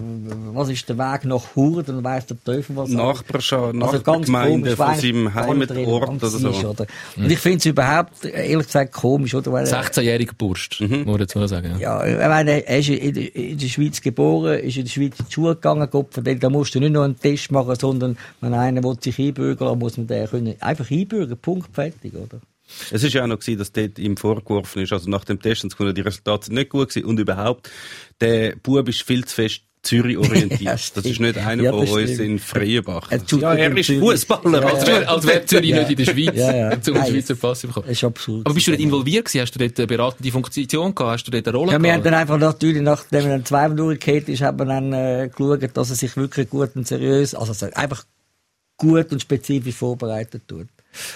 Was 0.54 0.70
ist 0.70 0.88
der 0.88 0.98
Weg 0.98 1.24
nach 1.24 1.54
Hurden? 1.54 2.02
Weiss 2.02 2.26
der 2.26 2.36
Teufel 2.42 2.74
was? 2.74 2.88
Nachbarschaft, 2.88 3.80
Also 3.80 4.00
ganz 4.00 4.26
Nachbargemeinde 4.26 4.74
komisch, 4.74 4.74
von 4.74 4.94
seinem 4.96 5.32
Heimatort 5.32 6.08
oder 6.20 6.28
so. 6.30 6.48
ist, 6.48 6.64
oder? 6.64 6.86
Und 7.16 7.30
ich 7.30 7.38
finde 7.38 7.58
es 7.58 7.66
überhaupt, 7.66 8.24
ehrlich 8.24 8.66
gesagt, 8.66 8.92
komisch, 8.92 9.36
oder? 9.36 9.52
Weil, 9.52 9.66
16-jähriger 9.66 10.34
Burst, 10.36 10.80
muss 10.80 11.06
man 11.06 11.18
dazu 11.18 11.46
sagen. 11.46 11.76
Ja. 11.78 12.04
ja, 12.04 12.22
ich 12.24 12.28
meine, 12.28 12.66
er 12.66 12.78
ist 12.80 12.88
in 12.88 13.14
der, 13.14 13.36
in 13.36 13.56
der 13.56 13.68
Schweiz 13.68 14.00
geboren, 14.00 14.58
ist 14.58 14.78
in 14.78 14.82
der 14.82 14.90
Schweiz 14.90 15.20
in 15.20 15.26
die 15.28 15.32
Schule 15.32 15.54
gegangen, 15.54 15.88
Gott 15.88 16.12
verdammt, 16.12 16.42
da 16.42 16.50
musst 16.50 16.74
du 16.74 16.80
nicht 16.80 16.92
nur 16.92 17.04
einen 17.04 17.20
Test 17.20 17.52
machen, 17.52 17.76
sondern 17.80 18.18
wenn 18.40 18.52
einer 18.52 18.82
will 18.82 18.96
sich 19.00 19.16
einbürgern 19.20 19.68
will, 19.68 19.76
muss 19.76 19.96
man 19.96 20.08
den 20.08 20.26
können. 20.26 20.54
Einfach 20.58 20.90
einbürgern, 20.90 21.38
Punkt, 21.38 21.72
fertig, 21.72 22.14
oder? 22.14 22.40
Es 22.90 23.02
ist 23.02 23.12
ja 23.12 23.22
auch 23.22 23.26
noch 23.26 23.38
gewesen, 23.38 23.58
dass 23.58 23.72
dort 23.72 23.98
ihm 23.98 24.16
vorgeworfen 24.16 24.82
ist, 24.82 24.92
also 24.92 25.08
nach 25.10 25.24
dem 25.24 25.40
Test, 25.40 25.64
und 25.64 25.96
die 25.96 26.00
Resultate 26.00 26.46
sind 26.46 26.54
nicht 26.54 26.70
gut 26.70 26.88
gewesen, 26.90 27.06
und 27.06 27.18
überhaupt, 27.18 27.70
der 28.20 28.56
Bub 28.56 28.88
ist 28.88 29.02
viel 29.02 29.24
zu 29.24 29.34
fest 29.34 29.62
Zürich 29.82 30.16
orientiert. 30.16 30.60
Ja, 30.60 30.72
das 30.74 30.96
ist 31.04 31.18
nicht 31.18 31.36
einer 31.38 31.62
Ja, 31.64 31.72
von 31.72 31.88
uns 31.88 32.10
in 32.20 32.38
Freienbach. 32.38 33.10
Er 33.10 33.20
ja, 33.36 33.54
er 33.54 33.76
ist. 33.76 33.90
Fußballer. 33.90 34.60
Ja, 34.62 34.68
Als 34.68 34.86
wäre 34.86 35.08
als 35.08 35.26
wär 35.26 35.44
Zürich 35.44 35.70
Ja. 35.70 35.78
nicht 35.80 35.90
in 35.90 35.96
der 35.96 36.04
Schweiz, 36.04 36.36
Ja, 36.36 36.54
ja. 36.56 36.66
um 36.70 36.72
einen 36.72 36.94
Nein. 36.94 37.06
Schweizer 37.10 37.34
Pass 37.34 37.62
bekommen. 37.62 37.86
Das 37.88 37.96
ist 37.96 38.04
absurd. 38.04 38.46
Aber 38.46 38.54
bist 38.54 38.66
du 38.68 38.70
dort 38.70 38.80
involviert 38.80 39.24
gewesen? 39.24 39.40
Hast 39.42 39.54
du 39.56 39.58
dort 39.58 39.76
eine 39.76 39.86
beratende 39.88 40.30
Funktion 40.30 40.94
gehabt? 40.94 41.12
Hast 41.14 41.24
du 41.24 41.30
dort 41.32 41.48
eine 41.48 41.56
Rolle 41.56 41.72
Ja, 41.72 41.82
wir 41.82 41.92
haben 41.92 42.00
gehabt? 42.02 42.06
dann 42.06 42.14
einfach 42.14 42.38
natürlich, 42.38 42.80
nachdem 42.82 43.24
er 43.24 43.28
dann 43.30 43.44
zweimal 43.44 43.76
durchgekehrt 43.76 44.28
ist, 44.28 44.42
haben 44.42 44.58
wir 44.60 44.66
dann 44.66 44.92
äh, 44.92 45.28
geschaut, 45.36 45.68
dass 45.76 45.90
er 45.90 45.96
sich 45.96 46.16
wirklich 46.16 46.48
gut 46.48 46.76
und 46.76 46.86
seriös, 46.86 47.34
also 47.34 47.52
so 47.52 47.66
einfach 47.74 48.04
gut 48.76 49.10
und 49.10 49.20
spezifisch 49.20 49.74
vorbereitet 49.74 50.42
tut. 50.46 50.68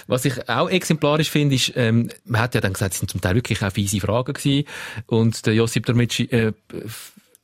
Was 0.07 0.25
ich 0.25 0.49
auch 0.49 0.69
exemplarisch 0.69 1.29
finde, 1.29 1.55
ist, 1.55 1.73
ähm, 1.75 2.09
man 2.25 2.41
hat 2.41 2.55
ja 2.55 2.61
dann 2.61 2.73
gesagt, 2.73 2.93
es 2.93 2.99
sind 2.99 3.09
zum 3.09 3.21
Teil 3.21 3.35
wirklich 3.35 3.61
auch 3.63 3.71
fiese 3.71 3.99
Fragen 3.99 4.33
gewesen. 4.33 4.67
Und 5.05 5.45
der 5.45 5.53
Josip 5.53 5.85
Dermitschi, 5.85 6.23
äh, 6.25 6.53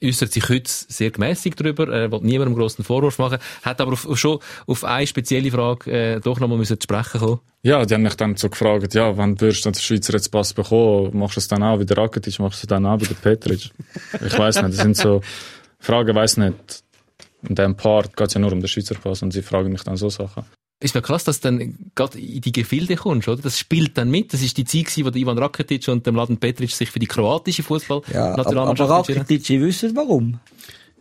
äußert 0.04 0.34
sich 0.34 0.50
heute 0.50 0.70
sehr 0.70 1.12
gemäßigt 1.12 1.60
darüber, 1.60 1.88
er 1.88 2.12
will 2.12 2.20
niemandem 2.22 2.56
grossen 2.56 2.84
Vorwurf 2.84 3.18
machen, 3.20 3.38
hat 3.62 3.80
aber 3.80 3.94
auf, 3.94 4.08
schon 4.16 4.40
auf 4.68 4.84
eine 4.84 5.08
spezielle 5.08 5.50
Frage 5.50 5.92
äh, 5.92 6.20
doch 6.20 6.40
nochmal 6.40 6.58
müssen 6.58 6.80
zu 6.80 6.86
sprechen 6.86 7.20
kommen. 7.20 7.40
Ja, 7.64 7.86
die 7.86 7.94
haben 7.94 8.02
mich 8.02 8.16
dann 8.16 8.36
so 8.36 8.50
gefragt, 8.50 8.94
ja, 8.94 9.16
wann 9.16 9.40
würdest 9.40 9.66
du 9.66 9.72
den 9.72 9.80
Schweizer 9.80 10.14
jetzt 10.14 10.30
Pass 10.30 10.54
bekommen? 10.54 11.18
Machst 11.18 11.38
du 11.38 11.40
es 11.40 11.48
dann 11.48 11.64
auch 11.64 11.80
wie 11.80 11.86
der 11.86 11.98
Rakitic, 11.98 12.40
machst 12.40 12.62
du 12.62 12.66
es 12.66 12.68
dann 12.68 12.86
auch 12.86 13.00
wie 13.00 13.06
der 13.06 13.16
Petric? 13.16 13.72
Ich 14.26 14.38
weiß 14.38 14.62
nicht, 14.64 14.74
das 14.74 14.82
sind 14.82 14.98
so 14.98 15.22
Fragen, 15.80 16.16
weiß 16.16 16.38
nicht. 16.38 16.84
In 17.48 17.56
dem 17.56 17.76
Part 17.76 18.16
geht 18.16 18.28
es 18.28 18.34
ja 18.34 18.42
nur 18.42 18.52
um 18.52 18.60
den 18.60 18.68
Schweizer 18.68 18.96
Pass 18.96 19.22
und 19.22 19.32
sie 19.32 19.42
fragen 19.42 19.72
mich 19.72 19.84
dann 19.84 19.96
so 19.96 20.10
Sachen. 20.10 20.44
Ist 20.84 20.96
mir 20.96 21.02
krass, 21.02 21.24
dass 21.24 21.40
du 21.40 21.48
dann 21.50 21.76
gerade 21.96 22.20
in 22.20 22.42
die 22.42 22.52
Gefilde 22.52 22.96
kommst, 22.98 23.28
oder? 23.30 23.42
Das 23.42 23.58
spielt 23.58 23.98
dann 23.98 24.10
mit. 24.12 24.34
Das 24.34 24.42
ist 24.42 24.58
die 24.58 24.66
Zeit 24.66 24.86
gewesen, 24.86 25.06
wo 25.06 25.10
der 25.12 25.22
Ivan 25.22 25.38
Rakitic 25.38 25.88
und 25.88 26.06
dem 26.06 26.16
Laden 26.16 26.38
Petric 26.38 26.72
sich 26.72 26.92
für 26.92 27.00
die 27.00 27.08
kroatische 27.08 27.62
Ja, 27.62 27.68
aber, 27.68 27.80
Fußball-Nationalmannschaft 27.80 28.90
aber 28.92 28.98
entschieden 29.00 29.20
haben. 29.20 29.28
Rakitic, 29.28 29.62
wissen 29.62 29.96
warum? 29.96 30.40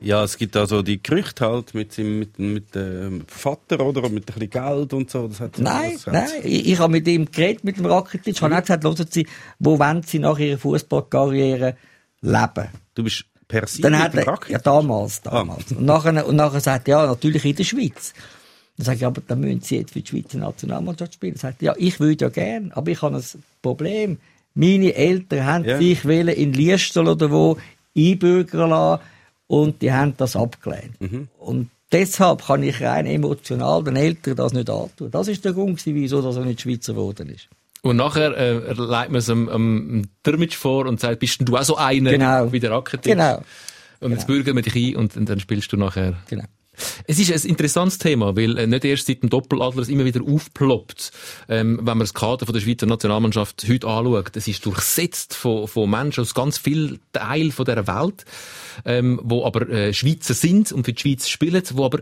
Ja, 0.01 0.25
es 0.25 0.37
gibt 0.37 0.57
also 0.57 0.83
die 0.83 1.03
Gerüchte 1.03 1.47
halt 1.47 1.75
mit 1.75 1.93
seinem, 1.93 2.19
mit, 2.21 2.39
mit 2.39 2.75
dem 2.75 3.25
Vater, 3.29 3.81
oder? 3.85 4.05
Und 4.05 4.15
mit 4.15 4.25
ein 4.31 4.35
bisschen 4.35 4.51
Geld 4.51 4.93
und 4.95 5.11
so. 5.11 5.29
Das 5.29 5.41
hat 5.41 5.59
Nein, 5.59 5.93
das 6.05 6.07
nein. 6.13 6.29
Ich, 6.45 6.69
ich 6.73 6.79
habe 6.79 6.91
mit 6.93 7.07
ihm 7.07 7.27
geredet, 7.31 7.63
mit 7.65 7.77
dem 7.77 7.87
Rakitic. 7.87 8.35
Ich 8.37 8.43
habe 8.43 8.57
auch 8.57 8.61
gesagt, 8.61 8.85
hören 8.85 9.07
Sie, 9.11 9.27
wo 9.61 9.79
wollen 9.79 10.03
Sie 10.03 10.19
nach 10.19 10.39
Ihrer 10.39 10.59
Fußballkarriere 10.59 11.77
leben? 12.21 12.69
Du 12.95 13.05
bist 13.05 13.25
per 13.47 13.67
se 13.67 13.83
Dann 13.83 13.93
mit 13.93 14.01
hat 14.01 14.13
dem 14.15 14.19
er, 14.21 14.27
Rakitic. 14.29 14.53
ja, 14.53 14.59
damals, 14.59 15.21
damals. 15.23 15.71
Und 15.73 15.85
nachher, 15.85 16.27
und 16.27 16.37
nachher 16.37 16.61
sagt 16.61 16.89
er, 16.89 16.99
ja, 17.03 17.07
natürlich 17.07 17.45
in 17.45 17.57
der 17.57 17.65
Schweiz. 17.65 18.13
Dann 18.83 18.87
sage 18.87 18.97
ich, 18.99 19.07
aber 19.07 19.23
dann 19.27 19.41
müssen 19.41 19.61
Sie 19.61 19.77
jetzt 19.77 19.93
für 19.93 20.01
die 20.01 20.09
Schweizer 20.09 20.39
Nationalmannschaft 20.39 21.15
spielen. 21.15 21.35
Dann 21.35 21.41
sagt 21.41 21.63
er, 21.63 21.67
ja, 21.67 21.75
ich 21.79 22.01
würde 22.01 22.25
ja 22.25 22.29
gern, 22.31 22.73
aber 22.73 22.91
ich 22.91 23.01
habe 23.03 23.17
ein 23.17 23.25
Problem. 23.63 24.19
Meine 24.55 24.95
Eltern 24.95 25.45
haben 25.47 25.65
Ja. 25.65 25.79
sich 25.79 26.05
wollen 26.05 26.29
in 26.29 26.53
Liestal 26.53 27.07
oder 27.09 27.31
wo 27.31 27.57
einbürgern 27.97 28.71
lassen 28.71 29.03
und 29.47 29.83
die 29.83 29.93
haben 29.93 30.15
das 30.17 30.35
abgelehnt. 30.37 31.01
Mhm. 31.01 31.29
Und 31.39 31.71
deshalb 31.93 32.45
kann 32.47 32.63
ich 32.63 32.81
rein 32.83 33.07
emotional 33.07 33.83
den 33.85 33.97
Eltern 33.97 34.37
das 34.37 34.53
nicht 34.53 34.69
antun. 34.69 35.11
Das 35.11 35.29
ist 35.29 35.45
der 35.45 35.53
Grund, 35.53 35.81
wieso 35.87 36.21
dass 36.23 36.37
er 36.37 36.45
nicht 36.45 36.61
Schweizer 36.63 36.95
geworden 36.95 37.29
ist. 37.31 37.49
Und 37.83 37.97
nachher 37.97 38.37
äh, 38.37 38.73
leitet 38.75 39.11
man 39.13 39.19
es 39.19 39.29
am, 39.31 39.49
am 39.49 40.03
Dermitsch 40.25 40.57
vor 40.57 40.87
und 40.87 41.01
sagt, 41.01 41.19
bist 41.19 41.41
denn 41.41 41.47
du 41.47 41.57
auch 41.57 41.63
so 41.65 41.77
einer 41.77 42.11
Genau. 42.11 42.53
wie 42.53 42.61
der 42.61 42.71
Rakitic? 42.73 43.13
Genau. 43.13 43.43
Und 44.01 44.13
jetzt 44.13 44.27
bürgern 44.27 44.57
wir 44.57 44.63
dich 44.63 44.75
ein 44.75 44.97
und, 44.97 45.17
und 45.17 45.29
dann 45.29 45.39
spielst 45.41 45.73
du 45.73 45.77
nachher 45.77 46.15
Genau. 46.29 46.45
Es 47.07 47.19
ist 47.19 47.33
ein 47.33 47.49
interessantes 47.49 47.99
Thema, 47.99 48.37
weil 48.37 48.59
äh, 48.59 48.67
nicht 48.67 48.85
erst 48.85 49.07
seit 49.07 49.23
dem 49.23 49.31
Doppeladler 49.31 49.83
es 49.83 49.89
immer 49.89 50.05
wieder 50.05 50.23
aufploppt. 50.23 51.13
Ähm, 51.49 51.79
wenn 51.79 51.85
man 51.85 52.01
das 52.01 52.15
Kader 52.15 52.47
von 52.47 52.53
der 52.53 52.61
Schweizer 52.61 52.87
Nationalmannschaft 52.87 53.65
heute 53.69 53.87
anschaut, 53.87 54.37
es 54.37 54.49
ist 54.49 54.65
durchsetzt 54.65 55.35
von, 55.35 55.69
von 55.69 55.89
Menschen 55.89 56.23
aus 56.23 56.35
ganz 56.35 56.59
vielen 56.59 57.01
Teilen 57.13 57.53
der 57.67 57.87
Welt, 57.87 58.25
ähm, 58.85 59.21
wo 59.23 59.45
aber 59.45 59.69
äh, 59.69 59.93
Schweizer 59.93 60.35
sind 60.35 60.73
und 60.73 60.85
für 60.85 60.93
die 60.93 61.01
Schweiz 61.01 61.29
spielen, 61.29 61.63
wo 61.75 61.85
aber 61.85 62.01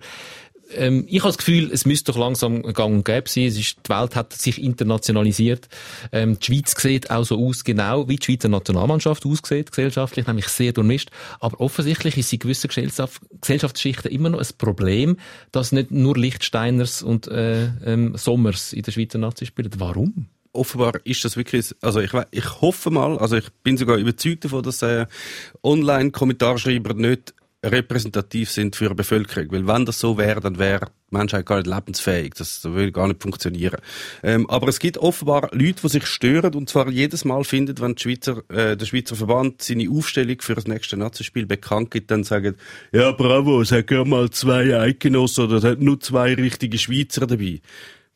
ähm, 0.74 1.04
ich 1.09 1.20
habe 1.20 1.28
das 1.28 1.38
Gefühl, 1.38 1.70
es 1.72 1.87
müsste 1.87 2.12
doch 2.12 2.18
langsam 2.18 2.62
gang 2.62 2.94
und 2.94 3.04
gäbe 3.04 3.28
sein. 3.28 3.44
Es 3.44 3.59
ist, 3.59 3.76
die 3.87 3.90
Welt 3.90 4.16
hat 4.16 4.33
sich 4.33 4.62
internationalisiert. 4.62 5.68
Ähm, 6.12 6.38
die 6.38 6.46
Schweiz 6.46 6.74
sieht 6.80 7.11
auch 7.11 7.24
so 7.24 7.38
aus, 7.38 7.64
genau 7.64 8.09
wie 8.09 8.16
die 8.16 8.24
Schweizer 8.24 8.48
Nationalmannschaft 8.48 9.24
aussieht, 9.26 9.70
gesellschaftlich, 9.70 10.26
nämlich 10.26 10.48
sehr 10.48 10.72
durchmischt. 10.72 11.11
Aber 11.40 11.61
offensichtlich 11.61 12.16
ist 12.16 12.33
in 12.33 12.38
gewissen 12.38 12.68
Gesellschaft, 12.68 13.20
Gesellschaftsschichten 13.40 14.11
immer 14.11 14.30
noch 14.30 14.40
ein 14.40 14.48
Problem, 14.59 15.16
dass 15.52 15.72
nicht 15.72 15.90
nur 15.90 16.16
Lichtsteiners 16.16 17.02
und 17.02 17.28
äh, 17.28 17.66
ähm, 17.85 18.16
Sommers 18.16 18.72
in 18.72 18.83
der 18.83 18.92
Schweizer 18.92 19.18
Nazi 19.18 19.46
spielen. 19.46 19.70
Warum? 19.78 20.26
offenbar 20.52 20.94
ist 21.04 21.24
das 21.24 21.37
wirklich, 21.37 21.74
also 21.80 22.00
ich, 22.00 22.11
ich 22.30 22.61
hoffe 22.61 22.90
mal, 22.90 23.18
also 23.18 23.37
ich 23.37 23.48
bin 23.62 23.76
sogar 23.76 23.98
überzeugt 23.98 24.44
davon, 24.44 24.62
dass 24.62 24.83
äh, 24.83 25.06
Online-Kommentarschreiber 25.62 26.94
nicht 26.94 27.35
repräsentativ 27.62 28.51
sind 28.51 28.75
für 28.77 28.87
eine 28.87 28.94
Bevölkerung. 28.94 29.51
Weil 29.51 29.66
wenn 29.66 29.85
das 29.85 30.01
so 30.01 30.16
wäre, 30.16 30.40
dann 30.40 30.59
wäre 30.59 30.87
die 31.11 31.16
Menschheit 31.16 31.44
gar 31.44 31.57
nicht 31.57 31.66
lebensfähig. 31.66 32.35
Das 32.35 32.64
würde 32.64 32.92
gar 32.92 33.09
nicht 33.09 33.23
funktionieren. 33.23 33.81
Ähm, 34.23 34.49
aber 34.49 34.68
es 34.68 34.79
gibt 34.79 34.96
offenbar 34.99 35.51
Leute, 35.53 35.83
die 35.83 35.88
sich 35.88 36.07
stören 36.07 36.55
und 36.55 36.70
zwar 36.70 36.88
jedes 36.88 37.25
Mal 37.25 37.44
findet, 37.44 37.81
wenn 37.81 37.99
Schweizer, 37.99 38.42
äh, 38.49 38.77
der 38.77 38.87
Schweizer 38.87 39.16
Verband 39.16 39.61
seine 39.62 39.90
Aufstellung 39.90 40.40
für 40.40 40.55
das 40.55 40.66
nächste 40.66 40.96
Nazispiel 40.96 41.46
bekannt 41.46 41.90
gibt, 41.90 42.11
dann 42.11 42.25
sagen, 42.25 42.57
ja 42.92 43.12
bravo, 43.12 43.61
es 43.61 43.73
hat 43.73 43.90
ja 43.90 44.05
mal 44.05 44.31
zwei 44.31 44.79
Eidgenossen 44.79 45.44
oder 45.44 45.57
es 45.57 45.64
hat 45.64 45.81
nur 45.81 46.01
zwei 46.01 46.35
richtige 46.35 46.79
Schweizer 46.79 47.27
dabei. 47.27 47.61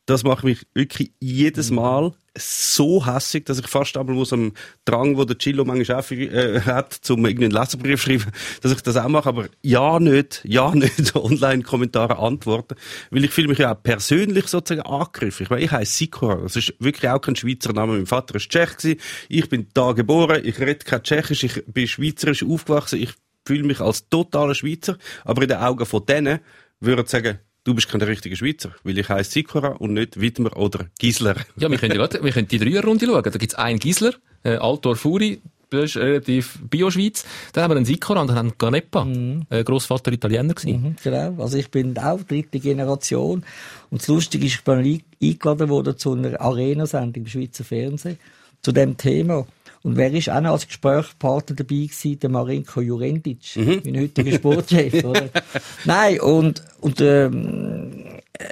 Das 0.06 0.22
macht 0.22 0.44
mich 0.44 0.66
wirklich 0.74 1.12
jedes 1.20 1.70
Mal 1.70 2.12
so 2.36 3.06
hässig, 3.06 3.44
dass 3.46 3.58
ich 3.60 3.68
fast 3.68 3.96
einmal 3.96 4.16
muss 4.16 4.32
am 4.32 4.52
Drang, 4.84 5.16
wo 5.16 5.24
der 5.24 5.38
Chillo 5.38 5.64
manchmal 5.64 6.00
auch 6.00 6.10
äh, 6.10 6.60
hat, 6.60 6.92
zum 6.92 7.24
irgendeinen 7.24 7.52
Leserbrief 7.52 8.02
schreiben, 8.02 8.26
dass 8.60 8.72
ich 8.72 8.80
das 8.82 8.96
auch 8.96 9.08
mache, 9.08 9.28
aber 9.28 9.46
ja 9.62 10.00
nicht, 10.00 10.42
ja 10.44 10.70
nicht 10.74 11.14
Online-Kommentare 11.14 12.18
antworten, 12.18 12.74
weil 13.10 13.24
ich 13.24 13.30
fühle 13.30 13.48
mich 13.48 13.58
ja 13.58 13.72
auch 13.72 13.82
persönlich 13.82 14.48
sozusagen 14.48 14.86
angegriffen. 14.86 15.44
Ich 15.44 15.50
meine, 15.50 15.62
ich 15.62 15.70
heiße 15.70 15.96
Sikora, 15.96 16.36
das 16.36 16.56
ist 16.56 16.74
wirklich 16.80 17.08
auch 17.10 17.20
kein 17.20 17.36
Schweizer 17.36 17.72
Name. 17.72 17.94
Mein 17.94 18.06
Vater 18.06 18.34
ist 18.34 18.48
Tschech 18.48 18.76
gewesen, 18.76 19.00
ich 19.28 19.48
bin 19.48 19.68
da 19.72 19.92
geboren, 19.92 20.42
ich 20.44 20.58
rede 20.58 20.84
kein 20.84 21.02
Tschechisch, 21.02 21.44
ich 21.44 21.64
bin 21.66 21.86
schweizerisch 21.86 22.42
aufgewachsen, 22.42 23.00
ich 23.00 23.12
fühle 23.46 23.64
mich 23.64 23.80
als 23.80 24.08
totaler 24.08 24.54
Schweizer, 24.54 24.98
aber 25.24 25.42
in 25.42 25.48
den 25.48 25.58
Augen 25.58 25.86
von 25.86 26.04
denen 26.04 26.40
würde 26.80 27.02
ich 27.02 27.08
sagen, 27.08 27.38
du 27.64 27.74
bist 27.74 27.88
kein 27.88 28.00
richtiger 28.03 28.37
Schweizer, 28.37 28.74
weil 28.85 28.98
ich 28.98 29.09
heiße 29.09 29.31
Sikora 29.31 29.68
und 29.68 29.94
nicht 29.94 30.20
Widmer 30.20 30.57
oder 30.57 30.87
Gisler. 30.98 31.37
Ja, 31.57 31.70
wir 31.70 31.79
können, 31.79 31.98
wir 31.98 32.33
können 32.33 32.48
die 32.48 32.59
Dreierrunde 32.59 33.07
schauen. 33.07 33.22
Da 33.22 33.31
gibt's 33.31 33.55
einen 33.55 33.79
Gisler, 33.79 34.12
äh, 34.42 34.57
Altor 34.57 34.96
Furi, 34.96 35.40
das 35.70 35.85
ist 35.85 35.96
relativ 35.96 36.59
Bio-Schweiz. 36.70 37.24
Dann 37.53 37.64
haben 37.64 37.70
wir 37.72 37.77
einen 37.77 37.85
Sikora 37.85 38.20
und 38.20 38.29
dann 38.29 38.37
haben 38.37 38.50
wir 38.50 38.57
Ganepa, 38.59 39.05
mhm. 39.05 39.46
äh, 39.50 39.64
Grossvater 39.64 40.12
Italiener 40.12 40.55
gewesen. 40.55 40.83
Mhm, 40.83 40.96
genau. 41.03 41.42
Also 41.42 41.59
ich 41.59 41.70
bin 41.70 41.96
auch 41.98 42.22
dritte 42.22 42.61
Generation. 42.61 43.44
Und 43.90 44.03
das 44.03 44.09
Lustige 44.09 44.46
ist, 44.46 44.55
ich 44.55 44.64
bin 44.64 45.03
eingeladen 45.22 45.68
worden 45.68 45.96
zu 45.96 46.12
einer 46.12 46.40
Arena-Sendung 46.40 47.24
im 47.24 47.27
Schweizer 47.27 47.64
Fernsehen 47.64 48.18
zu 48.62 48.72
dem 48.72 48.96
Thema. 48.96 49.46
Und 49.84 49.98
wer 49.98 50.10
ist 50.14 50.30
auch 50.30 50.40
noch 50.40 50.52
als 50.52 50.66
Gesprächspartner 50.66 51.56
dabei 51.56 51.74
gewesen? 51.74 52.18
Der 52.18 52.30
Marinko 52.30 52.80
Jurendic, 52.80 53.54
mhm. 53.54 53.82
mein 53.84 54.00
heutiger 54.00 54.32
Sportchef, 54.32 55.04
oder? 55.04 55.28
Nein, 55.84 56.20
und, 56.20 56.62
und, 56.80 57.02
ähm, 57.02 57.92
äh, 58.32 58.48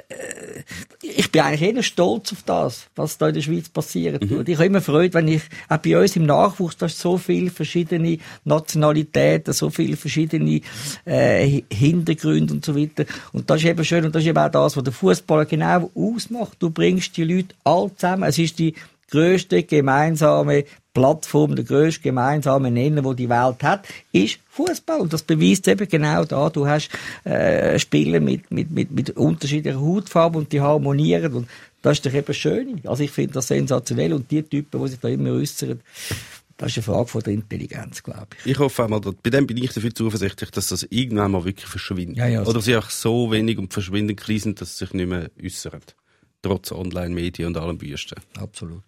ich 1.01 1.31
bin 1.31 1.41
eigentlich 1.41 1.75
eher 1.75 1.83
stolz 1.83 2.31
auf 2.33 2.43
das, 2.43 2.87
was 2.95 3.17
da 3.17 3.29
in 3.29 3.33
der 3.33 3.41
Schweiz 3.41 3.67
passiert. 3.67 4.23
Mhm. 4.23 4.43
Ich 4.45 4.55
habe 4.55 4.67
immer 4.67 4.81
Freude, 4.81 5.15
wenn 5.15 5.27
ich, 5.27 5.41
auch 5.69 5.77
bei 5.77 5.99
uns 5.99 6.15
im 6.15 6.27
Nachwuchs, 6.27 6.77
da 6.77 6.85
ist 6.85 6.99
so 6.99 7.17
viele 7.17 7.49
verschiedene 7.49 8.19
Nationalitäten, 8.45 9.53
so 9.53 9.71
viele 9.71 9.97
verschiedene 9.97 10.61
äh, 11.03 11.63
Hintergründe 11.71 12.53
und 12.53 12.63
so 12.63 12.75
weiter. 12.75 13.05
Und 13.31 13.49
das 13.49 13.61
ist 13.61 13.67
eben 13.67 13.83
schön 13.83 14.05
und 14.05 14.13
das 14.13 14.21
ist 14.21 14.29
eben 14.29 14.37
auch 14.37 14.51
das, 14.51 14.77
was 14.77 14.83
der 14.83 14.93
Fußballer 14.93 15.45
genau 15.45 15.89
ausmacht. 15.95 16.57
Du 16.59 16.69
bringst 16.69 17.17
die 17.17 17.23
Leute 17.23 17.55
alle 17.63 17.93
zusammen. 17.95 18.23
Es 18.23 18.37
ist 18.37 18.59
die 18.59 18.75
größte 19.09 19.63
gemeinsame 19.63 20.65
Plattform, 20.93 21.55
der 21.55 21.65
grösste 21.65 22.01
gemeinsame 22.01 22.69
Nenner, 22.69 23.03
wo 23.03 23.13
die 23.13 23.29
Welt 23.29 23.63
hat, 23.63 23.87
ist 24.11 24.39
Fußball. 24.49 25.01
Und 25.01 25.11
das 25.11 25.23
beweist 25.23 25.67
eben 25.67 25.87
genau 25.87 26.23
da. 26.23 26.49
Du 26.49 26.67
hast 26.67 26.89
äh, 27.23 27.79
Spieler 27.79 28.19
mit, 28.19 28.51
mit, 28.51 28.69
mit, 28.69 28.91
mit 28.91 29.09
unterschiedlicher 29.11 29.81
Hautfarbe 29.81 30.37
und 30.37 30.51
die 30.51 30.61
harmonieren. 30.61 31.33
Und 31.33 31.47
das 31.81 31.97
ist 31.97 32.05
doch 32.05 32.13
eben 32.13 32.33
schön. 32.33 32.81
Also 32.85 33.03
ich 33.03 33.11
finde 33.11 33.33
das 33.33 33.47
sensationell. 33.47 34.13
Und 34.13 34.29
die 34.29 34.43
Typen, 34.43 34.81
die 34.81 34.89
sich 34.89 34.99
da 34.99 35.07
immer 35.07 35.31
äußern, 35.31 35.81
das 36.57 36.69
ist 36.71 36.77
eine 36.77 36.95
Frage 36.95 37.07
von 37.07 37.21
der 37.23 37.33
Intelligenz, 37.33 38.03
glaube 38.03 38.27
ich. 38.37 38.51
Ich 38.51 38.59
hoffe 38.59 38.83
einmal, 38.83 39.01
bei 39.01 39.29
dem 39.31 39.47
bin 39.47 39.57
ich 39.57 39.73
dafür 39.73 39.93
zuversichtlich, 39.93 40.51
dass 40.51 40.67
das 40.67 40.83
irgendwann 40.83 41.31
mal 41.31 41.43
wirklich 41.43 41.65
verschwindet. 41.65 42.17
Ja, 42.17 42.27
ja, 42.27 42.43
Oder 42.43 42.61
sie 42.61 42.77
auch 42.77 42.91
so 42.91 43.31
wenig 43.31 43.57
und 43.57 43.73
verschwindend 43.73 44.19
klein 44.19 44.39
sind, 44.39 44.61
dass 44.61 44.77
sie 44.77 44.85
sich 44.85 44.93
nicht 44.93 45.09
mehr 45.09 45.31
äußern. 45.43 45.81
Trotz 46.43 46.71
Online-Medien 46.71 47.47
und 47.47 47.57
allem 47.57 47.81
Wüsten. 47.81 48.17
Absolut. 48.37 48.83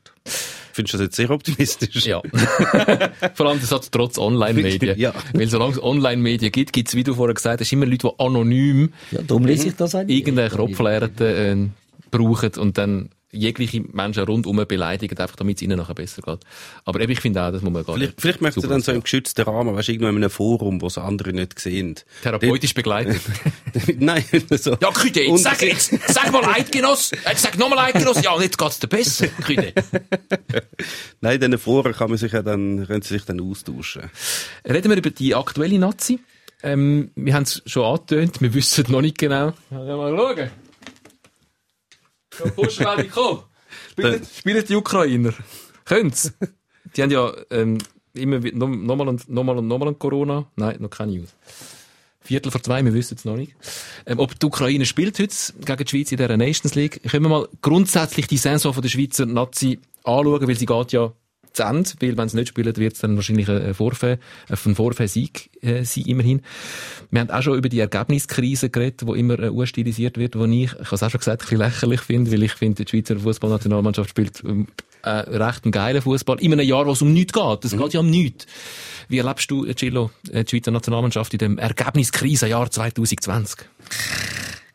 Findest 0.73 0.93
du 0.93 0.97
das 0.97 1.05
jetzt 1.05 1.15
sehr 1.15 1.29
optimistisch? 1.31 2.05
Ja. 2.05 2.21
Vor 3.33 3.45
allem 3.47 3.61
das 3.61 3.71
hat 3.71 3.89
trotz 3.93 4.17
Online-Medien. 4.17 4.99
ja. 4.99 5.13
Weil 5.33 5.47
solange 5.47 5.71
es 5.71 5.81
Online-Medien 5.81 6.51
gibt, 6.51 6.73
gibt 6.73 6.89
es, 6.89 6.95
wie 6.95 7.03
du 7.05 7.15
vorher 7.15 7.33
gesagt 7.33 7.61
hast, 7.61 7.71
immer 7.71 7.85
Leute, 7.85 8.09
die 8.09 8.19
anonym 8.19 8.91
ja, 9.11 9.21
darum 9.21 9.45
lese 9.45 9.69
ich 9.69 9.75
das 9.75 9.95
eigentlich. 9.95 10.19
irgendeine 10.19 10.49
Kropflärte 10.49 11.33
äh, 11.33 11.67
brauchen 12.11 12.51
und 12.57 12.77
dann 12.77 13.09
jegliche 13.35 13.81
Menschen 13.81 14.23
rundum 14.23 14.63
beleidigen, 14.67 15.17
einfach 15.17 15.35
damit 15.35 15.57
es 15.57 15.61
ihnen 15.61 15.77
nachher 15.77 15.93
besser 15.93 16.21
geht. 16.21 16.39
Aber 16.85 16.99
eben, 16.99 17.11
ich 17.11 17.19
finde 17.19 17.43
auch, 17.43 17.51
das 17.51 17.61
muss 17.61 17.71
man 17.71 17.83
gar 17.83 17.95
vielleicht, 17.95 18.11
nicht. 18.11 18.21
Vielleicht 18.21 18.41
möchte 18.41 18.61
du 18.61 18.67
dann 18.67 18.81
so 18.81 18.91
im 18.91 19.01
geschützten 19.01 19.43
Rahmen, 19.43 19.75
weißt 19.75 19.87
du, 19.87 19.91
irgendwo 19.91 20.09
in 20.09 20.15
einem 20.17 20.29
Forum, 20.29 20.81
wo 20.81 20.87
es 20.87 20.97
andere 20.97 21.33
nicht 21.33 21.59
sehen. 21.59 21.95
Therapeutisch 22.23 22.73
begleitet. 22.73 23.21
Nein, 23.99 24.23
so. 24.51 24.77
Ja, 24.81 24.91
Küde, 24.91 25.23
jetzt 25.23 25.43
sag, 25.43 25.61
jetzt, 25.61 25.93
sag 26.07 26.31
mal 26.31 26.45
Eidgenoss, 26.45 27.11
jetzt 27.11 27.41
sag 27.41 27.57
nochmal 27.57 27.79
Eidgenoss, 27.89 28.23
ja, 28.23 28.31
und 28.31 28.41
jetzt 28.41 28.57
geht's 28.57 28.79
dir 28.79 28.87
besser, 28.87 29.27
Küde. 29.27 29.73
Nein, 31.21 31.35
in 31.35 31.41
diesen 31.41 31.57
Foren 31.57 31.93
kann 31.93 32.09
man 32.09 32.17
sich 32.17 32.31
ja 32.31 32.41
dann, 32.41 32.87
können 32.87 33.01
sie 33.01 33.13
sich 33.13 33.25
dann 33.25 33.41
austauschen. 33.41 34.09
Reden 34.67 34.89
wir 34.89 34.97
über 34.97 35.09
die 35.09 35.35
aktuelle 35.35 35.77
Nazi. 35.79 36.19
Ähm, 36.63 37.11
wir 37.15 37.33
haben 37.33 37.43
es 37.43 37.61
schon 37.65 37.83
angetönt, 37.83 38.41
wir 38.41 38.53
wissen 38.53 38.85
noch 38.89 39.01
nicht 39.01 39.17
genau. 39.17 39.53
Ja, 39.69 39.97
mal 39.97 40.17
schauen. 40.17 40.49
Spielen, 43.91 44.25
spielen 44.25 44.65
die 44.65 44.75
Ukrainer. 44.75 45.33
Können's? 45.85 46.33
Die 46.95 47.01
haben 47.01 47.11
ja 47.11 47.33
ähm, 47.49 47.77
immer 48.13 48.39
nochmal 48.39 49.07
und 49.09 49.29
nochmal 49.29 49.57
und 49.57 49.67
nochmal 49.67 49.93
Corona. 49.95 50.45
Nein, 50.55 50.77
noch 50.79 50.89
keine 50.89 51.13
News. 51.13 51.29
Viertel 52.21 52.51
vor 52.51 52.63
zwei, 52.63 52.83
wir 52.83 52.93
wissen 52.93 53.15
es 53.17 53.25
noch 53.25 53.35
nicht. 53.35 53.53
Ähm, 54.05 54.19
ob 54.19 54.37
die 54.39 54.45
Ukraine 54.45 54.85
spielt 54.85 55.19
heute 55.19 55.35
gegen 55.63 55.77
die 55.77 55.87
Schweiz 55.87 56.11
in 56.11 56.17
dieser 56.17 56.37
Nations 56.37 56.73
League, 56.73 57.01
können 57.03 57.23
wir 57.23 57.29
mal 57.29 57.47
grundsätzlich 57.61 58.27
die 58.27 58.37
Saison 58.37 58.73
von 58.73 58.81
der 58.81 58.89
Schweizer 58.89 59.25
Nazi 59.25 59.79
anschauen, 60.03 60.47
weil 60.47 60.55
sie 60.55 60.65
geht 60.65 60.91
ja 60.91 61.13
zu 61.55 61.63
Ende, 61.63 61.89
weil 61.99 62.17
wenn 62.17 62.29
sie 62.29 62.37
nicht 62.37 62.49
spielen, 62.49 62.75
wird 62.75 62.93
es 62.93 62.99
dann 62.99 63.15
wahrscheinlich 63.15 63.49
ein 63.49 63.73
Vorfall, 63.73 64.19
ein 64.49 64.75
Vorfall-Sieg 64.75 65.49
äh, 65.61 65.83
sein, 65.83 66.05
immerhin. 66.05 66.41
Wir 67.11 67.21
haben 67.21 67.31
auch 67.31 67.41
schon 67.41 67.57
über 67.57 67.69
die 67.69 67.79
Ergebniskrise 67.79 68.69
geredet, 68.69 69.01
die 69.07 69.19
immer 69.19 69.39
äh, 69.39 69.49
urstilisiert 69.49 70.17
wird, 70.17 70.37
wo 70.37 70.45
ich, 70.45 70.63
ich 70.63 70.71
habe 70.73 70.95
es 70.95 71.03
auch 71.03 71.09
schon 71.09 71.19
gesagt, 71.19 71.41
ein 71.41 71.45
bisschen 71.45 71.57
lächerlich 71.59 72.01
finde, 72.01 72.31
weil 72.31 72.43
ich 72.43 72.53
finde, 72.53 72.83
die 72.83 72.89
Schweizer 72.89 73.17
Fußballnationalmannschaft 73.19 74.09
spielt 74.09 74.43
ähm, 74.43 74.67
äh, 75.03 75.09
recht 75.09 75.63
einen 75.63 75.71
geilen 75.71 76.01
Fußball 76.01 76.39
in 76.39 76.53
einem 76.53 76.67
Jahr, 76.67 76.85
wo 76.85 76.91
es 76.91 77.01
um 77.01 77.13
nichts 77.13 77.33
geht. 77.33 77.65
Es 77.65 77.73
mhm. 77.73 77.77
geht 77.79 77.93
ja 77.93 77.99
um 77.99 78.09
nichts. 78.09 78.45
Wie 79.07 79.19
erlebst 79.19 79.49
du, 79.51 79.65
Gillo, 79.73 80.11
äh, 80.31 80.43
die 80.43 80.49
Schweizer 80.49 80.71
Nationalmannschaft 80.71 81.33
in 81.33 81.39
dem 81.39 81.57
Ergebniskrisenjahr 81.57 82.69
2020? 82.69 83.65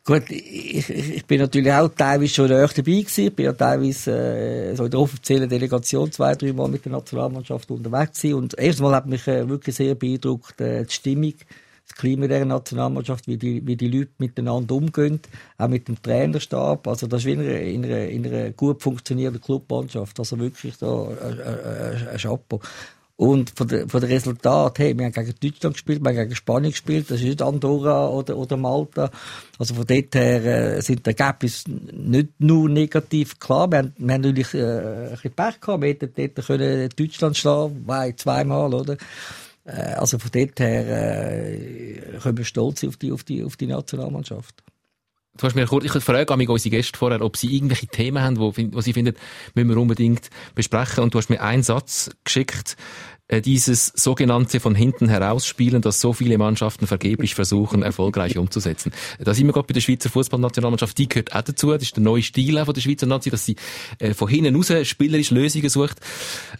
Gut, 0.03 0.31
ich, 0.31 0.89
ich 0.89 1.27
bin 1.27 1.41
natürlich 1.41 1.71
auch 1.73 1.89
teilweise 1.89 2.33
schon 2.35 2.49
näher 2.49 2.67
dabei 2.69 2.83
gewesen. 2.83 3.27
Ich 3.27 3.37
bin 3.37 3.45
ja 3.45 3.53
teilweise 3.53 4.13
äh, 4.13 4.75
so 4.75 4.85
in 4.87 4.91
der 4.91 4.99
offiziellen 5.01 5.49
Delegation 5.49 6.11
zwei, 6.11 6.35
drei 6.35 6.55
Mal 6.55 6.69
mit 6.69 6.87
der 6.87 6.93
Nationalmannschaft 6.93 7.71
unterwegs 7.71 8.23
gewesen. 8.23 8.39
Und 8.39 8.59
erstmal 8.59 8.95
hat 8.95 9.07
mich 9.07 9.27
äh, 9.29 9.47
wirklich 9.47 9.77
sehr 9.77 9.95
beeindruckt 9.95 10.59
äh, 10.61 10.85
die 10.87 10.93
Stimmung, 10.93 11.35
das 11.87 11.99
Klima 11.99 12.27
der 12.29 12.47
Nationalmannschaft, 12.47 13.27
wie 13.27 13.37
die, 13.37 13.67
wie 13.67 13.77
die 13.77 13.89
Leute 13.89 14.13
miteinander 14.17 14.75
umgehen, 14.75 15.21
auch 15.59 15.69
mit 15.69 15.87
dem 15.87 16.01
Trainerstab. 16.03 16.89
Also 16.89 17.07
das 17.07 17.21
ist 17.21 17.27
wie 17.27 17.33
in 17.33 17.41
einer, 17.41 17.61
in 17.61 17.85
einer, 17.85 18.09
in 18.09 18.27
einer 18.27 18.51
gut 18.53 18.83
funktionierenden 18.83 19.43
Clubmannschaft. 19.43 20.19
Also 20.19 20.39
wirklich 20.39 20.79
da 20.79 21.09
äh, 21.11 22.07
äh, 22.07 22.11
ein 22.13 22.19
Chapeau. 22.19 22.61
Und 23.20 23.52
von 23.54 23.68
der, 23.68 23.87
von 23.87 24.00
der 24.00 24.09
Resultat, 24.09 24.78
hey, 24.78 24.96
wir 24.96 25.04
haben 25.04 25.12
gegen 25.12 25.35
Deutschland 25.38 25.74
gespielt, 25.74 26.00
wir 26.00 26.09
haben 26.09 26.16
gegen 26.16 26.35
Spanien 26.35 26.70
gespielt, 26.70 27.11
das 27.11 27.18
ist 27.18 27.26
nicht 27.26 27.42
Andorra 27.42 28.09
oder, 28.09 28.35
oder 28.35 28.56
Malta. 28.56 29.11
Also 29.59 29.74
von 29.74 29.85
dort 29.87 30.14
her 30.14 30.78
äh, 30.78 30.80
sind 30.80 31.04
die 31.04 31.11
Ergebnisse 31.11 31.70
nicht 31.70 32.28
nur 32.38 32.70
negativ. 32.70 33.38
Klar, 33.38 33.70
wir 33.70 33.80
haben, 33.80 33.92
wir 33.98 34.14
haben 34.14 34.22
natürlich 34.22 34.54
äh, 34.54 34.62
ein 34.62 35.11
bisschen 35.11 35.33
Pech 35.33 35.61
gehabt, 35.61 35.83
wir 35.83 35.88
hätten 35.90 36.12
dort 36.16 36.46
können 36.46 36.88
Deutschland 36.96 37.37
schlagen, 37.37 37.83
weil 37.85 38.16
zweimal, 38.16 38.72
oder? 38.72 38.96
Äh, 39.66 39.72
also 39.98 40.18
von 40.18 40.30
dort 40.33 40.59
her 40.59 40.88
äh, 40.88 42.18
können 42.22 42.38
wir 42.38 42.44
stolz 42.46 42.81
sein 42.81 42.88
auf 42.88 42.96
die, 42.96 43.12
auf 43.12 43.23
die, 43.25 43.44
auf 43.44 43.54
die 43.58 43.66
Nationalmannschaft. 43.66 44.62
Du 45.41 45.47
hast 45.47 45.55
mir 45.55 45.67
kurz, 45.67 45.87
ich 45.87 45.93
frage 46.03 46.37
mich 46.37 46.51
unsere 46.51 46.77
Gäste 46.77 46.99
vorher, 46.99 47.23
ob 47.23 47.35
sie 47.35 47.57
irgendwelche 47.57 47.87
Themen 47.87 48.23
haben, 48.23 48.38
wo, 48.38 48.53
wo 48.55 48.81
sie 48.83 48.93
finden, 48.93 49.15
müssen 49.55 49.71
wir 49.71 49.79
unbedingt 49.79 50.29
besprechen. 50.55 51.03
Und 51.03 51.15
du 51.15 51.19
hast 51.19 51.31
mir 51.31 51.41
einen 51.41 51.63
Satz 51.63 52.11
geschickt, 52.25 52.77
äh, 53.31 53.40
dieses 53.40 53.92
sogenannte 53.94 54.58
von 54.58 54.74
hinten 54.74 55.08
herausspielen, 55.08 55.81
das 55.83 56.00
so 56.00 56.12
viele 56.12 56.37
Mannschaften 56.37 56.87
vergeblich 56.87 57.37
versuchen, 57.37 57.83
erfolgreich 57.83 58.37
umzusetzen. 58.37 58.92
Da 59.20 59.35
sind 59.35 59.46
gerade 59.52 59.66
bei 59.66 59.72
der 59.72 59.81
Schweizer 59.81 60.10
Fußballnationalmannschaft, 60.10 60.98
die 60.98 61.08
gehört 61.08 61.33
auch 61.33 61.42
dazu. 61.42 61.72
Das 61.72 61.83
ist 61.83 61.96
der 61.96 62.02
neue 62.02 62.22
Stil 62.22 62.64
von 62.64 62.74
der 62.74 62.81
Schweizer 62.81 63.06
Nazi, 63.06 63.31
dass 63.31 63.44
sie 63.46 63.54
äh, 64.00 64.14
von 64.14 64.28
hinten 64.28 64.56
raus 64.56 64.72
spielerisch 64.83 65.31
Lösungen 65.31 65.68
sucht. 65.68 65.98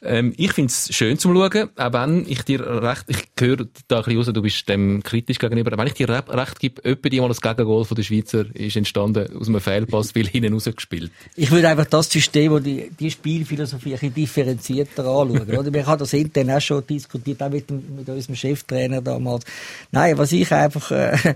Ähm, 0.02 0.32
ich 0.36 0.52
finde 0.52 0.70
es 0.70 0.94
schön 0.94 1.18
zum 1.18 1.34
Schauen, 1.34 1.70
auch 1.76 1.92
wenn 1.92 2.24
ich 2.28 2.42
dir 2.42 2.60
recht, 2.60 3.04
ich 3.08 3.24
höre 3.38 3.66
da 3.88 3.98
ein 3.98 4.04
bisschen 4.04 4.18
raus, 4.18 4.26
du 4.32 4.42
bist 4.42 4.68
dem 4.68 5.02
kritisch 5.02 5.38
gegenüber, 5.38 5.76
wenn 5.76 5.86
ich 5.88 5.94
dir 5.94 6.08
recht, 6.08 6.60
gebe, 6.60 6.84
etwa 6.84 7.08
die 7.08 7.20
mal 7.20 7.28
das 7.28 7.40
Gegengol 7.40 7.84
von 7.84 7.96
der 7.96 8.04
Schweizer 8.04 8.44
ist 8.54 8.76
entstanden 8.76 9.36
aus 9.36 9.48
einem 9.48 9.60
Fehlpass, 9.60 10.14
weil 10.14 10.28
hinten 10.28 10.54
raus 10.54 10.64
gespielt. 10.64 11.10
Ich 11.34 11.50
würde 11.50 11.68
einfach 11.68 11.86
das 11.86 12.08
System, 12.10 12.52
wo 12.52 12.58
die, 12.60 12.90
die 12.98 13.10
Spielphilosophie 13.10 13.94
ein 13.94 13.98
bisschen 13.98 14.14
differenzierter 14.14 15.04
anschauen. 15.04 15.50
Oder? 15.50 15.70
Man 15.70 15.84
kann 15.84 15.98
das 15.98 16.12
intern 16.12 16.59
auch 16.61 16.66
schon 16.66 16.86
diskutiert, 16.86 17.42
auch 17.42 17.50
mit, 17.50 17.68
dem, 17.70 17.82
mit 17.96 18.08
unserem 18.08 18.36
Cheftrainer 18.36 19.00
damals. 19.00 19.44
Nein, 19.90 20.18
was 20.18 20.32
ich 20.32 20.52
einfach 20.52 20.90
äh, 20.90 21.34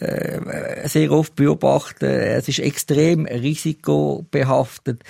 äh, 0.00 0.88
sehr 0.88 1.10
oft 1.12 1.34
beobachte, 1.36 2.06
es 2.06 2.48
ist 2.48 2.58
extrem 2.58 3.26
risikobehaftet. 3.26 5.02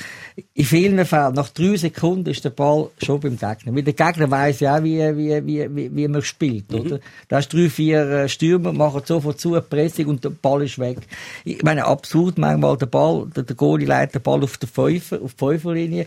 In 0.55 0.65
vielen 0.65 1.05
Fällen, 1.05 1.35
nach 1.35 1.49
drei 1.49 1.77
Sekunden 1.77 2.31
ist 2.31 2.45
der 2.45 2.51
Ball 2.51 2.91
schon 3.03 3.21
beim 3.21 3.39
Gegner. 3.39 3.75
Weil 3.75 3.83
der 3.83 3.93
Gegner 3.95 4.31
weiß 4.31 4.61
ja 4.61 4.79
auch, 4.79 4.83
wie, 4.83 4.99
wie, 5.17 5.47
wie, 5.47 5.77
wie, 5.77 5.97
wie 5.97 6.09
man 6.09 6.23
spielt, 6.23 6.71
mhm. 6.71 6.81
oder? 6.81 7.01
Da 7.29 7.37
hast 7.37 7.53
drei, 7.53 7.69
vier 7.69 8.09
äh, 8.09 8.29
Stürmer, 8.29 8.73
machen 8.73 9.03
sofort 9.05 9.41
zu, 9.41 9.55
eine 9.55 9.63
Pressing 9.63 10.07
und 10.07 10.25
der 10.25 10.31
Ball 10.31 10.63
ist 10.65 10.79
weg. 10.79 10.99
Ich 11.45 11.63
meine, 11.63 11.85
absurd 11.87 12.39
manchmal, 12.39 12.77
der 12.77 12.87
Ball, 12.87 13.27
der, 13.35 13.45
der 13.45 13.57
Goalie 13.57 13.87
leitet 13.87 14.17
den 14.17 14.23
Ball 14.23 14.43
auf 14.43 14.57
der 14.59 14.69
Fünfer, 14.69 15.21
auf 15.23 15.35
die 15.35 15.39
Fünferlinie, 15.39 16.07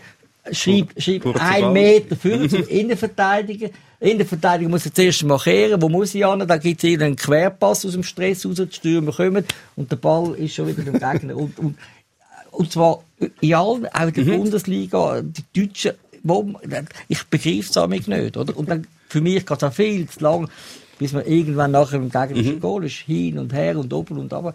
schreibt, 0.52 1.02
schreibt 1.02 1.26
ein 1.40 1.72
Meter 1.72 2.16
für 2.16 2.48
zum 2.48 2.66
Innenverteidiger. 2.66 3.70
Innenverteidiger 4.00 4.70
muss 4.70 4.86
er 4.86 4.94
zuerst 4.94 5.24
markieren, 5.24 5.82
wo 5.82 5.88
muss 5.88 6.14
ich 6.14 6.24
an? 6.24 6.46
Da 6.46 6.56
gibt 6.56 6.84
es 6.84 7.00
einen 7.00 7.16
Querpass 7.16 7.84
aus 7.84 7.92
dem 7.92 8.02
Stress 8.02 8.46
raus, 8.46 8.56
die 8.56 8.72
Stürmer 8.72 9.12
kommen 9.12 9.44
und 9.76 9.90
der 9.90 9.96
Ball 9.96 10.34
ist 10.36 10.54
schon 10.54 10.68
wieder 10.68 10.90
beim 10.90 11.12
Gegner. 11.12 11.36
Und, 11.36 11.58
und, 11.58 11.78
und 12.52 12.72
zwar 12.72 13.02
in 13.40 13.54
allen, 13.54 13.86
auch 13.86 14.06
in 14.06 14.14
der 14.14 14.24
mhm. 14.24 14.38
Bundesliga, 14.38 15.22
die 15.22 15.66
Deutschen, 15.66 15.92
wo, 16.22 16.52
ich 17.08 17.24
begreife 17.24 17.80
es 17.80 18.06
nicht, 18.06 18.36
oder? 18.36 18.56
Und 18.56 18.68
dann, 18.68 18.86
für 19.08 19.20
mich 19.20 19.44
geht 19.44 19.56
es 19.56 19.62
auch 19.64 19.72
viel 19.72 20.08
zu 20.08 20.20
lang 20.20 20.48
bis 20.98 21.12
man 21.12 21.24
irgendwann 21.26 21.70
nachher 21.70 21.96
im 21.96 22.10
gegnerischen 22.10 22.56
mhm. 22.56 22.60
Goal 22.60 22.84
ist, 22.84 22.96
hin 22.96 23.38
und 23.38 23.52
her 23.52 23.76
und 23.78 23.92
oben 23.92 24.18
und 24.18 24.32
aber. 24.32 24.54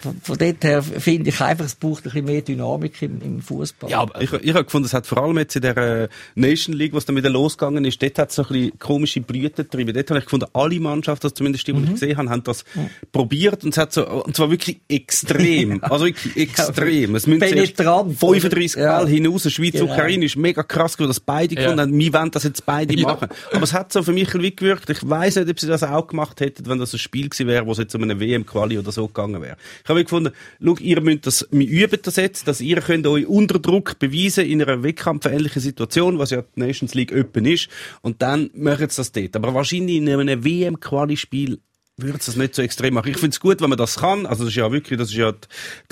Von, 0.00 0.16
von 0.22 0.38
dort 0.38 0.64
her 0.64 0.82
finde 0.82 1.30
ich 1.30 1.40
einfach, 1.40 1.64
es 1.64 1.74
braucht 1.74 2.00
ein 2.00 2.04
bisschen 2.04 2.24
mehr 2.24 2.42
Dynamik 2.42 3.00
im, 3.02 3.20
im 3.22 3.40
Fußball. 3.40 3.90
Ja, 3.90 4.00
aber 4.00 4.20
ich, 4.20 4.32
ich 4.32 4.54
habe 4.54 4.64
gefunden, 4.64 4.86
es 4.86 4.94
hat 4.94 5.06
vor 5.06 5.18
allem 5.18 5.38
jetzt 5.38 5.56
in 5.56 5.62
der 5.62 5.76
äh, 5.76 6.08
Nation 6.34 6.74
League, 6.74 6.94
was 6.94 7.04
da 7.04 7.14
wieder 7.14 7.30
losgegangen 7.30 7.84
ist, 7.84 8.02
dort 8.02 8.18
hat 8.18 8.30
es 8.30 8.36
so 8.36 8.42
ein 8.42 8.48
bisschen 8.48 8.78
komische 8.78 9.20
Brüte 9.20 9.64
drin. 9.64 9.90
Dort 9.92 10.10
habe 10.10 10.18
ich 10.18 10.24
gefunden, 10.24 10.46
alle 10.52 10.80
Mannschaften, 10.80 11.26
also 11.26 11.34
zumindest 11.34 11.66
die, 11.66 11.72
die 11.72 11.78
mhm. 11.78 11.84
ich 11.84 11.90
gesehen 11.92 12.16
habe, 12.16 12.30
haben 12.30 12.44
das 12.44 12.64
mhm. 12.74 12.90
probiert 13.12 13.64
und 13.64 13.70
es 13.70 13.78
hat 13.78 13.92
so, 13.92 14.06
und 14.06 14.34
zwar 14.36 14.50
wirklich 14.50 14.80
extrem. 14.88 15.82
also 15.82 16.06
wirklich 16.06 16.36
extrem. 16.36 17.14
Es 17.14 17.26
müssen 17.26 17.48
zuerst 17.48 17.76
35 17.76 18.74
ja. 18.76 18.98
Ball 18.98 19.08
hinaus. 19.08 19.50
Schweiz, 19.50 19.72
genau. 19.72 19.92
Ukraine 19.92 20.24
ist 20.24 20.36
mega 20.36 20.62
krass 20.62 20.96
dass 20.96 21.20
beide 21.20 21.54
ja. 21.54 21.62
gefunden 21.62 21.80
haben, 21.80 21.98
wir 21.98 22.12
wollen 22.12 22.30
das 22.30 22.44
jetzt 22.44 22.64
beide 22.66 22.94
ja. 22.94 23.06
machen. 23.06 23.28
Aber 23.52 23.62
es 23.62 23.72
hat 23.72 23.92
so 23.92 24.02
für 24.02 24.12
mich 24.12 24.32
wie 24.34 24.54
gewirkt, 24.54 24.90
ich 24.90 25.08
weiss 25.08 25.36
nicht, 25.36 25.48
ob 25.48 25.60
sie 25.60 25.66
das 25.66 25.82
auch 25.84 26.06
gemacht 26.06 26.40
hätten, 26.40 26.66
wenn 26.66 26.78
das 26.78 26.92
ein 26.92 26.98
Spiel 26.98 27.28
gewesen 27.28 27.46
wäre, 27.46 27.66
wo 27.66 27.72
es 27.72 27.78
jetzt 27.78 27.94
um 27.94 28.02
eine 28.02 28.18
WM-Quali 28.18 28.78
oder 28.78 28.92
so 28.92 29.06
gegangen 29.06 29.42
wäre. 29.42 29.56
Ich 29.82 29.88
habe 29.88 30.02
gefunden, 30.02 30.32
schau, 30.62 30.76
ihr 30.76 31.00
müsst 31.00 31.26
das, 31.26 31.48
wir 31.50 31.68
üben 31.68 31.98
das 32.02 32.16
jetzt, 32.16 32.48
dass 32.48 32.60
ihr 32.60 32.80
könnt 32.80 33.06
euch 33.06 33.26
unter 33.26 33.58
Druck 33.58 33.98
beweisen 33.98 34.46
in 34.46 34.62
einer 34.62 34.82
wettkampfähnlichen 34.82 35.60
Situation, 35.60 36.18
was 36.18 36.30
ja 36.30 36.42
die 36.42 36.60
Nations 36.60 36.94
League 36.94 37.14
Open 37.14 37.46
ist, 37.46 37.68
und 38.02 38.22
dann 38.22 38.50
machen 38.54 38.88
sie 38.88 38.96
das 38.96 39.12
dort. 39.12 39.36
Aber 39.36 39.54
wahrscheinlich 39.54 39.96
in 39.96 40.08
einem 40.08 40.44
WM-Quali-Spiel 40.44 41.60
würde 41.96 42.18
es 42.18 42.26
das 42.26 42.36
nicht 42.36 42.54
so 42.54 42.62
extrem 42.62 42.94
machen. 42.94 43.08
Ich 43.08 43.18
finde 43.18 43.34
es 43.34 43.40
gut, 43.40 43.60
wenn 43.60 43.70
man 43.70 43.78
das 43.78 43.96
kann. 43.96 44.26
Also 44.26 44.44
das 44.44 44.52
ist 44.52 44.56
ja 44.56 44.70
wirklich, 44.72 44.98
das 44.98 45.10
ist 45.10 45.16
ja 45.16 45.32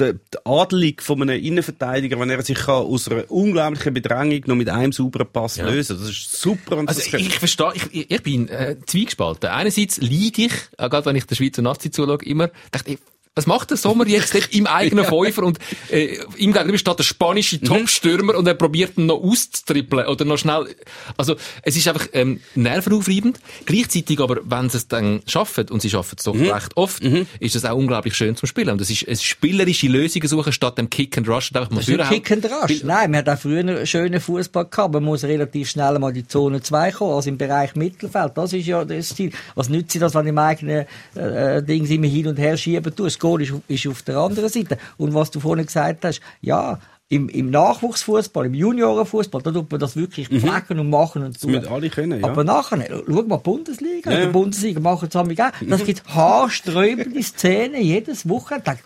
die, 0.01 0.15
Adelig 0.45 1.03
von 1.03 1.23
einem 1.23 1.43
Innenverteidiger, 1.43 2.19
wenn 2.19 2.31
er 2.31 2.43
sich 2.43 2.59
kann 2.59 2.75
aus 2.75 3.09
einer 3.09 3.31
unglaublichen 3.31 3.95
Bedrängung 3.95 4.43
noch 4.47 4.57
mit 4.57 4.69
einem 4.69 4.93
sauberen 4.93 5.29
Pass 5.33 5.57
ja. 5.57 5.69
lösen. 5.69 5.99
Das 5.99 6.09
ist 6.09 6.41
super. 6.41 6.77
Und 6.79 6.89
also 6.89 7.01
ich 7.01 7.39
verstehe, 7.39 7.73
ich, 7.75 8.11
ich 8.11 8.23
bin 8.23 8.49
äh, 8.49 8.77
zwiegespalten. 8.85 9.51
Einerseits 9.51 10.01
leide 10.01 10.43
ich, 10.43 10.53
äh, 10.79 10.89
gerade 10.89 11.07
wenn 11.07 11.17
ich 11.17 11.27
der 11.27 11.37
Schweizer 11.37 11.63
Nazi 11.63 11.91
zuschaue, 11.91 12.19
immer, 12.23 12.51
dachte 12.73 12.93
ich, 12.93 12.99
was 13.35 13.47
macht 13.47 13.71
der 13.71 13.79
Sommer 13.79 14.07
jetzt 14.07 14.35
im 14.53 14.67
eigenen 14.67 15.05
Fünfer 15.13 15.45
und 15.45 15.59
äh, 15.91 16.19
ihm 16.37 16.53
gegenüber 16.53 16.77
steht 16.77 16.99
der 16.99 17.05
spanische 17.05 17.57
mhm. 17.57 17.65
Topstürmer 17.65 18.35
und 18.37 18.47
er 18.47 18.53
probiert 18.53 18.99
ihn 18.99 19.07
noch 19.07 19.23
auszutrippeln 19.23 20.07
oder 20.07 20.27
noch 20.27 20.37
schnell. 20.37 20.67
Also 21.17 21.37
es 21.63 21.75
ist 21.77 21.89
einfach 21.89 22.09
ähm, 22.13 22.41
nervenaufreibend. 22.55 23.41
Gleichzeitig 23.65 24.21
aber, 24.21 24.41
wenn 24.45 24.69
sie 24.69 24.77
es 24.77 24.89
dann 24.89 25.23
schaffen, 25.27 25.71
und 25.71 25.81
sie 25.81 25.89
schaffen 25.89 26.17
es 26.19 26.25
doch 26.25 26.35
mhm. 26.35 26.51
recht 26.51 26.77
oft, 26.77 27.03
mhm. 27.03 27.27
ist 27.41 27.57
es 27.57 27.65
auch 27.65 27.75
unglaublich 27.77 28.15
schön 28.15 28.37
zum 28.37 28.47
Spielen. 28.47 28.69
Und 28.69 28.83
das 28.83 28.91
ist 28.91 29.05
es 29.05 29.23
spielerische 29.23 29.89
Lösungen 29.89 30.29
suchen 30.29 30.53
statt 30.53 30.77
dem 30.77 30.91
Kick 30.91 31.17
and 31.17 31.27
Rush. 31.27 31.53
Das 31.53 31.71
ist 31.71 31.87
Kick 31.87 32.33
and 32.33 32.45
Rush. 32.45 32.85
Nein, 32.85 33.13
man 33.13 33.19
hat 33.19 33.31
auch 33.31 33.39
früher 33.39 33.61
einen 33.61 33.87
schönen 33.87 34.21
Fußball 34.21 34.67
gehabt. 34.67 34.93
Man 34.93 35.05
muss 35.05 35.25
relativ 35.25 35.71
schnell 35.71 35.99
mal 35.99 36.09
in 36.09 36.17
die 36.17 36.27
Zone 36.27 36.61
2 36.61 36.93
kommen, 36.93 37.15
also 37.15 37.31
im 37.31 37.39
Bereich 37.39 37.75
Mittelfeld. 37.77 38.33
Das 38.35 38.53
ist 38.53 38.67
ja 38.67 38.85
das 38.85 39.15
Ziel. 39.15 39.33
Was 39.55 39.71
nützt 39.71 39.93
sie 39.93 39.99
das, 39.99 40.15
wenn 40.15 40.27
im 40.27 40.37
eigenen 40.37 40.85
äh, 41.17 41.57
äh 41.57 41.63
Ding 41.63 41.87
immer 41.87 42.07
hin 42.07 42.27
und 42.27 42.39
her 42.39 42.59
schieben 42.59 42.95
tust? 42.95 43.22
Goal 43.23 43.41
ist, 43.41 43.55
ist 43.69 43.87
auf 43.87 44.03
der 44.03 44.17
anderen 44.17 44.49
Seite. 44.49 44.77
Und 44.97 45.15
was 45.15 45.31
du 45.31 45.39
vorhin 45.39 45.65
gesagt 45.65 46.05
hast, 46.05 46.21
ja, 46.41 46.81
im, 47.09 47.29
im 47.29 47.51
Nachwuchsfußball, 47.51 48.47
im 48.47 48.55
Juniorenfußball, 48.55 49.43
da 49.43 49.53
tut 49.53 49.71
man 49.71 49.79
das 49.79 49.97
wirklich 49.97 50.31
mhm. 50.31 50.41
pflegen 50.41 50.81
und 50.81 50.91
machen 50.91 51.23
und 51.23 51.41
tun. 51.41 51.53
Das 51.53 51.67
alle 51.67 51.89
können, 51.89 52.21
ja. 52.21 52.27
Aber 52.27 52.43
nachher, 52.43 53.03
schau 53.07 53.23
mal 53.23 53.37
Bundesliga, 53.37 54.11
ja. 54.11 54.17
in 54.17 54.23
der 54.25 54.33
Bundesliga 54.33 54.81
machen 54.81 55.09
es 55.09 55.17
auch. 55.17 55.29
Das 55.69 55.85
gibt 55.85 56.03
haarsträubende 56.09 57.23
Szenen 57.23 57.83
jedes 57.83 58.29
Wochenende. 58.29 58.79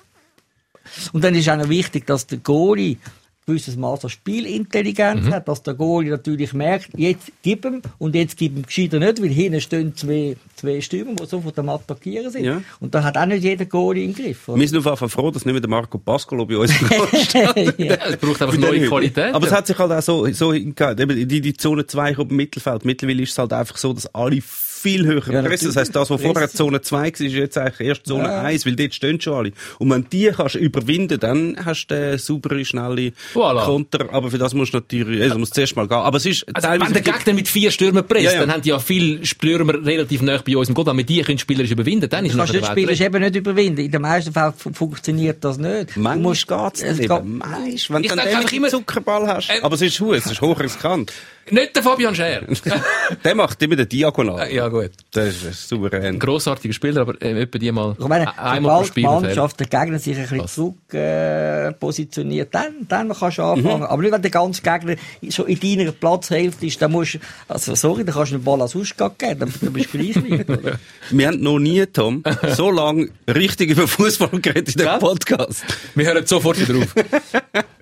Und 1.12 1.24
dann 1.24 1.34
ist 1.34 1.48
auch 1.48 1.56
noch 1.56 1.68
wichtig, 1.68 2.06
dass 2.06 2.26
der 2.26 2.38
Goalie 2.38 2.98
gewisses 3.46 3.76
Maß 3.76 4.04
an 4.04 4.10
Spielintelligenz 4.10 5.26
mhm. 5.26 5.34
hat, 5.34 5.46
dass 5.46 5.62
der 5.62 5.74
Goalie 5.74 6.10
natürlich 6.10 6.52
merkt, 6.52 6.90
jetzt 6.98 7.30
gib 7.42 7.64
ihm 7.64 7.80
und 7.98 8.16
jetzt 8.16 8.36
gib 8.36 8.56
ihm 8.56 8.64
gescheiter 8.64 8.98
nicht, 8.98 9.22
weil 9.22 9.28
hinten 9.28 9.60
stehen 9.60 9.96
zwei, 9.96 10.36
zwei 10.56 10.80
Stürmer, 10.80 11.14
die 11.14 11.26
sofort 11.26 11.56
am 11.60 11.68
Attackieren 11.68 12.30
sind. 12.30 12.44
Ja. 12.44 12.60
Und 12.80 12.94
da 12.94 13.04
hat 13.04 13.16
auch 13.16 13.26
nicht 13.26 13.44
jeder 13.44 13.64
Goalie 13.64 14.04
im 14.04 14.14
Griff. 14.14 14.48
Oder? 14.48 14.58
Wir 14.58 14.68
sind 14.68 14.78
auf 14.78 14.84
jeden 14.84 14.96
Fall 14.96 15.08
froh, 15.08 15.30
dass 15.30 15.44
nicht 15.44 15.52
mehr 15.52 15.60
der 15.60 15.70
Marco 15.70 15.96
Pascolo 15.96 16.44
bei 16.44 16.56
uns 16.56 16.72
steht. 16.74 17.78
ja. 17.78 17.96
Es 18.06 18.16
braucht 18.16 18.42
einfach 18.42 18.58
neue 18.58 18.86
Qualität. 18.86 19.32
Aber 19.34 19.46
es 19.46 19.52
hat 19.52 19.66
sich 19.66 19.78
halt 19.78 19.92
auch 19.92 20.02
so, 20.02 20.26
so 20.32 20.52
die, 20.52 21.40
die 21.40 21.56
Zone 21.56 21.86
2 21.86 22.12
im 22.12 22.36
Mittelfeld. 22.36 22.84
Mittlerweile 22.84 23.22
ist 23.22 23.30
es 23.30 23.38
halt 23.38 23.52
einfach 23.52 23.76
so, 23.76 23.92
dass 23.92 24.12
alle 24.14 24.40
viel 24.86 25.04
höher 25.06 25.22
ja. 25.32 25.42
Das 25.42 25.76
heisst, 25.76 25.96
das, 25.96 26.10
was 26.10 26.22
vorher 26.22 26.48
Zone 26.48 26.80
2 26.80 26.96
war, 26.96 27.06
ist 27.06 27.20
jetzt 27.20 27.58
eigentlich 27.58 27.88
erst 27.88 28.06
Zone 28.06 28.24
ja. 28.24 28.42
1, 28.42 28.66
weil 28.66 28.76
dort 28.76 28.94
stehen 28.94 29.20
schon 29.20 29.34
alle. 29.34 29.52
Und 29.78 29.90
wenn 29.90 30.08
die 30.10 30.30
kannst 30.34 30.54
überwinden, 30.54 31.18
dann 31.18 31.56
hast 31.64 31.88
du 31.88 31.94
eine 31.94 32.18
saubere, 32.18 32.64
schnelle 32.64 33.12
voilà. 33.34 33.64
Konter. 33.64 34.12
Aber 34.12 34.30
für 34.30 34.38
das 34.38 34.54
musst 34.54 34.74
du 34.74 34.78
natürlich, 34.78 35.22
also 35.22 35.38
musst 35.38 35.52
du 35.52 35.54
zuerst 35.56 35.74
mal 35.74 35.88
gehen. 35.88 35.96
Aber 35.96 36.18
es 36.18 36.26
ist 36.26 36.46
also, 36.54 36.68
wenn 36.68 36.92
der 36.92 37.02
Gegner 37.02 37.32
mit 37.34 37.48
vier 37.48 37.70
Stürmen 37.70 38.06
presst, 38.06 38.26
ja, 38.26 38.32
ja. 38.32 38.40
dann 38.40 38.52
haben 38.52 38.62
die 38.62 38.68
ja 38.68 38.78
viele 38.78 39.24
Stürmer 39.26 39.74
relativ 39.84 40.22
nah 40.22 40.40
bei 40.46 40.56
uns 40.56 40.68
im 40.68 40.74
Goal. 40.74 40.86
Wenn 40.86 40.98
wir 40.98 41.04
die 41.04 41.22
können 41.22 41.38
spielerisch 41.38 41.72
überwinden, 41.72 42.08
dann 42.08 42.24
ist 42.24 42.34
es 42.34 42.36
Du 42.36 42.52
kannst 42.52 42.70
spielerisch 42.70 43.00
eben 43.00 43.22
nicht 43.22 43.36
überwinden. 43.36 43.80
In 43.80 43.90
den 43.90 44.02
meisten 44.02 44.32
Fällen 44.32 44.52
funktioniert 44.54 45.42
das 45.42 45.58
nicht. 45.58 45.96
Manchmal 45.96 46.34
geht's 46.34 46.82
nicht. 46.82 47.00
Geht, 47.00 47.10
wenn 47.10 48.02
du 48.02 48.08
dann 48.08 48.46
den 48.46 48.68
Zuckerball 48.70 49.26
hast. 49.26 49.50
Ähm, 49.50 49.64
aber 49.64 49.74
es 49.74 49.82
ist 49.82 50.00
hoch, 50.00 50.14
es 50.14 50.26
ist 50.26 50.40
hoch 50.40 50.60
riskant. 50.60 51.12
Nicht 51.50 51.76
der 51.76 51.82
Fabian 51.82 52.14
Scher. 52.14 52.42
der 53.24 53.34
macht 53.34 53.62
immer 53.62 53.76
den 53.76 53.88
Diagonal. 53.88 54.52
Ja, 54.52 54.66
gut. 54.68 54.90
Das 55.12 55.42
ist 55.44 55.68
souverän. 55.68 56.18
Grossartiger 56.18 56.74
Spieler, 56.74 57.02
aber 57.02 57.20
äh, 57.22 57.40
etwa 57.40 57.58
die 57.58 57.70
mal 57.70 57.94
ich 57.98 58.06
meine, 58.06 58.36
einmal 58.38 58.78
pro 58.78 58.84
Spiel. 58.84 59.02
Die 59.04 59.08
Mannschaft, 59.08 59.60
der 59.60 59.66
Gegner 59.68 59.98
sich 59.98 60.16
ein 60.16 60.22
bisschen 60.22 60.48
zurück 60.48 60.94
äh, 60.94 61.72
positioniert, 61.72 62.52
dann, 62.52 62.86
dann 62.88 63.12
kannst 63.12 63.38
du 63.38 63.42
anfangen. 63.42 63.78
Mhm. 63.78 63.84
Aber 63.84 64.02
nicht, 64.02 64.12
wenn 64.12 64.22
der 64.22 64.30
ganze 64.30 64.62
Gegner 64.62 64.96
schon 65.30 65.46
in 65.46 65.60
deiner 65.60 65.92
Platzhälfte 65.92 66.66
ist, 66.66 66.82
dann 66.82 66.90
musst 66.90 67.14
du, 67.14 67.18
also 67.46 67.74
sorry, 67.76 68.04
dann 68.04 68.14
kannst 68.14 68.32
du 68.32 68.38
den 68.38 68.44
Ball 68.44 68.60
als 68.62 68.74
Ausgang 68.74 69.12
geben, 69.16 69.40
dann, 69.40 69.54
dann 69.60 69.72
bist 69.72 69.94
du 69.94 69.98
gleich 69.98 70.48
oder? 70.48 70.78
Wir 71.10 71.28
haben 71.28 71.40
noch 71.40 71.58
nie, 71.60 71.86
Tom, 71.86 72.24
so 72.56 72.70
lange 72.70 73.08
richtig 73.28 73.70
über 73.70 73.86
Fußball 73.86 74.40
geredet 74.40 74.74
in 74.74 74.82
diesem 74.82 74.98
Podcast. 74.98 75.64
Wir 75.94 76.06
hören 76.06 76.26
sofort 76.26 76.58
wieder 76.58 76.78
auf. 76.78 76.94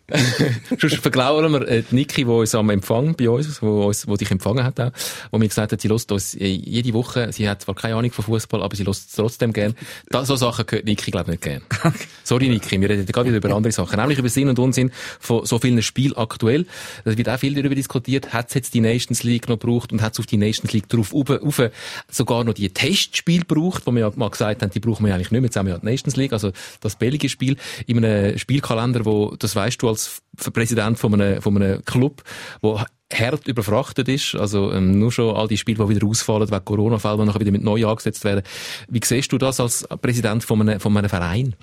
Sonst 0.78 0.96
verglauern 0.96 1.52
wir 1.52 1.66
äh, 1.66 1.82
die 1.82 1.94
Niki, 1.94 2.24
die 2.24 2.30
uns 2.30 2.54
am 2.54 2.68
Empfang 2.68 3.14
bei 3.16 3.28
uns, 3.28 3.53
wo, 3.62 3.86
uns, 3.86 4.06
wo 4.06 4.16
dich 4.16 4.30
empfangen 4.30 4.64
hat, 4.64 4.80
auch, 4.80 4.92
wo 5.30 5.38
mir 5.38 5.48
gesagt 5.48 5.72
hat, 5.72 5.80
sie 5.80 5.88
lässt 5.88 6.10
uns 6.12 6.34
äh, 6.34 6.46
jede 6.46 6.92
Woche, 6.92 7.32
sie 7.32 7.48
hat 7.48 7.62
zwar 7.62 7.74
keine 7.74 7.96
Ahnung 7.96 8.12
von 8.12 8.24
Fußball, 8.24 8.62
aber 8.62 8.76
sie 8.76 8.84
es 8.84 9.08
trotzdem 9.12 9.52
gern. 9.52 9.74
Da, 10.10 10.24
so 10.24 10.36
Sachen 10.36 10.66
gehört 10.66 10.86
Niki, 10.86 11.10
glaube 11.10 11.32
ich, 11.32 11.40
nicht 11.40 11.42
gern. 11.42 11.62
Sorry, 12.24 12.48
Niki, 12.48 12.80
wir 12.80 12.88
reden 12.88 13.06
gerade 13.06 13.28
wieder 13.28 13.38
über 13.38 13.54
andere 13.54 13.72
Sachen, 13.72 13.98
nämlich 13.98 14.18
über 14.18 14.28
Sinn 14.28 14.48
und 14.48 14.58
Unsinn 14.58 14.90
von 15.20 15.44
so 15.46 15.58
vielen 15.58 15.82
Spielen 15.82 16.16
aktuell. 16.16 16.66
Da 17.04 17.16
wird 17.16 17.28
auch 17.28 17.38
viel 17.38 17.54
darüber 17.54 17.74
diskutiert, 17.74 18.32
hat 18.32 18.48
es 18.48 18.54
jetzt 18.54 18.74
die 18.74 18.80
Nations 18.80 19.22
League 19.22 19.48
noch 19.48 19.58
gebraucht 19.58 19.92
und 19.92 20.02
hat 20.02 20.14
es 20.14 20.20
auf 20.20 20.26
die 20.26 20.36
Nations 20.36 20.72
League 20.72 20.88
drauf 20.88 21.14
auf, 21.14 21.62
sogar 22.10 22.44
noch 22.44 22.54
die 22.54 22.70
Testspiel 22.70 23.40
gebraucht, 23.40 23.82
wo 23.86 23.92
wir 23.92 24.00
ja 24.00 24.12
mal 24.16 24.30
gesagt 24.30 24.62
haben, 24.62 24.70
die 24.70 24.80
brauchen 24.80 25.06
wir 25.06 25.14
eigentlich 25.14 25.30
nicht 25.30 25.40
mehr, 25.40 25.48
jetzt 25.48 25.56
haben 25.56 25.66
wir 25.66 25.74
ja 25.74 25.78
die 25.78 25.86
Nations 25.86 26.16
League, 26.16 26.32
also 26.32 26.52
das 26.80 26.96
belgische 26.96 27.32
Spiel, 27.32 27.56
in 27.86 28.04
einem 28.04 28.38
Spielkalender, 28.38 29.04
wo, 29.04 29.34
das 29.36 29.56
weißt 29.56 29.80
du 29.82 29.88
als 29.88 30.22
Präsident 30.52 30.98
von 30.98 31.14
einem, 31.14 31.42
von 31.42 31.56
einem 31.56 31.84
Club, 31.84 32.22
wo 32.60 32.80
hart 33.12 33.46
überfrachtet 33.46 34.08
ist, 34.08 34.34
also 34.34 34.72
ähm, 34.72 34.98
nur 34.98 35.12
schon 35.12 35.34
all 35.34 35.46
die 35.46 35.58
Spiele, 35.58 35.84
die 35.84 35.96
wieder 35.96 36.06
ausfallen 36.06 36.50
wegen 36.50 36.64
Corona-Fällen, 36.64 37.20
die 37.20 37.26
nachher 37.26 37.40
wieder 37.40 37.52
mit 37.52 37.62
neu 37.62 37.86
angesetzt 37.86 38.24
werden. 38.24 38.42
Wie 38.88 39.00
siehst 39.02 39.30
du 39.32 39.38
das 39.38 39.60
als 39.60 39.86
Präsident 40.00 40.42
von 40.42 40.60
einem, 40.60 40.80
von 40.80 40.96
einem 40.96 41.08
Verein? 41.08 41.54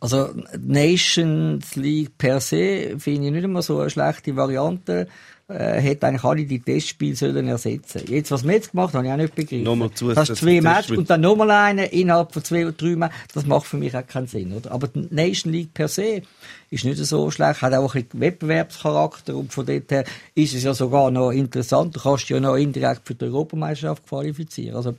Also 0.00 0.30
Nations 0.58 1.74
League 1.76 2.16
per 2.16 2.40
se 2.40 2.96
finde 2.98 3.26
ich 3.26 3.32
nicht 3.32 3.44
immer 3.44 3.62
so 3.62 3.80
eine 3.80 3.90
schlechte 3.90 4.36
Variante 4.36 5.08
äh, 5.48 5.80
hätte 5.80 6.06
eigentlich 6.06 6.24
alle 6.24 6.44
die 6.44 6.60
Testspiele 6.60 7.16
sollen 7.16 7.48
ersetzen. 7.48 8.02
Jetzt, 8.08 8.30
was 8.30 8.44
wir 8.44 8.54
jetzt 8.54 8.70
gemacht 8.70 8.94
haben, 8.94 8.98
habe 9.00 9.06
ich 9.08 9.12
auch 9.12 9.16
nicht 9.18 9.34
begriffen. 9.34 9.64
Nochmal 9.64 9.90
zu, 9.90 10.08
das 10.08 10.30
hast 10.30 10.36
zwei 10.40 10.60
Matches 10.60 10.96
und 10.96 11.10
dann 11.10 11.20
nochmal 11.20 11.50
einen 11.50 11.86
innerhalb 11.86 12.32
von 12.32 12.42
zwei 12.42 12.66
oder 12.66 12.72
drei 12.72 12.96
Matches. 12.96 13.16
Das 13.34 13.46
macht 13.46 13.66
für 13.66 13.76
mich 13.76 13.94
auch 13.94 14.06
keinen 14.06 14.26
Sinn, 14.26 14.52
oder? 14.52 14.72
Aber 14.72 14.88
die 14.88 15.06
Nation 15.10 15.52
League 15.52 15.74
per 15.74 15.88
se 15.88 16.22
ist 16.70 16.84
nicht 16.84 16.98
so 16.98 17.30
schlecht, 17.30 17.62
hat 17.62 17.74
auch 17.74 17.94
ein 17.94 18.04
bisschen 18.04 18.20
Wettbewerbscharakter 18.20 19.36
und 19.36 19.52
von 19.52 19.66
dort 19.66 19.90
her 19.90 20.04
ist 20.34 20.54
es 20.54 20.64
ja 20.64 20.72
sogar 20.72 21.10
noch 21.10 21.30
interessant. 21.30 21.94
Du 21.94 22.00
kannst 22.00 22.28
ja 22.30 22.40
noch 22.40 22.56
indirekt 22.56 23.02
für 23.04 23.14
die 23.14 23.26
Europameisterschaft 23.26 24.06
qualifizieren. 24.08 24.76
Also 24.76 24.94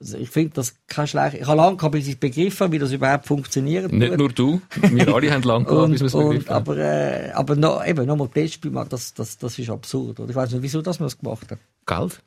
ich 0.00 0.30
finde 0.30 0.54
das 0.54 0.74
kein 0.86 1.06
schlecht. 1.06 1.34
Ich 1.34 1.46
habe 1.46 1.56
lange 1.56 1.76
gehabt, 1.76 1.92
bis 1.92 2.08
ich 2.08 2.18
begriffen 2.18 2.64
habe, 2.64 2.72
wie 2.72 2.78
das 2.78 2.92
überhaupt 2.92 3.26
funktioniert. 3.26 3.92
Nicht 3.92 4.10
tut. 4.10 4.18
nur 4.18 4.28
du, 4.30 4.60
wir 4.80 5.14
alle 5.14 5.30
haben 5.30 5.42
lange 5.42 5.64
gehabt, 5.64 5.90
bis 5.90 6.00
wir 6.00 6.06
es 6.06 6.12
begriffen 6.12 6.48
haben. 6.48 6.62
Aber, 6.62 6.76
äh, 6.78 7.30
aber 7.32 7.56
noch, 7.56 7.84
eben, 7.84 8.06
nochmal 8.06 8.28
Testspiel 8.28 8.70
machen, 8.70 8.88
das, 8.90 9.14
das, 9.14 9.38
das 9.38 9.58
ist 9.58 9.70
absurd. 9.70 10.20
Oder? 10.20 10.30
Ich 10.30 10.36
weiß 10.36 10.52
nicht, 10.52 10.62
wieso 10.62 10.82
das 10.82 10.98
man 10.98 11.06
das 11.06 11.18
gemacht 11.18 11.50
hat. 11.50 11.58
Geld? 11.86 12.22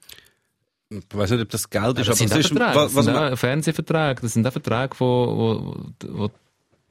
Ich 0.89 1.17
weiß 1.17 1.31
nicht, 1.31 1.41
ob 1.41 1.49
das 1.49 1.69
Geld 1.69 1.99
ist, 1.99 2.09
das 2.09 2.19
aber 2.19 2.29
sind 2.29 2.39
ist, 2.39 2.55
was, 2.55 2.95
was 2.95 3.05
das 3.05 3.39
Fernsehverträge, 3.39 4.21
das 4.21 4.33
sind 4.33 4.47
auch 4.47 4.51
Verträge, 4.51 4.95
wo, 4.97 5.85
wo, 6.01 6.07
wo 6.07 6.31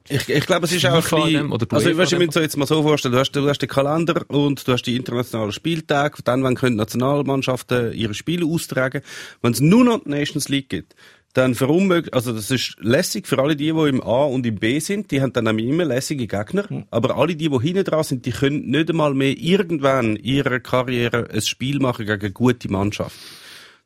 ich, 0.09 0.29
ich 0.29 0.45
glaube, 0.45 0.65
es 0.65 0.71
ist 0.71 0.85
auch 0.85 0.95
ein 0.95 1.01
bisschen, 1.01 1.51
also, 1.51 1.97
weißt, 1.97 2.13
ich 2.13 2.19
mir 2.19 2.31
so 2.31 2.39
jetzt 2.39 2.57
mal 2.57 2.65
so 2.65 2.81
vorstellen, 2.81 3.13
du 3.13 3.19
hast, 3.19 3.31
du 3.31 3.47
hast 3.47 3.59
den 3.59 3.69
Kalender 3.69 4.23
und 4.27 4.67
du 4.67 4.71
hast 4.71 4.83
die 4.83 4.95
internationalen 4.95 5.51
Spieltage, 5.51 6.21
dann, 6.23 6.43
wann 6.43 6.55
können 6.55 6.75
Nationalmannschaften 6.75 7.93
ihre 7.93 8.13
Spiele 8.13 8.45
austragen. 8.45 9.01
Wenn 9.41 9.53
es 9.53 9.61
nur 9.61 9.83
noch 9.83 10.03
die 10.03 10.09
Nations 10.09 10.49
League 10.49 10.69
gibt, 10.69 10.95
dann 11.33 11.53
verunmöglicht, 11.53 12.13
also 12.13 12.33
das 12.33 12.49
ist 12.49 12.75
lässig 12.79 13.27
für 13.27 13.39
alle 13.39 13.55
die, 13.55 13.71
die 13.71 13.89
im 13.89 14.01
A 14.01 14.23
und 14.23 14.45
im 14.45 14.55
B 14.55 14.79
sind, 14.79 15.11
die 15.11 15.21
haben 15.21 15.31
dann 15.31 15.45
nämlich 15.45 15.67
immer 15.67 15.85
lässige 15.85 16.27
Gegner, 16.27 16.65
mhm. 16.67 16.85
aber 16.89 17.17
alle 17.17 17.35
die, 17.35 17.49
die 17.49 17.59
hinten 17.59 17.83
dran 17.83 18.03
sind, 18.03 18.25
die 18.25 18.31
können 18.31 18.69
nicht 18.69 18.89
einmal 18.89 19.13
mehr 19.13 19.37
irgendwann 19.37 20.15
in 20.15 20.23
ihrer 20.23 20.59
Karriere 20.59 21.27
ein 21.31 21.41
Spiel 21.41 21.79
machen 21.79 22.05
gegen 22.05 22.19
eine 22.19 22.31
gute 22.31 22.71
Mannschaft. 22.71 23.15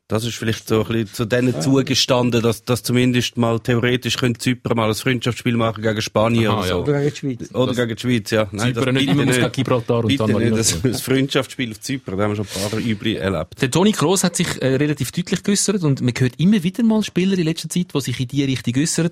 Das 0.06 0.22
ist 0.22 0.34
vielleicht 0.34 0.68
so 0.68 0.82
ein 0.82 0.86
bisschen 0.86 1.14
zu 1.14 1.24
denen 1.24 1.54
ja. 1.54 1.60
zugestanden, 1.60 2.42
dass, 2.42 2.62
dass 2.62 2.82
zumindest 2.82 3.38
mal 3.38 3.58
theoretisch 3.58 4.18
könnte 4.18 4.38
Zypern 4.38 4.76
mal 4.76 4.90
ein 4.90 4.94
Freundschaftsspiel 4.94 5.56
machen 5.56 5.82
gegen 5.82 6.02
Spanien 6.02 6.48
Aha, 6.48 6.58
oder 6.58 6.66
so. 6.66 6.74
Ja. 6.74 6.76
Oder 6.76 6.92
gegen 7.00 7.10
die 7.10 7.16
Schweiz. 7.16 7.54
Oder 7.54 7.66
das 7.68 7.76
gegen 7.76 7.96
die 7.96 8.00
Schweiz, 8.02 8.30
ja. 8.30 8.46
Nein, 8.52 8.74
Zypern 8.74 8.94
nicht, 8.96 9.08
immer 9.08 9.24
gegen 9.24 9.52
Gibraltar 9.52 10.04
und 10.04 10.20
dann 10.20 10.30
nicht. 10.30 10.54
Das, 10.54 10.82
das 10.82 11.00
Freundschaftsspiel 11.00 11.70
auf 11.70 11.80
Zypern, 11.80 12.18
da 12.18 12.24
haben 12.24 12.32
wir 12.32 12.44
schon 12.44 12.46
ein 12.64 12.70
paar 12.70 12.80
Übli 12.80 13.14
erlebt. 13.14 13.62
Der 13.62 13.70
Toni 13.70 13.92
Kroos 13.92 14.24
hat 14.24 14.36
sich 14.36 14.60
äh, 14.60 14.76
relativ 14.76 15.10
deutlich 15.10 15.42
geäussert 15.42 15.82
und 15.82 16.02
man 16.02 16.12
hört 16.18 16.34
immer 16.36 16.62
wieder 16.62 16.82
mal 16.82 17.02
Spieler 17.02 17.38
in 17.38 17.44
letzter 17.44 17.70
Zeit, 17.70 17.94
die 17.94 18.00
sich 18.02 18.20
in 18.20 18.28
die 18.28 18.44
Richtung 18.44 18.74
äußern. 18.76 19.10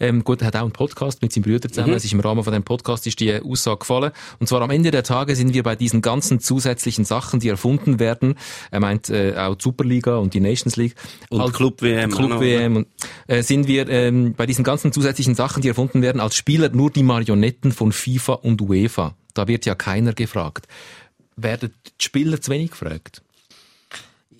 Ähm, 0.00 0.24
gut, 0.24 0.40
er 0.40 0.46
hat 0.46 0.56
auch 0.56 0.62
einen 0.62 0.72
Podcast 0.72 1.20
mit 1.20 1.34
seinem 1.34 1.42
Bruder 1.42 1.68
zusammen. 1.68 1.90
Mhm. 1.90 1.96
Es 1.96 2.06
ist 2.06 2.14
im 2.14 2.20
Rahmen 2.20 2.44
von 2.44 2.54
dem 2.54 2.62
Podcast 2.62 3.06
ist 3.06 3.20
die 3.20 3.38
Aussage 3.42 3.80
gefallen. 3.80 4.12
Und 4.38 4.46
zwar 4.46 4.62
am 4.62 4.70
Ende 4.70 4.90
der 4.90 5.02
Tage 5.02 5.36
sind 5.36 5.52
wir 5.52 5.64
bei 5.64 5.76
diesen 5.76 6.00
ganzen 6.00 6.40
zusätzlichen 6.40 7.04
Sachen, 7.04 7.40
die 7.40 7.50
erfunden 7.50 7.98
werden. 7.98 8.36
Er 8.70 8.80
meint 8.80 9.10
äh, 9.10 9.34
auch 9.36 9.54
die 9.54 9.64
Superliga 9.64 10.16
und 10.16 10.29
die 10.30 10.40
Nations 10.40 10.76
League 10.76 10.94
und 11.28 11.40
als 11.40 11.52
Club 11.52 11.82
WM. 11.82 12.10
Club 12.10 12.40
WM. 12.40 12.76
Und, 12.76 12.86
äh, 13.26 13.42
sind 13.42 13.66
wir 13.66 13.88
ähm, 13.88 14.34
bei 14.34 14.46
diesen 14.46 14.64
ganzen 14.64 14.92
zusätzlichen 14.92 15.34
Sachen, 15.34 15.62
die 15.62 15.68
erfunden 15.68 16.02
werden, 16.02 16.20
als 16.20 16.36
Spieler 16.36 16.68
nur 16.70 16.90
die 16.90 17.02
Marionetten 17.02 17.72
von 17.72 17.92
FIFA 17.92 18.34
und 18.34 18.60
UEFA. 18.62 19.14
Da 19.34 19.48
wird 19.48 19.66
ja 19.66 19.74
keiner 19.74 20.12
gefragt. 20.12 20.66
Werden 21.36 21.72
die 21.86 22.04
Spieler 22.04 22.40
zu 22.40 22.50
wenig 22.50 22.70
gefragt? 22.70 23.22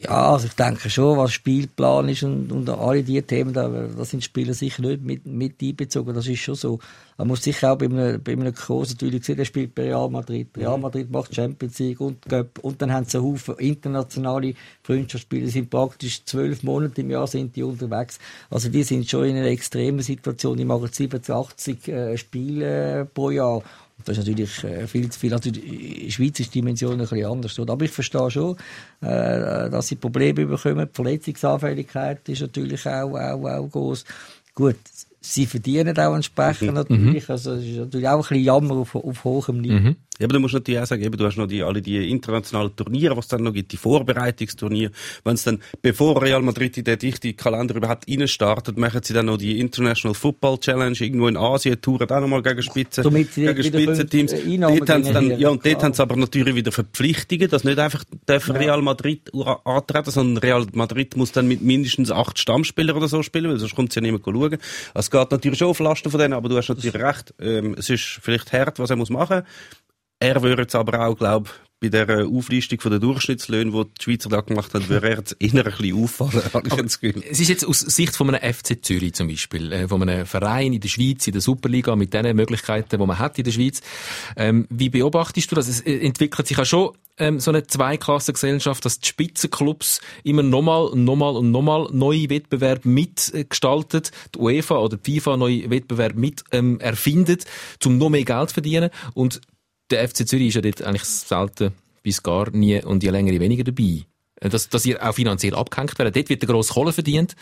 Ja, 0.03 0.33
also 0.33 0.47
ich 0.47 0.55
denke 0.55 0.89
schon, 0.89 1.19
was 1.19 1.33
Spielplan 1.33 2.09
ist 2.09 2.23
und, 2.23 2.51
und 2.51 2.71
alle 2.71 3.03
diese 3.03 3.23
Themen, 3.23 3.53
da, 3.53 3.69
da 3.69 4.03
sind 4.07 4.25
Spieler 4.25 4.55
sicher 4.55 4.81
nicht 4.81 5.03
mit, 5.03 5.27
mit 5.27 5.61
einbezogen. 5.61 6.15
Das 6.15 6.27
ist 6.27 6.41
schon 6.41 6.55
so. 6.55 6.79
Man 7.19 7.29
muss 7.29 7.43
sicher 7.43 7.71
auch 7.71 7.77
bei 7.77 7.85
einem, 7.85 8.23
bei 8.23 8.33
einem 8.33 8.55
Kurs 8.55 8.93
natürlich 8.93 9.23
sehen, 9.27 9.37
der 9.37 9.45
spielt 9.45 9.75
bei 9.75 9.83
Real 9.83 10.09
Madrid. 10.09 10.49
Real 10.57 10.79
mhm. 10.79 10.85
Madrid 10.85 11.11
macht 11.11 11.35
Champions 11.35 11.79
League 11.81 12.01
und 12.01 12.23
Cup. 12.23 12.61
Und 12.61 12.81
dann 12.81 12.91
haben 12.91 13.05
sie 13.05 13.19
einen 13.19 13.27
Haufen 13.27 13.57
internationale 13.59 14.55
Freundschaftsspiele. 14.85 15.49
Sind 15.49 15.69
praktisch 15.69 16.25
zwölf 16.25 16.63
Monate 16.63 17.03
im 17.03 17.11
Jahr 17.11 17.27
sind 17.27 17.55
die 17.55 17.63
unterwegs. 17.63 18.19
Also 18.49 18.71
die 18.71 18.85
sind 18.85 19.07
schon 19.07 19.27
in 19.27 19.37
einer 19.37 19.49
extremen 19.49 20.01
Situation. 20.01 20.57
Die 20.57 20.65
machen 20.65 20.89
70, 20.91 21.29
80 21.29 21.89
äh, 21.89 22.17
Spiele 22.17 23.07
pro 23.13 23.29
Jahr. 23.29 23.63
Das 24.05 24.19
ist 24.19 24.27
natürlich 24.27 24.65
äh, 24.65 24.87
viel 24.87 25.11
zu 25.11 25.19
viel. 25.19 25.33
Also 25.33 25.51
die 25.51 26.11
Schweizer 26.11 26.45
Dimension 26.45 26.93
ein 26.93 26.99
bisschen 26.99 27.27
anders. 27.27 27.59
Aber 27.59 27.85
ich 27.85 27.91
verstehe 27.91 28.31
schon, 28.31 28.57
äh, 29.01 29.71
dass 29.71 29.89
sie 29.89 29.97
Probleme 29.97 30.47
bekommen. 30.47 30.89
Die 30.89 30.95
Verletzungsanfälligkeit 30.95 32.29
ist 32.29 32.41
natürlich 32.41 32.87
auch, 32.87 33.15
auch, 33.15 33.45
auch 33.45 33.71
groß. 33.71 34.05
Gut, 34.55 34.77
sie 35.21 35.47
verdienen 35.47 35.99
auch 35.99 36.15
entsprechend 36.15 36.69
mhm. 36.69 36.75
natürlich. 36.75 37.29
Mhm. 37.29 37.33
Also 37.33 37.53
es 37.53 37.65
ist 37.65 37.79
natürlich 37.79 38.09
auch 38.09 38.15
ein 38.15 38.19
bisschen 38.21 38.45
Jammer 38.45 38.75
auf, 38.77 38.95
auf 38.95 39.25
hohem 39.25 39.61
Niveau. 39.61 39.75
Mhm. 39.75 39.97
Aber 40.23 40.35
du 40.35 40.41
musst 40.41 40.55
natürlich 40.55 40.81
auch 40.81 40.87
sagen, 40.87 41.03
eben, 41.03 41.17
du 41.17 41.25
hast 41.25 41.37
noch 41.37 41.47
die, 41.47 41.63
alle 41.63 41.81
die 41.81 42.11
internationalen 42.11 42.75
Turniere, 42.77 43.17
was 43.17 43.27
es 43.27 43.29
dann 43.31 43.43
noch 43.43 43.53
gibt, 43.53 43.73
die 43.73 43.77
Vorbereitungsturniere. 43.77 44.93
Wenn 45.25 45.35
es 45.35 45.45
dann, 45.45 45.61
bevor 45.83 46.23
Real 46.23 46.43
Madrid 46.43 46.77
in 46.79 46.85
den 46.85 46.99
dichten 46.99 47.37
Kalender 47.37 47.77
überhaupt 47.77 48.09
reinstartet, 48.09 48.77
machen 48.77 49.03
sie 49.03 49.15
dann 49.15 49.27
noch 49.27 49.39
die 49.39 49.59
International 49.61 50.15
Football 50.15 50.59
Challenge 50.59 50.97
irgendwo 50.99 51.29
in 51.29 51.37
Asien, 51.37 51.81
touren 51.81 52.11
auch 52.11 52.21
nochmal 52.21 52.43
gegen 52.43 52.63
sie 52.63 52.71
gegen 53.55 53.63
Spitzenteams. 53.63 54.33
Äh, 54.33 54.59
dort 54.59 54.91
haben 54.91 55.05
sie 55.05 55.13
dann, 55.13 55.39
ja, 55.39 55.49
und 55.49 55.65
dort 55.65 55.83
haben 55.83 55.95
sie 55.95 56.03
aber 56.03 56.17
natürlich 56.17 56.55
wieder 56.55 56.73
Verpflichtungen, 56.73 57.49
dass 57.49 57.65
nicht 57.65 57.79
einfach 57.79 58.05
ja. 58.29 58.37
Real 58.37 58.83
Madrid 58.83 59.31
antreten, 59.65 60.11
sondern 60.11 60.39
Real 60.39 60.67
Madrid 60.73 61.17
muss 61.17 61.33
dann 61.33 61.49
mit 61.49 61.63
mindestens 61.63 62.11
acht 62.11 62.39
Stammspielern 62.39 62.97
oder 62.97 63.09
so 63.09 63.23
spielen, 63.23 63.51
weil 63.51 63.59
sonst 63.59 63.75
kommt 63.75 63.91
es 63.91 63.95
ja 63.95 64.03
niemand 64.03 64.25
schauen. 64.25 64.59
Es 64.95 65.11
geht 65.11 65.31
natürlich 65.31 65.59
schon 65.59 65.69
auf 65.69 65.79
Lasten 65.81 66.11
von 66.11 66.21
denen, 66.21 66.35
aber 66.35 66.49
du 66.49 66.57
hast 66.57 66.69
natürlich 66.69 66.95
recht, 66.95 67.35
ähm, 67.41 67.75
es 67.79 67.89
ist 67.91 68.19
vielleicht 68.23 68.53
hart, 68.53 68.79
was 68.79 68.91
er 68.91 68.97
muss 68.97 69.11
machen 69.11 69.43
er 70.21 70.43
würde 70.43 70.63
es 70.63 70.75
aber 70.75 71.07
auch, 71.07 71.17
glaube 71.17 71.51
bei 71.81 71.89
der 71.89 72.27
Auflistung 72.27 72.79
von 72.79 72.91
der 72.91 73.01
Durchschnittslöhne, 73.01 73.71
die 73.71 73.85
die 73.85 74.03
Schweizer 74.03 74.29
da 74.29 74.43
gemacht 74.43 74.75
haben, 74.75 74.87
würde 74.89 75.09
er 75.09 75.17
jetzt 75.17 75.37
eher 75.41 75.55
ein 75.55 75.73
bisschen 75.73 76.03
auffallen, 76.03 76.43
habe 76.53 76.69
ich 76.69 76.75
das 76.75 77.01
Gefühl. 77.01 77.25
Es 77.29 77.41
ist 77.41 77.49
jetzt 77.49 77.67
aus 77.67 77.81
Sicht 77.81 78.15
von 78.15 78.33
einem 78.33 78.55
FC 78.55 78.85
Zürich 78.85 79.15
zum 79.15 79.29
Beispiel, 79.29 79.73
äh, 79.73 79.89
von 79.89 80.03
einem 80.03 80.27
Verein 80.27 80.75
in 80.75 80.81
der 80.81 80.89
Schweiz, 80.89 81.27
in 81.27 81.33
der 81.33 81.41
Superliga, 81.41 81.97
mit 81.97 82.13
den 82.13 82.37
Möglichkeiten, 82.37 83.01
die 83.01 83.07
man 83.07 83.19
hat 83.19 83.39
in 83.39 83.45
der 83.45 83.53
Schweiz. 83.53 83.81
Ähm, 84.37 84.67
wie 84.69 84.91
beobachtest 84.91 85.51
du 85.51 85.55
das? 85.55 85.69
Es 85.69 85.81
äh, 85.81 86.01
entwickelt 86.01 86.47
sich 86.47 86.59
ja 86.59 86.67
schon 86.67 86.91
ähm, 87.17 87.41
so 87.41 87.51
eine 87.51 87.67
Zweiklassengesellschaft, 87.67 88.85
dass 88.85 89.01
die 89.01 89.09
Spitzenclubs 89.09 90.03
immer 90.23 90.43
nochmal 90.43 90.85
und 90.85 91.05
nochmal 91.05 91.35
und 91.35 91.51
nochmal 91.51 91.89
neue 91.93 92.29
Wettbewerbe 92.29 92.87
mitgestaltet, 92.87 94.11
die 94.35 94.39
UEFA 94.39 94.77
oder 94.77 94.99
die 94.99 95.19
FIFA 95.19 95.39
neue 95.39 95.71
Wettbewerbe 95.71 96.19
mit 96.19 96.45
ähm, 96.53 96.79
erfindet, 96.79 97.47
um 97.87 97.97
noch 97.97 98.11
mehr 98.11 98.25
Geld 98.25 98.51
zu 98.51 98.55
verdienen 98.55 98.91
und 99.15 99.41
der 99.91 100.09
FC 100.09 100.27
Zürich 100.27 100.49
ist 100.49 100.55
ja 100.55 100.61
dort 100.61 100.83
eigentlich 100.83 101.05
selten 101.05 101.73
bis 102.03 102.23
gar 102.23 102.51
nie 102.51 102.83
und 102.83 103.03
je 103.03 103.11
länger, 103.11 103.33
je 103.33 103.41
weniger 103.41 103.65
dabei. 103.65 104.05
Äh, 104.41 104.49
dass, 104.49 104.69
dass 104.69 104.87
ihr 104.87 105.07
auch 105.07 105.15
finanziell 105.15 105.55
abgehängt 105.55 105.99
werdet. 105.99 106.17
Dort 106.17 106.29
wird 106.29 106.43
der 106.43 106.49
grosse 106.49 106.73
Kohle 106.73 106.93
verdient. 106.93 107.37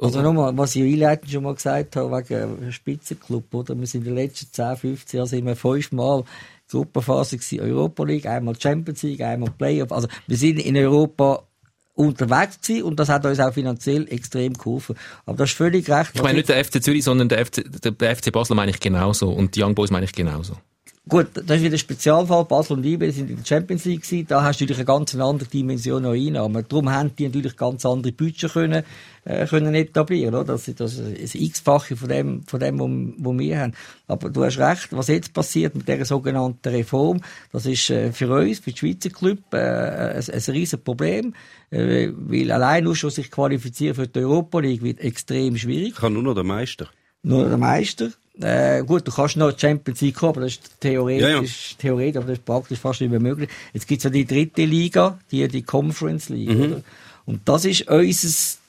Also 0.00 0.22
nochmal, 0.22 0.56
was 0.56 0.76
ich 0.76 0.82
einleitend 0.82 1.32
schon 1.32 1.42
mal 1.42 1.54
gesagt 1.56 1.96
habe, 1.96 2.16
wegen 2.16 2.70
Spitzenclub, 2.70 3.52
oder? 3.52 3.78
Wir 3.78 3.86
sind 3.86 4.06
in 4.06 4.14
den 4.14 4.14
letzten 4.14 4.52
10, 4.52 4.76
15 4.76 5.18
Jahren 5.18 5.26
sind 5.28 5.44
wir 5.44 5.56
fünfmal 5.56 6.22
Gruppenphase 6.70 7.36
gewesen, 7.36 7.60
Europa 7.60 8.04
League, 8.04 8.26
einmal 8.26 8.54
Champions 8.60 9.02
League, 9.02 9.22
einmal 9.22 9.50
Playoff. 9.50 9.90
Also, 9.90 10.06
wir 10.28 10.36
sind 10.36 10.60
in 10.60 10.76
Europa 10.76 11.42
unterwegs 11.94 12.60
gewesen 12.60 12.84
und 12.84 13.00
das 13.00 13.08
hat 13.08 13.26
uns 13.26 13.40
auch 13.40 13.52
finanziell 13.52 14.06
extrem 14.08 14.52
geholfen. 14.52 14.94
Aber 15.26 15.36
das 15.36 15.50
ist 15.50 15.56
völlig 15.56 15.90
recht. 15.90 16.12
Ich 16.14 16.22
meine 16.22 16.38
nicht 16.38 16.48
der 16.48 16.64
FC 16.64 16.80
Zürich, 16.80 17.02
sondern 17.02 17.28
der 17.28 17.44
FC, 17.44 17.64
der 17.66 18.16
FC 18.16 18.30
Basel 18.30 18.54
meine 18.54 18.70
ich 18.70 18.78
genauso 18.78 19.30
und 19.30 19.56
die 19.56 19.64
Young 19.64 19.74
Boys 19.74 19.90
meine 19.90 20.04
ich 20.04 20.12
genauso. 20.12 20.56
Gut, 21.08 21.28
das 21.34 21.56
ist 21.56 21.62
wieder 21.62 21.74
ein 21.74 21.78
Spezialfall. 21.78 22.44
Basel 22.44 22.76
und 22.76 22.84
IB 22.84 23.10
sind 23.10 23.30
in 23.30 23.36
der 23.36 23.44
Champions 23.44 23.84
League 23.84 24.02
gewesen. 24.02 24.26
Da 24.28 24.42
hast 24.42 24.60
du 24.60 24.64
natürlich 24.64 24.78
eine 24.78 24.84
ganz 24.84 25.14
andere 25.14 25.48
Dimension 25.48 26.02
noch 26.02 26.12
Einnahmen. 26.12 26.64
Darum 26.68 26.90
haben 26.90 27.16
die 27.16 27.26
natürlich 27.26 27.56
ganz 27.56 27.84
andere 27.86 28.12
Budget 28.12 28.52
können, 28.52 28.84
äh, 29.24 29.46
können 29.46 29.74
etablieren, 29.74 30.34
oder? 30.34 30.44
Das 30.44 30.68
ist 30.68 30.80
das 30.80 30.98
ist 30.98 31.34
ein 31.34 31.42
x-fache 31.42 31.96
von 31.96 32.08
dem, 32.08 32.42
von 32.44 32.60
dem, 32.60 32.78
was 33.18 33.38
wir 33.38 33.58
haben. 33.58 33.72
Aber 34.06 34.30
du 34.30 34.44
hast 34.44 34.58
recht, 34.58 34.88
was 34.92 35.08
jetzt 35.08 35.32
passiert 35.32 35.74
mit 35.74 35.88
dieser 35.88 36.04
sogenannten 36.04 36.68
Reform, 36.68 37.20
das 37.52 37.66
ist 37.66 37.90
äh, 37.90 38.12
für 38.12 38.32
uns, 38.32 38.60
für 38.60 38.72
die 38.72 38.78
Schweizer 38.78 39.10
Club, 39.10 39.38
äh, 39.52 39.58
ein, 39.58 40.24
ein 40.30 40.42
riesen 40.48 40.82
Problem, 40.82 41.34
äh, 41.70 42.08
weil 42.14 42.52
allein 42.52 42.84
nur 42.84 42.96
schon 42.96 43.10
sich 43.10 43.30
qualifizieren 43.30 43.94
für 43.94 44.06
die 44.06 44.20
Europa 44.20 44.60
League 44.60 44.82
wird 44.82 45.00
extrem 45.00 45.56
schwierig. 45.56 45.96
Kann 45.96 46.12
nur 46.12 46.22
noch 46.22 46.34
der 46.34 46.44
Meister. 46.44 46.88
Nur 47.22 47.48
der 47.48 47.58
Meister. 47.58 48.10
Äh, 48.40 48.84
gut, 48.84 49.06
du 49.06 49.10
kannst 49.12 49.36
noch 49.36 49.58
Champions 49.58 50.00
League 50.00 50.14
kommen, 50.16 50.30
aber 50.34 50.40
das 50.42 50.52
ist 50.52 50.80
theoretisch, 50.80 51.22
Ja, 51.22 51.42
ja. 51.42 51.48
theoretisch, 51.78 52.16
aber 52.18 52.26
das 52.28 52.38
ist 52.38 52.44
praktisch 52.44 52.78
fast 52.78 53.00
nicht 53.00 53.10
mehr 53.10 53.18
möglich. 53.20 53.48
Jetzt 53.72 53.88
gibt's 53.88 54.04
ja 54.04 54.10
die 54.10 54.24
dritte 54.26 54.64
Liga, 54.64 55.18
die, 55.32 55.46
die 55.48 55.62
Conference 55.62 56.28
League, 56.28 56.50
Mhm. 56.50 56.62
oder? 56.64 56.82
Und 57.26 57.40
das 57.48 57.64
ist 57.64 57.88
unser 57.88 58.28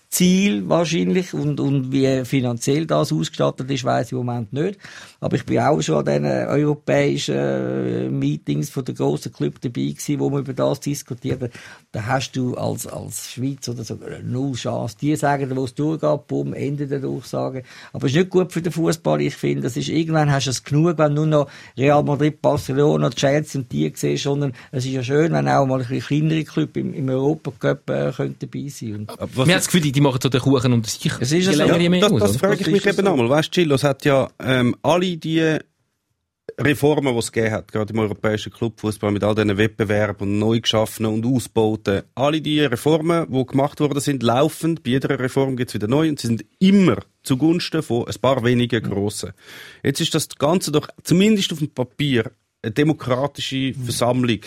Ziel 0.10 0.68
wahrscheinlich 0.68 1.36
und, 1.36 1.60
und 1.60 1.92
wie 1.92 2.26
finanziell 2.26 2.88
das 2.88 3.14
ausgestattet 3.14 3.70
ist, 3.70 3.84
weiß 3.84 4.08
ich 4.08 4.12
im 4.14 4.20
Moment 4.20 4.52
nicht. 4.52 4.80
Aber 5.20 5.36
ich 5.36 5.46
bin 5.46 5.60
auch 5.60 5.80
schon 5.82 5.98
an 5.98 6.06
diesen 6.06 6.26
europäischen 6.26 7.36
äh, 7.36 8.10
Meetings 8.10 8.72
von 8.72 8.86
den 8.86 8.96
grossen 8.96 9.32
Clubs 9.32 9.60
dabei 9.62 9.82
gewesen, 9.82 10.20
wo 10.20 10.32
man 10.32 10.42
über 10.42 10.54
das 10.54 10.80
diskutiert 10.80 11.44
hat. 11.44 11.52
Da 11.92 12.06
hast 12.08 12.32
du 12.32 12.56
als, 12.56 12.88
als 12.88 13.30
Schweiz 13.30 13.70
oder 13.70 13.84
so 13.84 14.00
null 14.24 14.54
Chance. 14.54 14.98
Die 15.00 15.16
sagen, 15.16 15.56
wo 15.56 15.66
es 15.66 15.76
durchgeht, 15.76 16.28
bumm, 16.28 16.54
Ende 16.54 16.88
der 16.88 17.00
Durchsage. 17.00 17.64
Aber 17.94 18.08
es 18.08 18.14
ist 18.14 18.18
nicht 18.18 18.30
gut 18.32 18.52
für 18.52 18.64
den 18.64 18.72
Fußball. 18.72 19.22
Ich 19.22 19.36
finde, 19.36 19.64
das 19.64 19.78
ist, 19.78 19.90
irgendwann 19.90 20.32
hast 20.32 20.48
du 20.48 20.52
es 20.52 20.64
genug, 20.64 20.98
wenn 20.98 21.16
du 21.16 21.26
nur 21.26 21.28
noch 21.28 21.50
Real 21.78 22.04
Madrid, 22.04 22.42
Barcelona, 22.42 23.12
Chelsea 23.12 23.62
und 23.62 23.72
die 23.72 23.92
siehst, 23.94 24.24
sondern 24.24 24.54
es 24.72 24.86
ist 24.86 24.92
ja 24.92 25.04
schön, 25.04 25.32
wenn 25.34 25.48
auch 25.48 25.68
mal 25.68 25.82
ein 25.82 25.88
bisschen 25.88 26.20
kleinere 26.20 26.44
Club 26.46 26.78
im, 26.78 26.94
im 26.94 27.10
Europacup 27.10 27.90
äh, 27.90 28.12
können 28.12 28.36
dabei 28.40 28.68
sein. 28.70 29.08
Was 29.08 29.36
Man 29.36 29.50
hat 29.50 29.58
das 29.58 29.66
Gefühl, 29.68 29.82
die, 29.82 29.99
die 30.00 30.04
machen 30.04 30.20
so 30.22 30.30
den 30.30 30.40
Kuchen 30.40 30.72
unter 30.74 30.90
sich. 30.90 31.12
Es 31.20 31.32
ist 31.32 31.46
ja 31.46 31.52
je 31.52 31.58
so. 31.58 31.64
länger, 31.64 31.78
je 31.78 31.84
Ja, 31.84 31.90
mehr 31.90 32.02
das, 32.02 32.12
aus, 32.12 32.20
das 32.22 32.30
oder? 32.32 32.40
frage 32.40 32.58
Das 32.58 32.68
ich 32.68 32.74
mich 32.74 32.86
eben 32.86 33.06
so. 33.06 33.12
einmal. 33.12 33.30
Weißt 33.30 33.50
du, 33.50 33.52
Chillos 33.62 33.84
hat 33.84 34.06
ja 34.06 34.30
ähm, 34.40 34.76
alle 34.82 35.18
die 35.18 35.58
Reformen, 36.58 37.14
die 37.14 37.20
es 37.20 37.32
gegeben 37.32 37.54
hat, 37.54 37.72
gerade 37.72 37.94
im 37.94 38.00
europäischen 38.00 38.52
Clubfußball 38.52 39.12
mit 39.12 39.24
all 39.24 39.36
diesen 39.36 39.58
Wettbewerben 39.58 40.28
und 40.28 40.40
neu 40.40 40.60
geschaffenen 40.62 41.14
und 41.14 41.26
ausgebauten, 41.26 42.04
alle 42.16 42.42
die 42.42 42.62
Reformen, 42.62 43.28
die 43.32 43.46
gemacht 43.46 43.80
worden 43.80 44.00
sind, 44.00 44.24
laufend. 44.24 44.84
Bei 44.84 44.92
jeder 44.92 45.20
Reform 45.20 45.56
gibt 45.58 45.70
es 45.72 45.76
wieder 45.76 45.88
neu 45.88 46.10
und 46.10 46.20
sie 46.20 46.28
sind 46.28 46.46
immer 46.60 46.98
zugunsten 47.24 47.84
von 47.84 48.08
ein 48.08 48.16
paar 48.22 48.44
wenigen 48.44 48.82
Grossen. 48.84 49.34
Jetzt 49.84 50.02
ist 50.02 50.16
das 50.16 50.30
Ganze 50.30 50.72
doch 50.72 50.88
zumindest 51.04 51.52
auf 51.54 51.60
dem 51.60 51.70
Papier 51.70 52.32
eine 52.62 52.72
demokratische 52.72 53.74
Versammlung 53.74 54.40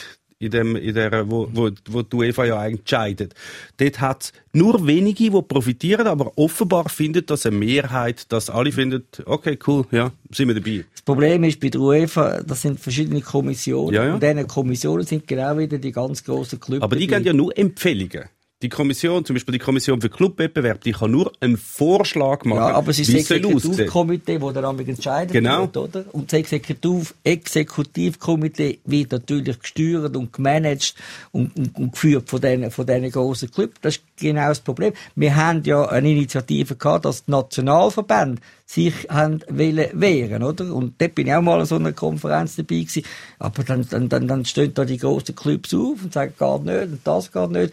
in 0.43 0.51
dem, 0.51 0.77
in 0.77 0.95
der, 0.95 1.31
wo, 1.31 1.49
wo, 1.53 1.71
wo 1.89 2.03
die 2.03 2.17
UEFA 2.17 2.45
ja 2.45 2.59
eigentlich 2.59 2.81
entscheidet. 2.81 3.35
Dort 3.77 4.01
hat 4.01 4.23
es 4.25 4.33
nur 4.53 4.87
wenige, 4.87 5.31
die 5.31 5.43
profitieren, 5.43 6.07
aber 6.07 6.33
offenbar 6.37 6.89
findet 6.89 7.31
das 7.31 7.47
eine 7.47 7.57
Mehrheit, 7.57 8.31
dass 8.33 8.51
alle 8.51 8.73
finden, 8.73 9.05
okay, 9.25 9.59
cool, 9.67 9.85
ja, 9.93 10.11
sind 10.31 10.49
wir 10.49 10.55
dabei. 10.55 10.85
Das 10.93 11.03
Problem 11.03 11.45
ist 11.45 11.61
bei 11.61 11.69
der 11.69 11.81
UEFA, 11.81 12.43
das 12.43 12.63
sind 12.63 12.81
verschiedene 12.81 13.21
Kommissionen. 13.21 13.95
Ja, 13.95 14.05
ja. 14.07 14.15
Und 14.15 14.23
diese 14.23 14.45
Kommissionen 14.47 15.05
sind 15.05 15.27
genau 15.27 15.57
wieder 15.59 15.79
die 15.79 15.93
ganz 15.93 16.25
grossen 16.25 16.59
Clubs. 16.61 16.83
Aber 16.83 16.97
die 16.97 17.07
geben 17.07 17.25
ja 17.25 17.33
nur 17.33 17.57
Empfehlungen. 17.57 18.25
Die 18.63 18.69
Kommission, 18.69 19.25
zum 19.25 19.35
Beispiel 19.35 19.53
die 19.53 19.59
Kommission 19.59 20.01
für 20.01 20.09
Clubwettbewerb, 20.09 20.83
die 20.83 20.93
kann 20.93 21.11
nur 21.11 21.33
einen 21.41 21.57
Vorschlag 21.57 22.45
machen, 22.45 22.59
Ja, 22.59 22.75
aber 22.75 22.91
es 22.91 23.01
ist 23.01 23.09
das. 23.13 23.23
Exekutivkomitee, 23.31 24.39
das 24.39 24.57
einmal 24.57 24.89
entscheidet 24.89 25.33
Genau. 25.33 25.63
wird, 25.63 25.77
oder? 25.77 26.05
Und 26.13 26.33
das 26.33 26.39
Exekutiv 26.39 27.15
Exekutivkomitee 27.25 28.79
wird 28.85 29.13
natürlich 29.13 29.59
gesteuert 29.59 30.17
und 30.17 30.33
gemanagt 30.33 30.95
und, 31.33 31.57
und, 31.57 31.77
und 31.77 31.93
geführt 31.93 32.29
von 32.29 32.41
diesen, 32.41 32.71
von 32.71 32.87
diesen 32.87 33.11
grossen 33.11 33.51
Clubs. 33.51 33.75
Das 33.83 33.97
ist 33.97 34.05
genau 34.17 34.49
das 34.49 34.61
Problem. 34.61 34.93
Wir 35.17 35.35
haben 35.35 35.63
ja 35.65 35.85
eine 35.89 36.11
Initiative 36.11 36.77
gehabt, 36.77 37.05
dass 37.05 37.25
die 37.25 37.33
Nationalverbände 37.33 38.41
sich 38.65 38.95
haben 39.11 39.43
wollen 39.51 39.89
wehren, 39.93 40.43
oder? 40.43 40.73
Und 40.73 40.95
dort 41.01 41.15
bin 41.15 41.27
ich 41.27 41.35
auch 41.35 41.43
mal 41.43 41.61
an 41.61 41.67
so 41.67 41.77
einer 41.77 41.93
Konferenz 41.93 42.57
dabei 42.57 42.77
gewesen. 42.77 43.03
Aber 43.39 43.65
dann, 43.65 43.87
dann, 43.91 44.09
dann, 44.09 44.29
dann 44.29 44.45
stehen 44.45 44.73
da 44.73 44.85
die 44.85 44.97
grossen 44.99 45.35
Clubs 45.35 45.75
auf 45.75 46.03
und 46.03 46.13
sagen, 46.13 46.33
geht 46.39 46.65
nicht 46.65 46.93
und 46.93 47.01
das 47.05 47.33
geht 47.33 47.51
nicht 47.51 47.73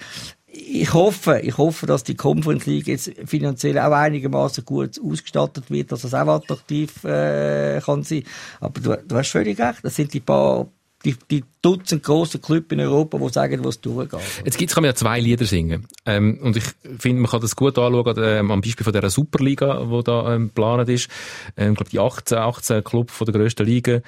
ich 0.52 0.94
hoffe, 0.94 1.40
ich 1.40 1.58
hoffe, 1.58 1.86
dass 1.86 2.04
die 2.04 2.16
Conference 2.16 2.66
League 2.66 2.88
jetzt 2.88 3.12
finanziell 3.26 3.78
auch 3.78 3.92
einigermaßen 3.92 4.66
gut 4.66 5.00
ausgestattet 5.04 5.70
wird, 5.70 5.92
dass 5.92 6.04
es 6.04 6.14
auch 6.14 6.28
attraktiv 6.28 7.04
äh, 7.04 7.80
kann 7.82 8.04
sein. 8.04 8.24
Aber 8.60 8.80
du, 8.80 8.98
du 8.98 9.16
hast 9.16 9.30
völlig 9.30 9.60
recht. 9.60 9.80
Das 9.84 9.96
sind 9.96 10.14
die 10.14 10.20
paar, 10.20 10.68
die, 11.06 11.16
die 11.30 11.44
Dutzend 11.62 12.04
grossen 12.04 12.42
Clubs 12.42 12.72
in 12.72 12.80
Europa, 12.80 13.18
die 13.18 13.30
sagen, 13.30 13.66
was 13.66 13.82
durchgeht. 13.82 14.20
Jetzt 14.46 14.58
gibt's, 14.58 14.74
kann 14.74 14.84
man 14.84 14.92
ja 14.92 14.96
zwei 14.96 15.20
Lieder 15.20 15.46
singen. 15.46 15.88
Ähm, 16.06 16.40
und 16.42 16.56
ich 16.56 16.64
finde, 16.98 17.22
man 17.22 17.30
kann 17.30 17.42
das 17.42 17.56
gut 17.56 17.78
anschauen, 17.78 18.16
ähm, 18.18 18.52
am 18.52 18.62
Beispiel 18.62 18.86
von 18.86 18.94
dieser 18.94 19.10
Superliga, 19.10 19.86
die 19.86 20.04
da 20.04 20.36
ähm, 20.36 20.48
geplant 20.48 20.88
ist. 20.88 21.10
Ähm, 21.58 21.74
ich 21.74 21.78
glaube, 21.78 21.90
die 21.92 22.00
18, 22.00 22.38
18 22.38 22.84
Club 22.84 23.12
von 23.12 23.26
der 23.26 23.34
grössten 23.34 23.66
Liga, 23.66 24.02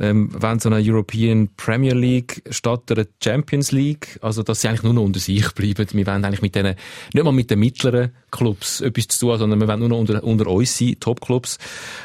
ähm, 0.00 0.30
wenn 0.36 0.58
so 0.58 0.68
eine 0.68 0.80
European 0.82 1.48
Premier 1.56 1.94
League 1.94 2.42
statt 2.50 2.90
der 2.90 3.06
Champions 3.22 3.70
League, 3.70 4.18
also 4.20 4.42
dass 4.42 4.60
sie 4.60 4.68
eigentlich 4.68 4.82
nur 4.82 4.94
noch 4.94 5.02
unter 5.02 5.20
sich 5.20 5.52
bleiben. 5.52 5.86
Wir 5.92 6.06
wollen 6.06 6.24
eigentlich 6.24 6.42
mit 6.42 6.56
denen, 6.56 6.74
nicht 7.12 7.24
mal 7.24 7.32
mit 7.32 7.50
den 7.50 7.60
mittleren 7.60 8.10
Clubs 8.32 8.80
etwas 8.80 9.08
zu 9.08 9.26
tun, 9.26 9.38
sondern 9.38 9.60
wir 9.60 9.68
wollen 9.68 9.80
nur 9.80 9.88
noch 9.90 9.98
unter, 9.98 10.22
unter 10.24 10.48
uns 10.48 10.76
sein, 10.76 10.96
Top-Clubs, 10.98 11.58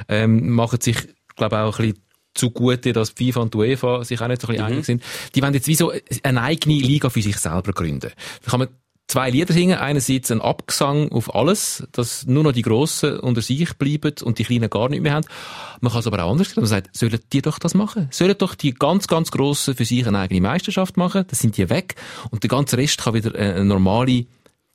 ähm, 0.08 0.50
machen 0.52 0.80
sich, 0.80 0.98
glaube 1.36 1.60
auch 1.60 1.80
ein 1.80 1.88
bisschen 1.88 2.11
zugute, 2.34 2.94
dass 2.94 3.14
die 3.14 3.32
FIFA 3.32 3.42
und 3.42 3.54
die 3.54 3.58
UEFA 3.58 4.04
sich 4.04 4.22
auch 4.22 4.28
nicht 4.28 4.42
so 4.42 4.48
ein 4.48 4.54
bisschen 4.54 4.66
einig 4.66 4.86
sind. 4.86 5.04
Die 5.36 5.42
wollen 5.42 5.54
jetzt 5.54 5.68
wie 5.68 5.76
so 5.76 5.92
eine 6.24 6.42
eigene 6.42 6.76
Liga 6.76 7.10
für 7.10 7.22
sich 7.22 7.38
selber 7.38 7.74
gründen. 7.74 8.12
Da 8.44 8.50
kann 8.50 8.60
man 8.60 8.70
zwei 9.12 9.30
Lieder 9.30 9.54
singen. 9.54 9.78
Einerseits 9.78 10.32
ein 10.32 10.42
Abgesang 10.42 11.12
auf 11.12 11.36
alles, 11.36 11.84
dass 11.92 12.26
nur 12.26 12.44
noch 12.44 12.54
die 12.54 12.62
Grossen 12.62 13.20
unter 13.20 13.42
sich 13.42 13.74
bleiben 13.78 14.14
und 14.24 14.40
die 14.40 14.46
Kleinen 14.46 14.70
gar 14.70 14.90
nicht 14.90 15.04
mehr 15.04 15.14
haben. 15.14 15.26
Man 15.82 15.92
kann 15.92 16.00
es 16.00 16.08
aber 16.08 16.24
auch 16.24 16.32
anders 16.32 16.50
sehen. 16.50 16.62
Man 16.62 16.68
sagt, 16.68 16.96
sollen 16.96 17.20
die 17.34 17.42
doch 17.42 17.60
das 17.60 17.74
machen? 17.74 18.08
Sollen 18.12 18.38
doch 18.38 18.56
die 18.56 18.74
ganz, 18.74 19.08
ganz 19.08 19.32
Grossen 19.32 19.76
für 19.76 19.86
sich 19.86 20.08
eine 20.08 20.20
eigene 20.20 20.42
Meisterschaft 20.42 20.98
machen? 20.98 21.26
Dann 21.28 21.36
sind 21.36 21.58
die 21.58 21.70
weg. 21.70 21.96
Und 22.32 22.44
der 22.44 22.50
ganze 22.50 22.78
Rest 22.78 23.00
kann 23.00 23.14
wieder 23.14 23.36
äh, 23.36 23.54
eine 23.54 23.66
normale 23.66 24.26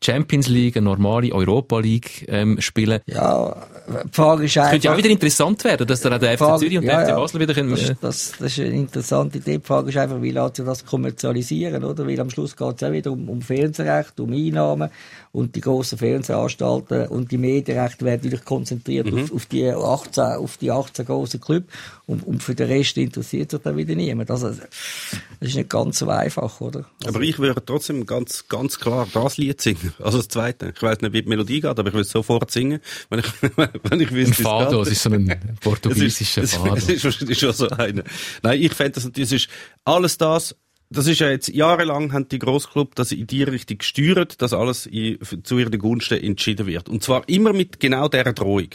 Champions 0.05 0.49
League, 0.49 0.77
eine 0.77 0.85
normale 0.85 1.33
Europa 1.33 1.79
League 1.81 2.27
ähm, 2.29 2.61
spielen. 2.61 3.01
Ja, 3.07 3.57
die 4.05 4.13
Frage 4.13 4.45
ist 4.45 4.57
einfach... 4.59 4.71
Könnte 4.73 4.87
ja 4.87 4.93
auch 4.93 4.99
wieder 4.99 5.09
interessant 5.09 5.65
werden, 5.65 5.87
dass 5.87 6.01
dann 6.01 6.13
auch 6.13 6.19
der 6.19 6.33
FC 6.33 6.39
Frage- 6.39 6.59
Zürich 6.61 6.79
und 6.79 6.85
ja, 6.85 6.97
der 6.97 7.05
FC 7.05 7.09
ja. 7.09 7.17
Basel 7.17 7.41
wieder 7.41 7.55
können, 7.55 7.71
Das, 7.71 7.81
äh, 7.91 7.95
das, 8.01 8.33
das 8.39 8.53
ist 8.53 8.61
eine 8.61 8.69
interessante 8.71 9.39
Idee. 9.39 9.59
Die 9.59 9.65
Frage 9.65 9.89
ist 9.89 9.97
einfach, 9.97 10.21
wie 10.21 10.31
lässt 10.31 10.57
sich 10.57 10.67
das 10.67 10.85
kommerzialisieren, 10.85 11.83
oder? 11.83 12.07
Weil 12.07 12.21
am 12.21 12.31
Schluss 12.31 12.57
geht 12.57 12.77
es 12.77 12.83
auch 12.83 12.93
wieder 12.93 13.11
um, 13.11 13.29
um 13.29 13.41
Fernsehrecht, 13.41 14.21
um 14.21 14.33
Einnahmen 14.33 14.91
und 15.37 15.55
die 15.55 15.61
grossen 15.61 15.99
Fernsehanstalten 15.99 17.09
und 17.09 17.31
die 17.31 17.37
Medienrechte 17.37 18.07
werden 18.07 18.23
natürlich 18.25 18.45
konzentriert 18.47 19.13
Mhm. 19.13 19.25
auf, 19.25 19.33
auf 19.33 19.47
die 19.47 19.69
18, 19.71 20.25
auf 20.25 20.57
die 20.57 20.71
18 20.71 21.05
grossen 21.05 21.41
Clubs 21.43 21.67
und, 22.07 22.27
und 22.27 22.43
für 22.43 22.55
den 22.55 22.69
Rest 22.69 22.97
interessiert 22.97 23.51
sich 23.51 23.61
dann 23.61 23.77
wieder 23.77 23.95
niemand. 23.95 24.31
Also, 24.31 24.49
das 24.49 24.59
ist 25.41 25.55
nicht 25.55 25.69
ganz 25.69 25.99
so 25.99 26.09
einfach, 26.09 26.59
oder? 26.63 26.87
Aber 27.05 27.21
ich 27.21 27.39
würde 27.39 27.63
trotzdem 27.63 28.07
ganz, 28.07 28.49
ganz 28.49 28.79
klar 28.79 29.07
das 29.13 29.37
Lied 29.37 29.61
singen. 29.61 29.93
Also 29.99 30.17
das 30.19 30.29
zweite. 30.29 30.73
Ich 30.75 30.83
weiß 30.83 31.03
nicht, 31.03 31.13
wie 31.13 31.21
die 31.21 31.29
Melodie 31.29 31.61
geht, 31.61 31.67
aber 31.67 31.87
ich 31.87 31.93
würde 31.93 32.07
es 32.07 32.11
sofort 32.11 32.51
singen, 32.51 32.81
wenn 33.11 33.19
ich, 33.19 33.27
wenn 33.57 34.01
ich 34.01 34.13
wüsste, 34.13 34.41
ein 34.41 34.43
Fado, 34.43 34.81
es 34.81 34.89
ist 34.89 35.03
so 35.03 35.11
ein 35.11 35.39
portugiesischer 35.61 36.45
es 36.45 36.55
ist, 36.55 36.59
Fado. 36.59 36.77
Es 36.77 36.89
ist 36.89 37.05
wahrscheinlich 37.05 37.39
schon 37.39 37.53
so 37.53 37.69
einer. 37.69 38.05
Nein, 38.43 38.63
ich 38.63 38.73
fände 38.73 38.93
das 38.93 39.05
natürlich, 39.05 39.33
es 39.33 39.43
ist 39.43 39.49
alles 39.85 40.17
das, 40.17 40.57
das 40.91 41.07
ist 41.07 41.21
ja 41.21 41.31
jetzt 41.31 41.49
jahrelang 41.49 42.13
haben 42.13 42.29
die 42.29 42.39
Grossclub 42.39 42.95
das 42.95 43.13
in 43.13 43.27
die 43.27 43.43
Richtung 43.43 43.79
gesteuert, 43.79 44.41
dass 44.41 44.53
alles 44.53 44.87
in, 44.87 45.19
zu 45.43 45.59
ihren 45.59 45.79
Gunsten 45.79 46.23
entschieden 46.23 46.67
wird. 46.67 46.89
Und 46.89 47.03
zwar 47.03 47.29
immer 47.29 47.53
mit 47.53 47.81
genau 47.81 48.09
dieser 48.09 48.33
Drohung. 48.33 48.69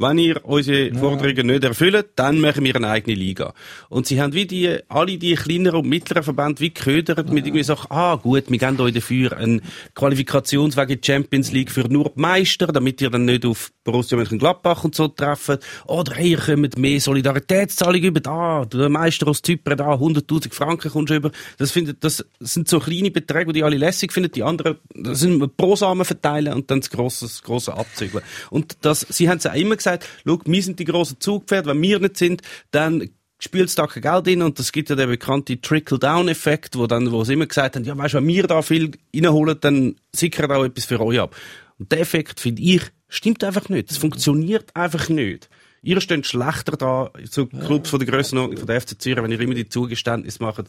Wenn 0.00 0.18
ihr 0.18 0.44
unsere 0.44 0.92
Forderungen 0.94 1.46
nicht 1.46 1.62
erfüllt, 1.62 2.10
dann 2.16 2.40
machen 2.40 2.64
wir 2.64 2.74
eine 2.74 2.88
eigene 2.88 3.14
Liga. 3.14 3.54
Und 3.88 4.06
sie 4.06 4.20
haben 4.20 4.32
wie 4.32 4.46
die, 4.46 4.78
alle 4.88 5.16
die 5.16 5.36
kleineren 5.36 5.82
und 5.82 5.88
mittleren 5.88 6.24
Verbände 6.24 6.60
wie 6.60 6.74
geködert 6.74 7.30
mit 7.30 7.46
irgendwie 7.46 7.62
so, 7.62 7.76
ah 7.88 8.16
gut, 8.16 8.50
wir 8.50 8.58
geben 8.58 8.80
euch 8.80 8.94
dafür 8.94 9.36
einen 9.36 9.62
Qualifikationsweg 9.94 10.90
in 10.90 11.00
die 11.00 11.06
Champions 11.06 11.52
League 11.52 11.70
für 11.70 11.88
nur 11.88 12.10
die 12.16 12.20
Meister, 12.20 12.66
damit 12.66 13.00
ihr 13.00 13.10
dann 13.10 13.26
nicht 13.26 13.46
auf 13.46 13.70
Borussia 13.84 14.16
Mönchengladbach 14.16 14.82
und 14.82 14.96
so 14.96 15.06
treffen. 15.06 15.58
Oder 15.86 16.14
hey, 16.16 16.32
ihr 16.32 16.38
kommt 16.38 16.76
mehr 16.76 17.00
Solidaritätszahlung 17.00 18.02
über, 18.02 18.20
da, 18.20 18.64
der 18.64 18.88
Meister 18.88 19.28
aus 19.28 19.42
Zypern, 19.42 19.76
da, 19.76 19.94
100.000 19.94 20.52
Franken 20.52 20.90
kommst 20.90 21.10
du 21.10 21.16
über. 21.16 21.30
Das, 21.58 21.70
findet, 21.70 22.02
das 22.02 22.24
sind 22.40 22.68
so 22.68 22.80
kleine 22.80 23.10
Beträge, 23.10 23.52
die 23.52 23.60
die 23.60 23.64
alle 23.64 23.76
lässig 23.76 24.10
finden, 24.12 24.32
die 24.32 24.42
anderen, 24.42 24.78
das 24.94 25.20
sind 25.20 25.56
pro 25.58 25.76
Samen 25.76 26.06
verteilen 26.06 26.54
und 26.54 26.70
dann 26.70 26.80
das 26.80 26.88
grosse, 26.88 27.26
das 27.26 27.42
grosse 27.42 27.74
abzügeln. 27.74 28.24
Und 28.48 28.78
das, 28.80 29.06
sie 29.10 29.28
haben 29.28 29.36
es 29.36 29.46
auch 29.46 29.54
immer 29.54 29.76
gesagt, 29.76 29.89
schau, 30.26 30.40
wir 30.44 30.62
sind 30.62 30.78
die 30.78 30.84
grossen 30.84 31.20
Zugpferde, 31.20 31.70
wenn 31.70 31.82
wir 31.82 31.98
nicht 31.98 32.16
sind, 32.16 32.42
dann 32.70 33.10
spielt 33.40 33.76
da 33.78 33.86
kein 33.86 34.02
Geld 34.02 34.28
rein 34.28 34.42
und 34.42 34.58
das 34.58 34.70
gibt 34.70 34.90
ja 34.90 34.96
den 34.96 35.08
bekannten 35.08 35.60
Trickle-Down-Effekt, 35.60 36.76
wo 36.76 36.86
dann, 36.86 37.10
wo 37.10 37.24
sie 37.24 37.32
immer 37.32 37.46
gesagt 37.46 37.76
haben, 37.76 37.84
ja, 37.84 37.96
weißt, 37.96 38.14
wenn 38.14 38.26
wir 38.26 38.46
da 38.46 38.62
viel 38.62 38.92
reinholen, 39.14 39.56
dann 39.60 39.96
sickert 40.14 40.50
auch 40.50 40.64
etwas 40.64 40.84
für 40.84 41.00
euch 41.00 41.18
ab. 41.18 41.34
Und 41.78 41.90
der 41.90 42.00
Effekt, 42.00 42.38
finde 42.40 42.62
ich, 42.62 42.82
stimmt 43.08 43.42
einfach 43.42 43.68
nicht. 43.68 43.90
Das 43.90 43.96
funktioniert 43.96 44.76
einfach 44.76 45.08
nicht. 45.08 45.48
Ihr 45.82 45.98
steht 46.02 46.26
schlechter 46.26 46.76
da, 46.76 47.10
so 47.24 47.46
Clubs 47.46 47.88
von 47.88 47.98
der 47.98 48.08
Grössenordnung 48.08 48.58
von 48.58 48.66
der 48.66 48.82
FC 48.82 49.00
Zürich, 49.00 49.22
wenn 49.22 49.30
ihr 49.30 49.40
immer 49.40 49.54
die 49.54 49.68
Zugeständnisse 49.68 50.42
macht. 50.42 50.66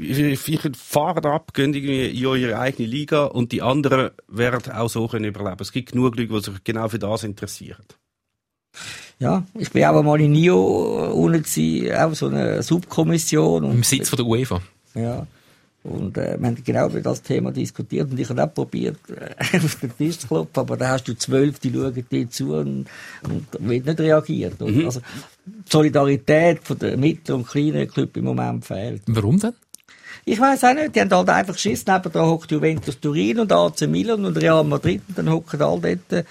Ihr, 0.00 0.38
fahrt 0.74 1.26
ab, 1.26 1.52
irgendwie 1.54 2.06
in 2.06 2.26
eure 2.26 2.58
eigene 2.58 2.88
Liga 2.88 3.24
und 3.24 3.52
die 3.52 3.60
anderen 3.60 4.12
werden 4.26 4.72
auch 4.72 4.88
so 4.88 5.06
können 5.06 5.26
überleben. 5.26 5.58
Es 5.60 5.70
gibt 5.70 5.92
genug 5.92 6.16
Leute, 6.16 6.32
die 6.32 6.40
sich 6.40 6.64
genau 6.64 6.88
für 6.88 6.98
das 6.98 7.24
interessieren. 7.24 7.84
Ja, 9.20 9.44
ich 9.54 9.70
bin 9.70 9.84
auch 9.84 10.02
mal 10.02 10.20
in 10.20 10.32
NIO 10.32 11.12
unten 11.12 11.42
gewesen, 11.42 11.92
auch 11.94 12.14
so 12.14 12.28
eine 12.28 12.62
Subkommission. 12.62 13.64
Im 13.64 13.82
Sitz 13.82 14.08
von 14.08 14.16
der 14.16 14.26
UEFA. 14.26 14.60
ja. 14.94 15.26
Und 15.84 16.18
äh, 16.18 16.36
wir 16.38 16.48
haben 16.48 16.62
genau 16.64 16.88
über 16.88 17.00
das 17.00 17.22
Thema 17.22 17.52
diskutiert 17.52 18.10
und 18.10 18.18
ich 18.18 18.28
habe 18.28 18.44
auch 18.44 18.52
probiert, 18.52 18.98
äh, 19.08 19.56
auf 19.64 19.76
den 19.76 19.96
Tisch 19.96 20.18
zu 20.18 20.26
klopfen, 20.26 20.60
aber 20.60 20.76
da 20.76 20.88
hast 20.88 21.04
du 21.04 21.16
zwölf, 21.16 21.60
die 21.60 21.72
schauen 21.72 22.04
dir 22.10 22.28
zu 22.30 22.54
und, 22.54 22.86
und 23.22 23.46
wird 23.60 23.86
nicht 23.86 24.00
reagiert. 24.00 24.60
Und 24.60 24.84
Also, 24.84 25.00
die 25.46 25.52
Solidarität 25.70 26.60
von 26.62 26.78
der 26.78 26.96
mittleren 26.96 27.42
und 27.42 27.48
kleinen 27.48 27.88
Club 27.88 28.16
im 28.16 28.24
Moment 28.24 28.66
fehlt. 28.66 29.02
Warum 29.06 29.38
denn? 29.38 29.52
Ich 30.30 30.38
weiß 30.38 30.62
auch 30.64 30.74
nicht, 30.74 30.94
die 30.94 31.00
haben 31.00 31.10
halt 31.10 31.28
einfach 31.30 31.56
Schiss. 31.56 31.86
Nebenan 31.86 32.26
hockt 32.26 32.50
Juventus 32.50 33.00
Turin 33.00 33.40
und 33.40 33.50
AC 33.50 33.82
Milan 33.88 34.24
und 34.24 34.36
Real 34.36 34.62
Madrid 34.62 35.00
und 35.08 35.16
dann 35.16 35.30
hocken 35.30 35.62
alle 35.62 35.96
dort 35.96 36.12
äh, 36.12 36.24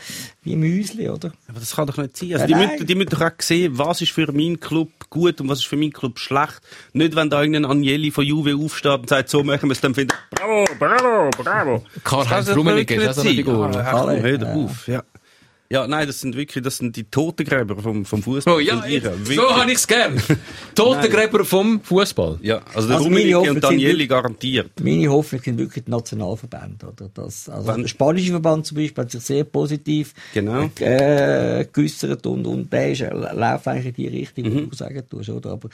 wie 0.44 0.56
Müsli, 0.56 1.10
oder? 1.10 1.32
Aber 1.48 1.60
das 1.60 1.76
kann 1.76 1.88
doch 1.88 1.98
nicht 1.98 2.16
sein. 2.16 2.34
Also 2.34 2.42
Ja, 2.44 2.48
die, 2.48 2.54
nein. 2.54 2.70
müssen, 2.74 2.86
die 2.88 2.96
müssen 2.96 3.10
doch 3.10 3.22
auch 3.22 3.32
sehen, 3.40 3.78
was 3.78 4.02
ist 4.02 4.12
für 4.12 4.32
meinen 4.32 4.60
Club 4.60 4.90
gut 5.10 5.42
und 5.42 5.50
was 5.50 5.60
ist 5.60 5.66
für 5.66 5.78
meinen 5.78 5.94
Club 5.94 6.20
schlecht. 6.20 6.62
Nicht, 6.94 7.16
wenn 7.16 7.30
da 7.30 7.42
irgendein 7.42 7.66
Agnelli 7.66 8.12
von 8.12 8.24
Juve 8.24 8.56
aufsteht 8.56 9.00
und 9.00 9.10
sagt, 9.10 9.30
so 9.30 9.44
machen 9.44 9.68
wir 9.68 9.74
es, 9.74 9.82
dann 9.82 9.96
finden 9.96 10.14
bravo, 10.30 10.66
bravo, 10.78 11.30
bravo. 11.36 11.84
Karl-Heinz 12.04 12.56
Rummenigge 12.56 12.96
ist 12.96 13.08
auch 13.10 13.14
so 13.14 13.22
eine 13.22 13.30
nicht 13.32 13.38
Figur. 13.40 13.72
komm, 13.72 13.82
hör 13.84 14.42
ja. 14.42 14.54
auf, 14.54 14.88
ja. 14.88 15.04
Ja, 15.70 15.86
nein, 15.86 16.08
das 16.08 16.22
sind 16.22 16.36
wirklich, 16.38 16.64
das 16.64 16.78
sind 16.78 16.96
die 16.96 17.04
Totengräber 17.04 17.76
vom, 17.82 18.06
vom 18.06 18.24
Fußball. 18.24 18.54
Oh 18.56 18.60
ja, 18.60 18.76
so 19.26 19.56
habe 19.56 19.70
ich 19.72 19.78
es 19.78 19.86
gern. 19.86 20.22
Totengräber 20.76 21.44
vom 21.44 21.82
Fußball. 21.82 22.40
Ja, 22.42 22.62
also 22.74 22.88
der 22.88 22.98
Also 22.98 23.10
meine 23.10 23.36
Rummenigge 23.36 23.36
Hoffnung 23.38 23.56
und 23.74 23.80
wirklich- 23.82 24.10
garantiert. 24.10 24.72
Meine 24.82 25.10
Hoffnung 25.10 25.42
sind 25.44 25.58
wirklich 25.58 25.84
die 25.84 25.92
Nationalverbände, 25.92 26.86
oder? 26.88 27.10
Das, 27.14 27.50
also 27.50 27.74
der 27.76 27.88
spanische 27.90 28.32
Verband 28.32 28.66
zum 28.66 28.78
Beispiel 28.78 29.04
hat 29.04 29.12
sich 29.12 29.22
sehr 29.22 29.44
positiv 29.44 30.14
Genau. 30.34 30.70
äh, 30.80 31.66
geäussert 31.72 32.26
und, 32.28 32.48
und 32.48 32.72
der 32.72 32.92
ist, 32.94 33.02
äh, 33.02 33.10
läuft 33.14 33.68
eigentlich 33.68 33.88
in 33.88 33.94
die 33.96 34.08
Richtung, 34.20 34.46
Mhm. 34.46 34.56
wie 34.58 34.68
du 34.68 34.76
sagen 34.76 35.04
tust, 35.10 35.30
oder? 35.30 35.52
Aber 35.52 35.68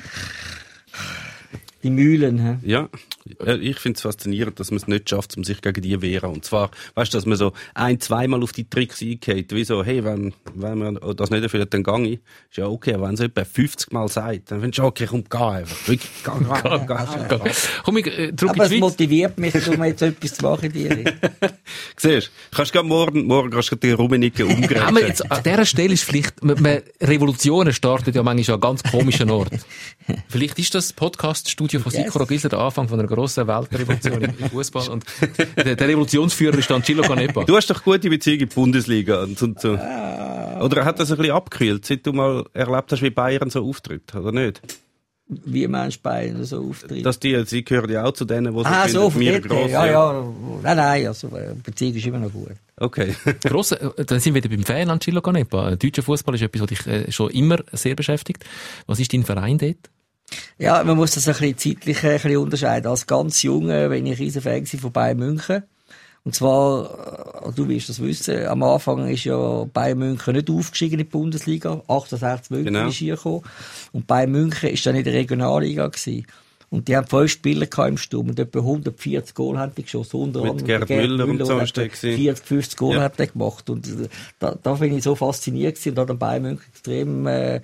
die 1.83 1.89
Mühlen, 1.89 2.39
hä? 2.39 2.57
Ja, 2.67 2.89
ich 3.25 3.79
finde 3.79 3.97
es 3.97 4.01
faszinierend, 4.01 4.59
dass 4.59 4.71
man 4.71 4.77
es 4.77 4.87
nicht 4.87 5.09
schafft, 5.09 5.37
um 5.37 5.43
sich 5.43 5.61
gegen 5.61 5.81
die 5.81 6.01
wehren. 6.01 6.31
Und 6.31 6.45
zwar, 6.45 6.71
weißt 6.95 7.13
du, 7.13 7.17
dass 7.17 7.25
man 7.25 7.37
so 7.37 7.53
ein-, 7.73 7.99
zweimal 7.99 8.43
auf 8.43 8.51
die 8.51 8.69
Tricks 8.69 9.01
eingeht, 9.01 9.53
wie 9.53 9.63
so, 9.63 9.83
hey, 9.83 10.03
wenn, 10.03 10.33
wenn 10.53 10.77
man 10.77 10.99
das 11.15 11.29
nicht 11.29 11.43
erfüllt, 11.43 11.73
dann 11.73 11.83
gang 11.83 12.05
ich. 12.05 12.19
Ist 12.49 12.57
ja 12.57 12.67
okay, 12.67 12.93
aber 12.93 13.07
wenn 13.07 13.15
es 13.15 13.21
etwa 13.21 13.45
50 13.45 13.91
Mal 13.91 14.07
sagt, 14.09 14.51
dann 14.51 14.61
findest 14.61 14.79
du, 14.79 14.83
okay, 14.83 15.05
komm, 15.09 15.23
geh 15.29 15.37
einfach. 15.37 15.87
Wirklich, 15.87 16.11
geh, 16.23 16.31
geh, 16.31 16.79
geh, 16.87 17.43
geh. 17.43 17.51
Komm, 17.83 17.97
ich, 17.97 18.07
äh, 18.07 18.35
zurück 18.35 18.55
Aber 18.55 18.65
es 18.65 18.79
motiviert 18.79 19.37
mich, 19.37 19.67
um 19.67 19.83
jetzt 19.83 20.01
etwas 20.01 20.33
zu 20.33 20.43
machen 20.43 20.65
in 20.65 20.73
die. 20.73 21.05
Siehst 21.97 22.27
du, 22.27 22.55
kannst 22.55 22.75
du 22.75 22.83
morgen, 22.83 23.25
morgen 23.25 23.49
kannst 23.49 23.71
du 23.71 23.75
den 23.75 23.95
Rummenigge 23.95 24.43
Aber 24.43 24.53
umgreifen. 24.53 24.97
jetzt, 24.97 25.31
an 25.31 25.43
dieser 25.43 25.65
Stelle 25.65 25.93
ist 25.93 26.03
vielleicht, 26.03 26.43
man, 26.43 26.61
man, 26.61 26.81
Revolutionen 27.01 27.73
startet 27.73 28.15
ja 28.15 28.23
manchmal 28.23 28.55
an 28.55 28.61
ganz 28.61 28.83
komischen 28.83 29.29
Ort. 29.29 29.51
Vielleicht 30.27 30.59
ist 30.59 30.75
das 30.75 30.91
Podcast-Studio 30.93 31.79
von 31.79 31.91
Yes. 31.91 32.05
Sikora 32.05 32.25
Gisler 32.25 32.49
der 32.49 32.59
Anfang 32.59 32.87
von 32.89 32.99
einer 32.99 33.07
grossen 33.13 33.47
Weltrevolution 33.47 34.21
im 34.39 34.49
Fußball 34.49 34.89
und 34.89 35.05
der, 35.57 35.75
der 35.75 35.87
Revolutionsführer 35.87 36.57
ist 36.57 36.69
dann 36.69 36.81
Gillo 36.81 37.03
Canepa. 37.03 37.43
Du 37.43 37.55
hast 37.55 37.69
doch 37.69 37.83
gute 37.83 38.09
Beziehungen 38.09 38.41
in 38.41 38.49
die 38.49 38.55
Bundesliga 38.55 39.23
und, 39.23 39.41
und 39.41 39.59
so. 39.59 39.73
Ah. 39.73 40.61
Oder 40.63 40.85
hat 40.85 40.99
das 40.99 41.11
ein 41.11 41.17
bisschen 41.17 41.33
abgekühlt, 41.33 41.85
seit 41.85 42.05
du 42.05 42.13
mal 42.13 42.45
erlebt 42.53 42.91
hast, 42.91 43.01
wie 43.01 43.09
Bayern 43.09 43.49
so 43.49 43.67
auftritt, 43.67 44.13
oder 44.15 44.31
nicht? 44.31 44.61
Wie 45.27 45.67
Mensch 45.67 45.99
bei 46.01 46.27
ihnen 46.27 46.43
so 46.43 46.69
auftritt. 46.69 47.05
Dass 47.05 47.19
die, 47.19 47.43
sie 47.45 47.63
gehören 47.63 47.89
ja 47.89 48.03
auch 48.03 48.11
zu 48.11 48.25
denen, 48.25 48.53
die 48.53 48.65
ah, 48.65 48.87
so, 48.87 49.09
von 49.09 49.19
mir 49.19 49.39
gross 49.39 49.71
Ja, 49.71 49.85
ja. 49.85 50.25
Nein, 50.61 50.77
nein, 50.77 51.07
also, 51.07 51.27
äh, 51.29 51.55
Beziehung 51.63 51.95
ist 51.95 52.05
immer 52.05 52.19
noch 52.19 52.31
gut. 52.31 52.51
Okay. 52.75 53.15
Grosse, 53.43 53.79
äh, 53.97 54.05
dann 54.05 54.19
sind 54.19 54.35
wir 54.35 54.43
wieder 54.43 54.53
beim 54.53 54.65
Fan 54.65 54.89
an 54.89 54.99
Gillo 54.99 55.21
Canepa. 55.21 55.75
Deutscher 55.75 56.03
Fußball 56.03 56.35
ist 56.35 56.41
etwas, 56.41 56.61
was 56.61 56.67
dich 56.67 56.87
äh, 56.87 57.11
schon 57.11 57.31
immer 57.31 57.59
sehr 57.71 57.95
beschäftigt. 57.95 58.43
Was 58.85 58.99
ist 58.99 59.13
dein 59.13 59.23
Verein 59.23 59.57
dort? 59.57 59.89
Ja, 60.57 60.83
man 60.83 60.95
muss 60.97 61.11
das 61.11 61.27
ein 61.27 61.33
bisschen 61.33 61.57
zeitlich 61.77 62.03
äh, 62.03 62.07
ein 62.07 62.13
bisschen 62.21 62.37
unterscheiden. 62.37 62.87
Als 62.89 63.07
ganz 63.07 63.41
Junge 63.43 63.89
bin 63.89 64.05
ich 64.05 64.19
riesen 64.19 64.41
Fan 64.41 64.65
von 64.65 64.91
Bayern 64.91 65.17
München. 65.17 65.63
Und 66.25 66.33
zwar, 66.35 67.47
äh, 67.47 67.51
du 67.53 67.67
wirst 67.67 67.89
das 67.89 68.01
wissen, 68.01 68.45
am 68.47 68.63
Anfang 68.63 69.07
ist 69.09 69.25
ja 69.25 69.65
Bayern 69.73 69.99
München 69.99 70.33
nicht 70.35 70.49
aufgestiegen 70.49 70.93
in 70.93 70.97
die 70.99 71.03
Bundesliga. 71.11 71.81
68 71.87 72.51
München 72.51 72.73
Genau. 72.73 72.87
ist 72.87 72.95
hier 72.95 73.15
gekommen. 73.15 73.41
Und 73.91 74.07
Bayern 74.07 74.31
München 74.31 74.69
ist 74.69 74.85
dann 74.85 74.95
in 74.95 75.03
der 75.03 75.13
Regionalliga 75.13 75.87
gewesen. 75.87 76.25
Und 76.73 76.87
die 76.87 76.97
haben 76.97 77.05
fünf 77.05 77.29
Spieler 77.29 77.67
gehabt 77.67 77.89
im 77.89 77.97
Sturm 77.97 78.29
und 78.29 78.39
etwa 78.39 78.57
140 78.57 79.35
Goal 79.35 79.59
haben 79.59 79.73
die 79.77 79.83
geschossen. 79.83 80.15
Unter 80.19 80.41
Mit 80.41 80.51
anderem 80.53 80.67
Gerd 80.67 80.89
der 80.89 81.07
Müller 81.07 81.27
und 81.27 81.45
so 81.45 81.57
hat 81.57 81.65
ist 81.65 81.77
der 81.77 81.87
gewesen. 81.87 82.17
40, 82.17 82.45
50 82.47 82.77
Goal 82.77 82.95
Ja. 82.95 83.01
hat 83.03 83.19
er 83.19 83.27
gemacht. 83.27 83.69
Und 83.69 83.87
äh, 83.87 84.07
da, 84.39 84.57
da 84.61 84.73
bin 84.73 84.97
ich 84.97 85.03
so 85.03 85.13
fasziniert 85.13 85.75
gewesen 85.75 85.91
und 85.91 85.99
habe 85.99 86.07
dann 86.07 86.17
Bayern 86.17 86.41
München 86.41 86.65
extrem 86.71 87.27
äh, 87.27 87.57
äh, 87.57 87.61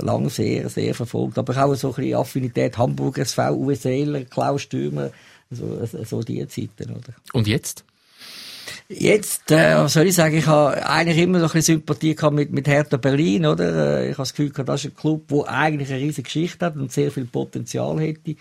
lang 0.00 0.28
sehr, 0.28 0.68
sehr 0.70 0.92
verfolgt. 0.92 1.38
Aber 1.38 1.52
ich 1.52 1.58
habe 1.60 1.72
auch 1.72 1.76
so 1.76 1.90
ein 1.90 1.94
bisschen 1.94 2.16
Affinität 2.16 2.76
Hamburg 2.78 3.18
SV, 3.18 3.74
Seeler, 3.74 4.24
Klaus 4.24 4.62
Stürmer, 4.62 5.10
so, 5.52 5.86
so, 5.86 6.02
so 6.02 6.22
die 6.24 6.44
Zeiten, 6.48 6.90
oder? 6.90 7.14
Und 7.34 7.46
jetzt? 7.46 7.84
Jetzt, 8.98 9.50
äh, 9.50 9.76
was 9.76 9.94
soll 9.94 10.06
ich 10.06 10.14
sagen, 10.14 10.36
ich 10.36 10.46
habe 10.46 10.86
eigentlich 10.88 11.18
immer 11.18 11.38
so 11.38 11.46
ein 11.46 11.52
bisschen 11.52 11.76
Sympathie 11.76 12.14
gehabt 12.14 12.34
mit, 12.34 12.52
mit 12.52 12.66
Hertha 12.68 12.96
Berlin, 12.96 13.46
oder? 13.46 13.98
Äh, 14.00 14.10
Ich 14.10 14.12
habe 14.12 14.22
das 14.22 14.32
Gefühl 14.32 14.50
gehabt, 14.50 14.68
das 14.68 14.84
ist 14.84 14.90
ein 14.92 14.96
Club, 14.96 15.28
der 15.28 15.48
eigentlich 15.48 15.90
eine 15.90 16.00
riesige 16.00 16.22
Geschichte 16.24 16.66
hat 16.66 16.76
und 16.76 16.92
sehr 16.92 17.10
viel 17.10 17.24
Potenzial 17.24 17.98
hätte. 18.00 18.36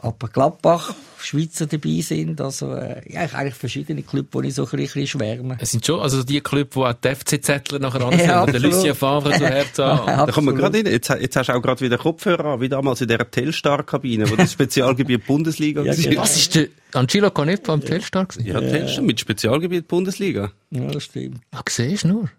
Aber 0.00 0.28
Gladbach, 0.28 0.94
Schweizer 1.20 1.66
dabei 1.66 2.00
sind, 2.02 2.40
also, 2.40 2.72
äh, 2.72 3.02
ja, 3.12 3.24
ich 3.24 3.34
eigentlich 3.34 3.54
verschiedene 3.54 4.02
Clubs, 4.02 4.28
wo 4.30 4.40
ich 4.42 4.54
so 4.54 4.62
ein 4.62 4.70
bisschen, 4.70 4.78
ein 4.80 4.86
bisschen 4.86 5.06
schwärme. 5.08 5.56
Es 5.60 5.72
sind 5.72 5.84
schon, 5.84 5.98
also 5.98 6.22
die 6.22 6.40
Clubs, 6.40 6.76
wo 6.76 6.84
auch 6.84 6.92
die 6.92 7.08
FC-Zettler 7.12 7.80
nachher 7.80 8.00
an 8.06 8.16
sind. 8.16 8.28
Ja, 8.28 8.46
der. 8.46 8.60
Lucien 8.60 8.94
Favre 8.94 9.32
zu 9.32 9.44
Hertha. 9.44 10.04
Da 10.26 10.32
kommen 10.32 10.46
wir 10.46 10.54
gerade 10.54 10.78
hin. 10.78 10.86
Jetzt, 10.86 11.08
jetzt 11.08 11.34
hast 11.34 11.48
du 11.48 11.52
auch 11.54 11.60
gerade 11.60 11.80
wieder 11.80 11.98
Kopfhörer 11.98 12.44
an, 12.44 12.60
wie 12.60 12.68
damals 12.68 13.00
in 13.00 13.08
der 13.08 13.28
Telstar-Kabine, 13.28 14.30
wo 14.30 14.36
das 14.36 14.52
Spezialgebiet 14.52 15.26
Bundesliga 15.26 15.82
Ja, 15.84 15.94
genau. 15.94 16.20
Was 16.22 16.36
ist 16.36 16.54
der 16.54 16.68
Angelo 16.92 17.30
Canepa 17.32 17.72
am 17.72 17.80
Telstar 17.84 18.26
gewesen? 18.26 18.46
Ja, 18.46 18.60
Telstar 18.60 19.02
mit 19.02 19.18
Spezialgebiet 19.18 19.88
Bundesliga. 19.88 20.52
Ja, 20.70 20.86
das 20.86 21.02
stimmt. 21.04 21.40
Ah, 21.50 21.62
siehst 21.68 22.04
du 22.04 22.08
nur. 22.08 22.30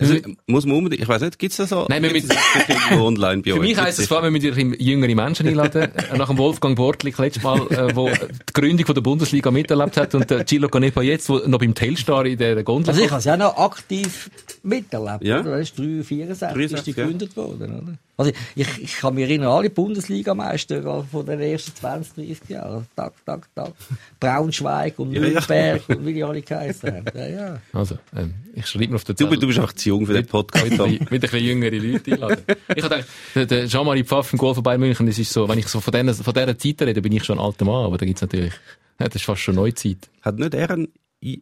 Also, 0.00 0.16
muss 0.46 0.66
man 0.66 0.76
unbedingt, 0.76 1.02
ich 1.02 1.08
weiß 1.08 1.22
nicht, 1.22 1.38
gibt's 1.38 1.56
das 1.56 1.70
so? 1.70 1.86
Nein, 1.88 2.02
wir 2.02 2.14
irgendwo 2.14 3.04
online 3.06 3.42
bei 3.42 3.50
Für 3.50 3.56
euch? 3.56 3.68
mich 3.68 3.78
heisst 3.78 3.98
es 3.98 4.06
vor 4.06 4.22
allem, 4.22 4.32
wir 4.32 4.52
müssen 4.52 4.74
jüngere 4.78 5.14
Menschen 5.14 5.46
einladen. 5.46 5.88
Nach 6.16 6.28
dem 6.28 6.38
Wolfgang 6.38 6.76
Bortlik 6.76 7.18
letztes 7.18 7.42
Mal, 7.42 7.60
äh, 7.70 7.96
wo 7.96 8.08
die 8.08 8.52
Gründung 8.52 8.86
von 8.86 8.94
der 8.94 9.02
Bundesliga 9.02 9.50
miterlebt 9.50 9.96
hat 9.96 10.14
und 10.14 10.30
der 10.30 10.44
Gillo 10.44 10.68
Canepa 10.68 11.02
jetzt, 11.02 11.28
wo 11.28 11.38
noch 11.38 11.58
beim 11.58 11.74
Telstar 11.74 12.26
in 12.26 12.38
der 12.38 12.62
Gondel 12.62 12.90
Also 12.90 13.02
ich 13.02 13.10
habe 13.10 13.18
es 13.18 13.24
ja 13.24 13.36
noch 13.36 13.56
aktiv 13.56 14.30
miterlebt. 14.62 15.24
Ja. 15.24 15.40
Oder? 15.40 15.58
Das 15.58 15.70
ist 15.70 15.78
3, 15.78 16.02
64 16.02 16.30
ist 16.30 16.40
63, 16.40 16.84
die 16.84 16.90
ja. 16.90 16.96
gegründet 16.96 17.36
worden. 17.36 17.82
Oder? 17.82 17.98
Also 18.18 18.32
ich, 18.56 18.66
ich 18.82 18.96
kann 18.96 19.14
mich 19.14 19.24
erinnern, 19.24 19.48
alle 19.48 19.70
Bundesligameister 19.70 21.04
von 21.04 21.24
den 21.24 21.40
ersten 21.40 21.74
20, 21.74 22.14
30 22.26 22.48
Jahren. 22.48 22.86
Tak, 22.96 23.12
tak, 23.24 23.48
tak. 23.54 23.72
Braunschweig 24.18 24.98
und 24.98 25.12
Ja, 25.12 25.22
ja. 25.22 25.28
Nürnberg 25.28 25.88
und 25.88 26.04
wie 26.06 26.14
die 26.14 26.24
alle 26.24 26.42
geheißen 26.42 26.92
haben. 26.92 27.06
Ja, 27.14 27.26
ja. 27.28 27.60
Also, 27.72 27.96
ähm, 28.16 28.34
ich 28.54 28.66
schreibe 28.66 28.88
mir 28.88 28.96
auf 28.96 29.04
der 29.04 29.14
Du, 29.14 29.24
Zettel. 29.24 29.38
du 29.38 29.46
bist 29.46 29.60
auch 29.60 29.72
zu 29.72 29.88
jung 29.90 30.04
für 30.06 30.14
den 30.14 30.26
Podcast. 30.26 30.68
mit, 30.68 30.78
mit 30.78 31.12
ein 31.12 31.20
bisschen 31.20 31.38
jüngere 31.44 31.70
Leute 31.76 32.12
einladen. 32.12 32.42
Ich 32.74 32.82
habe 32.82 32.96
gedacht, 32.96 33.04
der, 33.34 33.46
der 33.46 33.66
Jean-Marie 33.68 34.04
Pfaff 34.04 34.32
im 34.32 34.38
Goal 34.38 34.54
von 34.54 34.62
Bayern 34.64 34.80
München, 34.80 35.06
das 35.06 35.18
ist 35.18 35.32
so, 35.32 35.48
wenn 35.48 35.58
ich 35.58 35.68
so 35.68 35.80
von, 35.80 35.92
denen, 35.92 36.12
von 36.14 36.34
dieser 36.34 36.58
Zeit 36.58 36.82
rede, 36.82 37.00
bin 37.00 37.12
ich 37.12 37.22
schon 37.24 37.38
ein 37.38 37.44
alter 37.44 37.64
Mann, 37.64 37.84
aber 37.84 37.98
da 37.98 38.04
gibt's 38.04 38.22
natürlich, 38.22 38.52
ja, 38.98 39.06
das 39.06 39.14
ist 39.14 39.24
fast 39.24 39.42
schon 39.42 39.54
Neuzeit. 39.54 40.08
Hat 40.22 40.36
nicht 40.40 40.54
er 40.54 40.70
einen, 40.70 40.88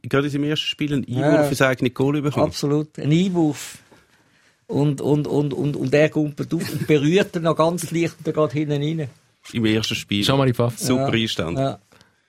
gerade 0.03 0.27
in 0.27 0.33
seinem 0.33 0.45
ersten 0.45 0.66
Spiel 0.66 0.93
einen. 0.93 1.07
Einwurf 1.07 1.49
für 1.49 1.55
sein 1.55 1.68
eigenes 1.70 1.95
Goal 1.95 2.20
bekommen? 2.20 2.47
Absolut. 2.47 2.99
Ein 2.99 3.11
Einwurf. 3.12 3.79
Und, 4.69 5.01
und, 5.01 5.27
und, 5.29 5.55
und, 5.55 5.77
und 5.77 5.95
er 5.95 6.09
kumpelt 6.09 6.53
auf 6.53 6.73
und 6.73 6.87
berührt 6.87 7.37
ihn 7.37 7.43
noch 7.43 7.57
ganz 7.57 7.91
leicht 7.91 8.17
und 8.25 8.35
geht 8.35 8.53
hinten 8.53 8.83
rein. 9.01 9.09
Im 9.53 9.64
ersten 9.64 9.95
Spiel. 9.95 10.25
Jean-Marie 10.25 10.53
Pfaff, 10.55 10.79
Super 10.79 11.09
Ja. 11.14 11.23
Einstand. 11.23 11.59
Ja. 11.59 11.79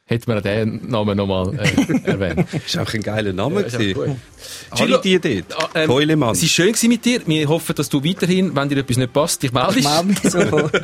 hätte 0.05 0.29
man 0.29 0.43
den 0.43 0.87
Namen 0.89 1.17
nochmal 1.17 1.57
äh, 1.57 2.03
erwähnt. 2.03 2.47
Ist 2.53 2.77
auch 2.77 2.93
ein 2.93 3.01
geiler 3.01 3.33
Name 3.33 3.63
gewesen. 3.63 4.21
Alle 4.69 4.99
Gillo, 5.01 5.19
die 5.19 5.19
dort. 5.19 5.61
Ah, 5.63 5.69
ähm, 5.73 5.87
Keulemann. 5.87 6.33
Es 6.33 6.41
war 6.43 6.49
schön 6.49 6.67
gewesen 6.73 6.89
mit 6.89 7.05
dir. 7.05 7.21
Wir 7.25 7.49
hoffen, 7.49 7.75
dass 7.75 7.89
du 7.89 8.03
weiterhin, 8.03 8.55
wenn 8.55 8.69
dir 8.69 8.77
etwas 8.77 8.97
nicht 8.97 9.13
passt, 9.13 9.41
dich 9.41 9.51
meldest. 9.51 9.83
Mach 9.83 10.03
mich 10.03 10.19
so. 10.19 10.69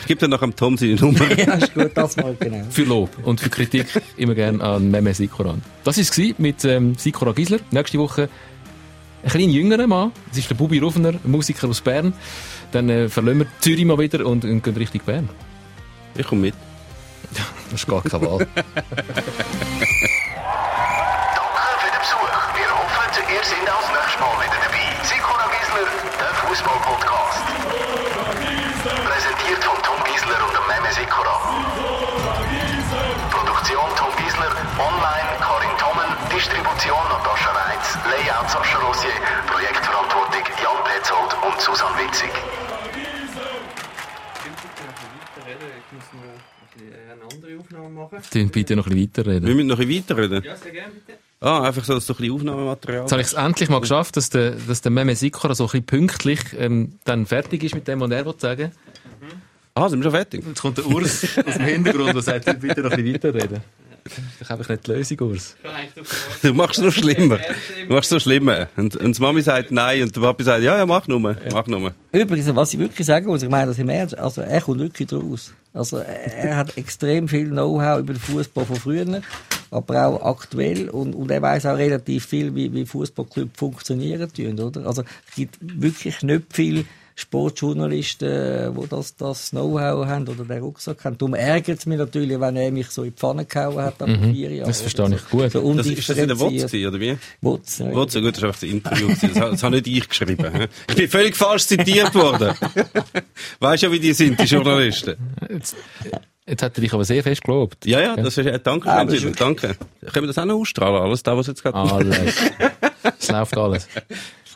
Ich 0.00 0.06
gebe 0.08 0.20
dann 0.20 0.30
nach 0.30 0.40
dem 0.40 0.56
Tom 0.56 0.76
seine 0.76 0.96
Nummer. 0.96 1.30
ja, 1.38 1.54
ist 1.54 1.72
gut, 1.74 1.92
das 1.94 2.16
mal 2.16 2.34
genau. 2.38 2.64
Für 2.70 2.82
Lob 2.82 3.10
und 3.22 3.40
für 3.40 3.50
Kritik 3.50 3.86
immer 4.16 4.34
gerne 4.34 4.62
an 4.62 4.90
Meme 4.90 5.14
Sikoran. 5.14 5.62
Das 5.84 5.96
war 5.96 6.24
es 6.24 6.38
mit 6.38 6.64
ähm, 6.64 6.96
Sikora 6.96 7.30
Gisler. 7.32 7.60
Nächste 7.70 7.98
Woche 7.98 8.28
ein 9.22 9.30
klein 9.30 9.50
jüngerer 9.50 9.86
Mann. 9.86 10.12
Das 10.28 10.38
ist 10.38 10.50
der 10.50 10.54
Bubi 10.54 10.78
Rufner, 10.78 11.10
ein 11.10 11.30
Musiker 11.30 11.68
aus 11.68 11.80
Bern. 11.80 12.12
Dann 12.72 12.88
äh, 12.88 13.08
verlassen 13.08 13.40
wir 13.40 13.46
Zürich 13.60 13.84
mal 13.84 13.98
wieder 13.98 14.24
und, 14.26 14.44
und 14.44 14.62
gehen 14.62 14.76
Richtung 14.76 15.00
Bern. 15.04 15.28
Ich 16.16 16.26
komme 16.26 16.42
mit. 16.42 16.54
Das 17.70 17.82
ist 17.82 17.86
gar 17.86 18.02
keine 18.02 18.26
Wahl. 18.26 18.38
Danke 18.38 18.74
für 21.78 21.86
den 21.86 22.00
Besuch. 22.00 22.32
Wir 22.56 22.70
hoffen, 22.74 23.22
ihr 23.32 23.44
seid 23.44 23.70
auch 23.70 23.80
das 23.80 23.90
nächste 23.94 24.20
Mal 24.20 24.34
wieder 24.42 24.58
dabei. 24.64 24.84
Sikora 25.04 25.46
Gisler, 25.54 25.86
der 26.18 26.34
Fußball-Podcast. 26.34 27.19
Susanne 41.60 41.96
Witzig. 41.98 42.30
Dann 48.32 48.48
bitte 48.48 48.76
noch 48.76 48.86
ein 48.86 48.94
bisschen 48.94 49.02
weiterreden. 49.02 49.46
Wir 49.46 49.54
müssen 49.54 49.66
noch 49.66 49.78
ein 49.78 49.86
bisschen 49.86 50.08
weiterreden. 50.08 50.42
Ja, 50.42 50.56
sehr 50.56 50.72
gerne, 50.72 50.92
bitte. 50.92 51.18
Ah, 51.40 51.62
einfach 51.62 51.84
so, 51.84 51.94
dass 51.94 52.06
du 52.06 52.12
ein 52.12 52.16
bisschen 52.16 52.34
Aufnahmematerial 52.34 53.02
Jetzt 53.02 53.12
habe 53.12 53.22
ich 53.22 53.28
es 53.28 53.32
endlich 53.34 53.68
mal 53.68 53.80
geschafft, 53.80 54.16
dass 54.16 54.30
der, 54.30 54.52
dass 54.52 54.82
der 54.82 54.90
Meme 54.90 55.14
Sikora 55.16 55.54
so 55.54 55.64
ein 55.64 55.66
bisschen 55.68 55.86
pünktlich 55.86 56.40
ähm, 56.58 56.98
dann 57.04 57.26
fertig 57.26 57.62
ist 57.64 57.74
mit 57.74 57.88
dem, 57.88 58.00
was 58.00 58.10
er 58.10 58.26
will 58.26 58.34
sagen 58.38 58.72
Ah, 59.74 59.88
sind 59.88 60.00
wir 60.00 60.04
schon 60.04 60.12
fertig? 60.12 60.44
Jetzt 60.46 60.60
kommt 60.60 60.78
der 60.78 60.86
Urs 60.86 61.24
aus 61.46 61.54
dem 61.54 61.64
Hintergrund 61.64 62.14
und 62.14 62.22
sagt, 62.22 62.44
bitte 62.60 62.80
noch 62.82 62.90
ein 62.90 63.02
bisschen 63.02 63.14
weiterreden. 63.14 63.60
Das 64.04 64.14
ist 64.40 64.50
einfach 64.50 64.68
nicht 64.68 64.86
die 64.86 64.92
Lösung, 64.92 65.20
Urs. 65.20 65.56
Du 66.42 66.54
machst 66.54 66.78
es 66.78 66.84
noch 66.84 66.92
schlimmer. 66.92 67.38
Du 67.86 67.94
machst 67.94 68.10
es 68.10 68.16
noch 68.16 68.20
schlimmer. 68.20 68.68
Und, 68.76 68.96
und 68.96 69.16
die 69.16 69.22
Mami 69.22 69.42
sagt 69.42 69.70
nein 69.70 70.02
und 70.02 70.16
der 70.16 70.20
Papi 70.20 70.42
sagt, 70.42 70.62
ja, 70.62 70.76
ja, 70.76 70.86
mach 70.86 71.06
nur, 71.06 71.20
mach 71.20 71.66
nur. 71.66 71.92
Übrigens, 72.12 72.54
was 72.54 72.72
ich 72.72 72.80
wirklich 72.80 73.06
sagen 73.06 73.26
muss, 73.26 73.42
ich 73.42 73.48
meine 73.48 73.66
das 73.68 73.78
im 73.78 73.88
Ernst, 73.88 74.18
also 74.18 74.40
er 74.40 74.60
kommt 74.60 74.80
wirklich 74.80 75.08
draus. 75.08 75.52
Also 75.72 75.98
er 75.98 76.56
hat 76.56 76.76
extrem 76.76 77.28
viel 77.28 77.48
Know-how 77.50 78.00
über 78.00 78.14
den 78.14 78.20
Fußball 78.20 78.64
von 78.64 78.76
früher, 78.76 79.20
aber 79.70 80.06
auch 80.06 80.38
aktuell 80.38 80.88
und, 80.88 81.14
und 81.14 81.30
er 81.30 81.42
weiß 81.42 81.66
auch 81.66 81.76
relativ 81.76 82.26
viel, 82.26 82.54
wie, 82.54 82.72
wie 82.72 82.84
Fußballclubs 82.86 83.56
funktionieren 83.56 84.32
tun, 84.32 84.58
oder? 84.58 84.86
Also 84.86 85.02
es 85.28 85.34
gibt 85.36 85.58
wirklich 85.60 86.22
nicht 86.22 86.42
viel 86.50 86.86
Sportjournalisten, 87.20 88.74
die 88.74 88.88
das, 88.88 89.14
das 89.16 89.50
Know-how 89.50 90.06
haben 90.06 90.26
oder 90.28 90.44
den 90.44 90.62
Rucksack 90.62 91.04
haben. 91.04 91.18
Darum 91.18 91.34
ärgert 91.34 91.78
es 91.78 91.86
mich 91.86 91.98
natürlich, 91.98 92.40
wenn 92.40 92.56
er 92.56 92.70
mich 92.70 92.88
so 92.90 93.02
in 93.02 93.10
die 93.10 93.16
Pfanne 93.16 93.44
gehauen 93.44 93.82
hat 93.82 94.00
nach 94.00 94.06
vier 94.32 94.50
Jahren. 94.52 94.68
Das 94.68 94.80
verstehe 94.80 95.14
ich 95.14 95.28
gut. 95.28 95.52
So 95.52 95.74
Das 95.74 95.86
ist 95.86 96.08
das 96.08 96.16
in 96.16 96.28
der 96.28 96.36
gewesen, 96.36 96.86
oder 96.86 97.00
wie? 97.00 97.16
Wotz, 97.40 97.78
ja. 97.78 97.94
WOTS, 97.94 98.14
ja 98.14 98.20
gut, 98.20 98.34
das 98.34 98.42
war 98.42 98.48
einfach 98.48 98.60
das 98.60 98.70
Interview. 98.70 99.08
Das, 99.08 99.32
das 99.32 99.62
habe 99.62 99.76
nicht 99.76 99.86
ich 99.86 100.08
geschrieben. 100.08 100.68
Ich 100.88 100.96
bin 100.96 101.08
völlig 101.08 101.36
falsch 101.36 101.66
zitiert 101.66 102.14
worden. 102.14 102.54
Weißt 103.60 103.82
ja, 103.82 103.92
wie 103.92 104.00
die 104.00 104.12
sind, 104.12 104.38
die 104.40 104.44
Journalisten. 104.44 105.16
Jetzt, 105.48 105.76
jetzt 106.46 106.62
hat 106.62 106.76
er 106.76 106.80
dich 106.80 106.92
aber 106.92 107.04
sehr 107.04 107.22
fest 107.22 107.42
gelobt. 107.42 107.84
Ja, 107.86 108.00
ja, 108.00 108.16
das 108.16 108.38
ist, 108.38 108.46
äh, 108.46 108.58
danke, 108.62 108.88
Ah, 108.88 108.92
aber 108.92 109.12
Angelo, 109.12 109.30
danke. 109.30 109.76
Können 110.00 110.24
wir 110.24 110.26
das 110.28 110.38
auch 110.38 110.44
noch 110.46 110.56
ausstrahlen, 110.56 111.02
alles 111.02 111.22
da, 111.22 111.36
was 111.36 111.46
jetzt 111.46 111.62
gerade... 111.62 111.76
Alles. 111.78 112.16
Es 113.18 113.30
läuft 113.30 113.56
alles. 113.56 113.88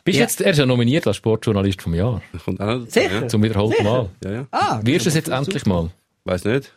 Bist 0.04 0.18
jetzt, 0.18 0.40
er 0.42 0.50
ist 0.50 0.58
ja 0.58 0.66
nominiert 0.66 1.06
als 1.06 1.16
Sportjournalist 1.16 1.80
vom 1.80 1.94
Jahr. 1.94 2.20
Kommt 2.44 2.60
auch 2.60 2.66
dazu, 2.66 2.86
Sicher? 2.90 3.26
Zum 3.28 3.42
wiederholten 3.42 3.82
Mal. 3.84 4.10
Ja, 4.22 4.30
ja. 4.32 4.46
Ah, 4.50 4.80
Wirst 4.82 5.06
du 5.06 5.08
es 5.08 5.14
jetzt 5.14 5.28
ist 5.28 5.34
endlich 5.34 5.64
super. 5.64 5.82
mal? 5.84 5.90
Weiß 6.24 6.44
nicht. 6.44 6.72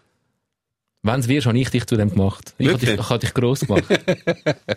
Wenn 1.03 1.19
es 1.19 1.27
wirst, 1.27 1.45
habe 1.47 1.57
ich 1.59 1.69
dich 1.69 1.85
zu 1.85 1.95
dem 1.97 2.09
gemacht. 2.09 2.53
Ich 2.57 2.67
habe 2.69 2.77
dich, 2.79 2.97
habe 2.97 3.19
dich 3.19 3.33
gross 3.33 3.61
gemacht. 3.61 3.83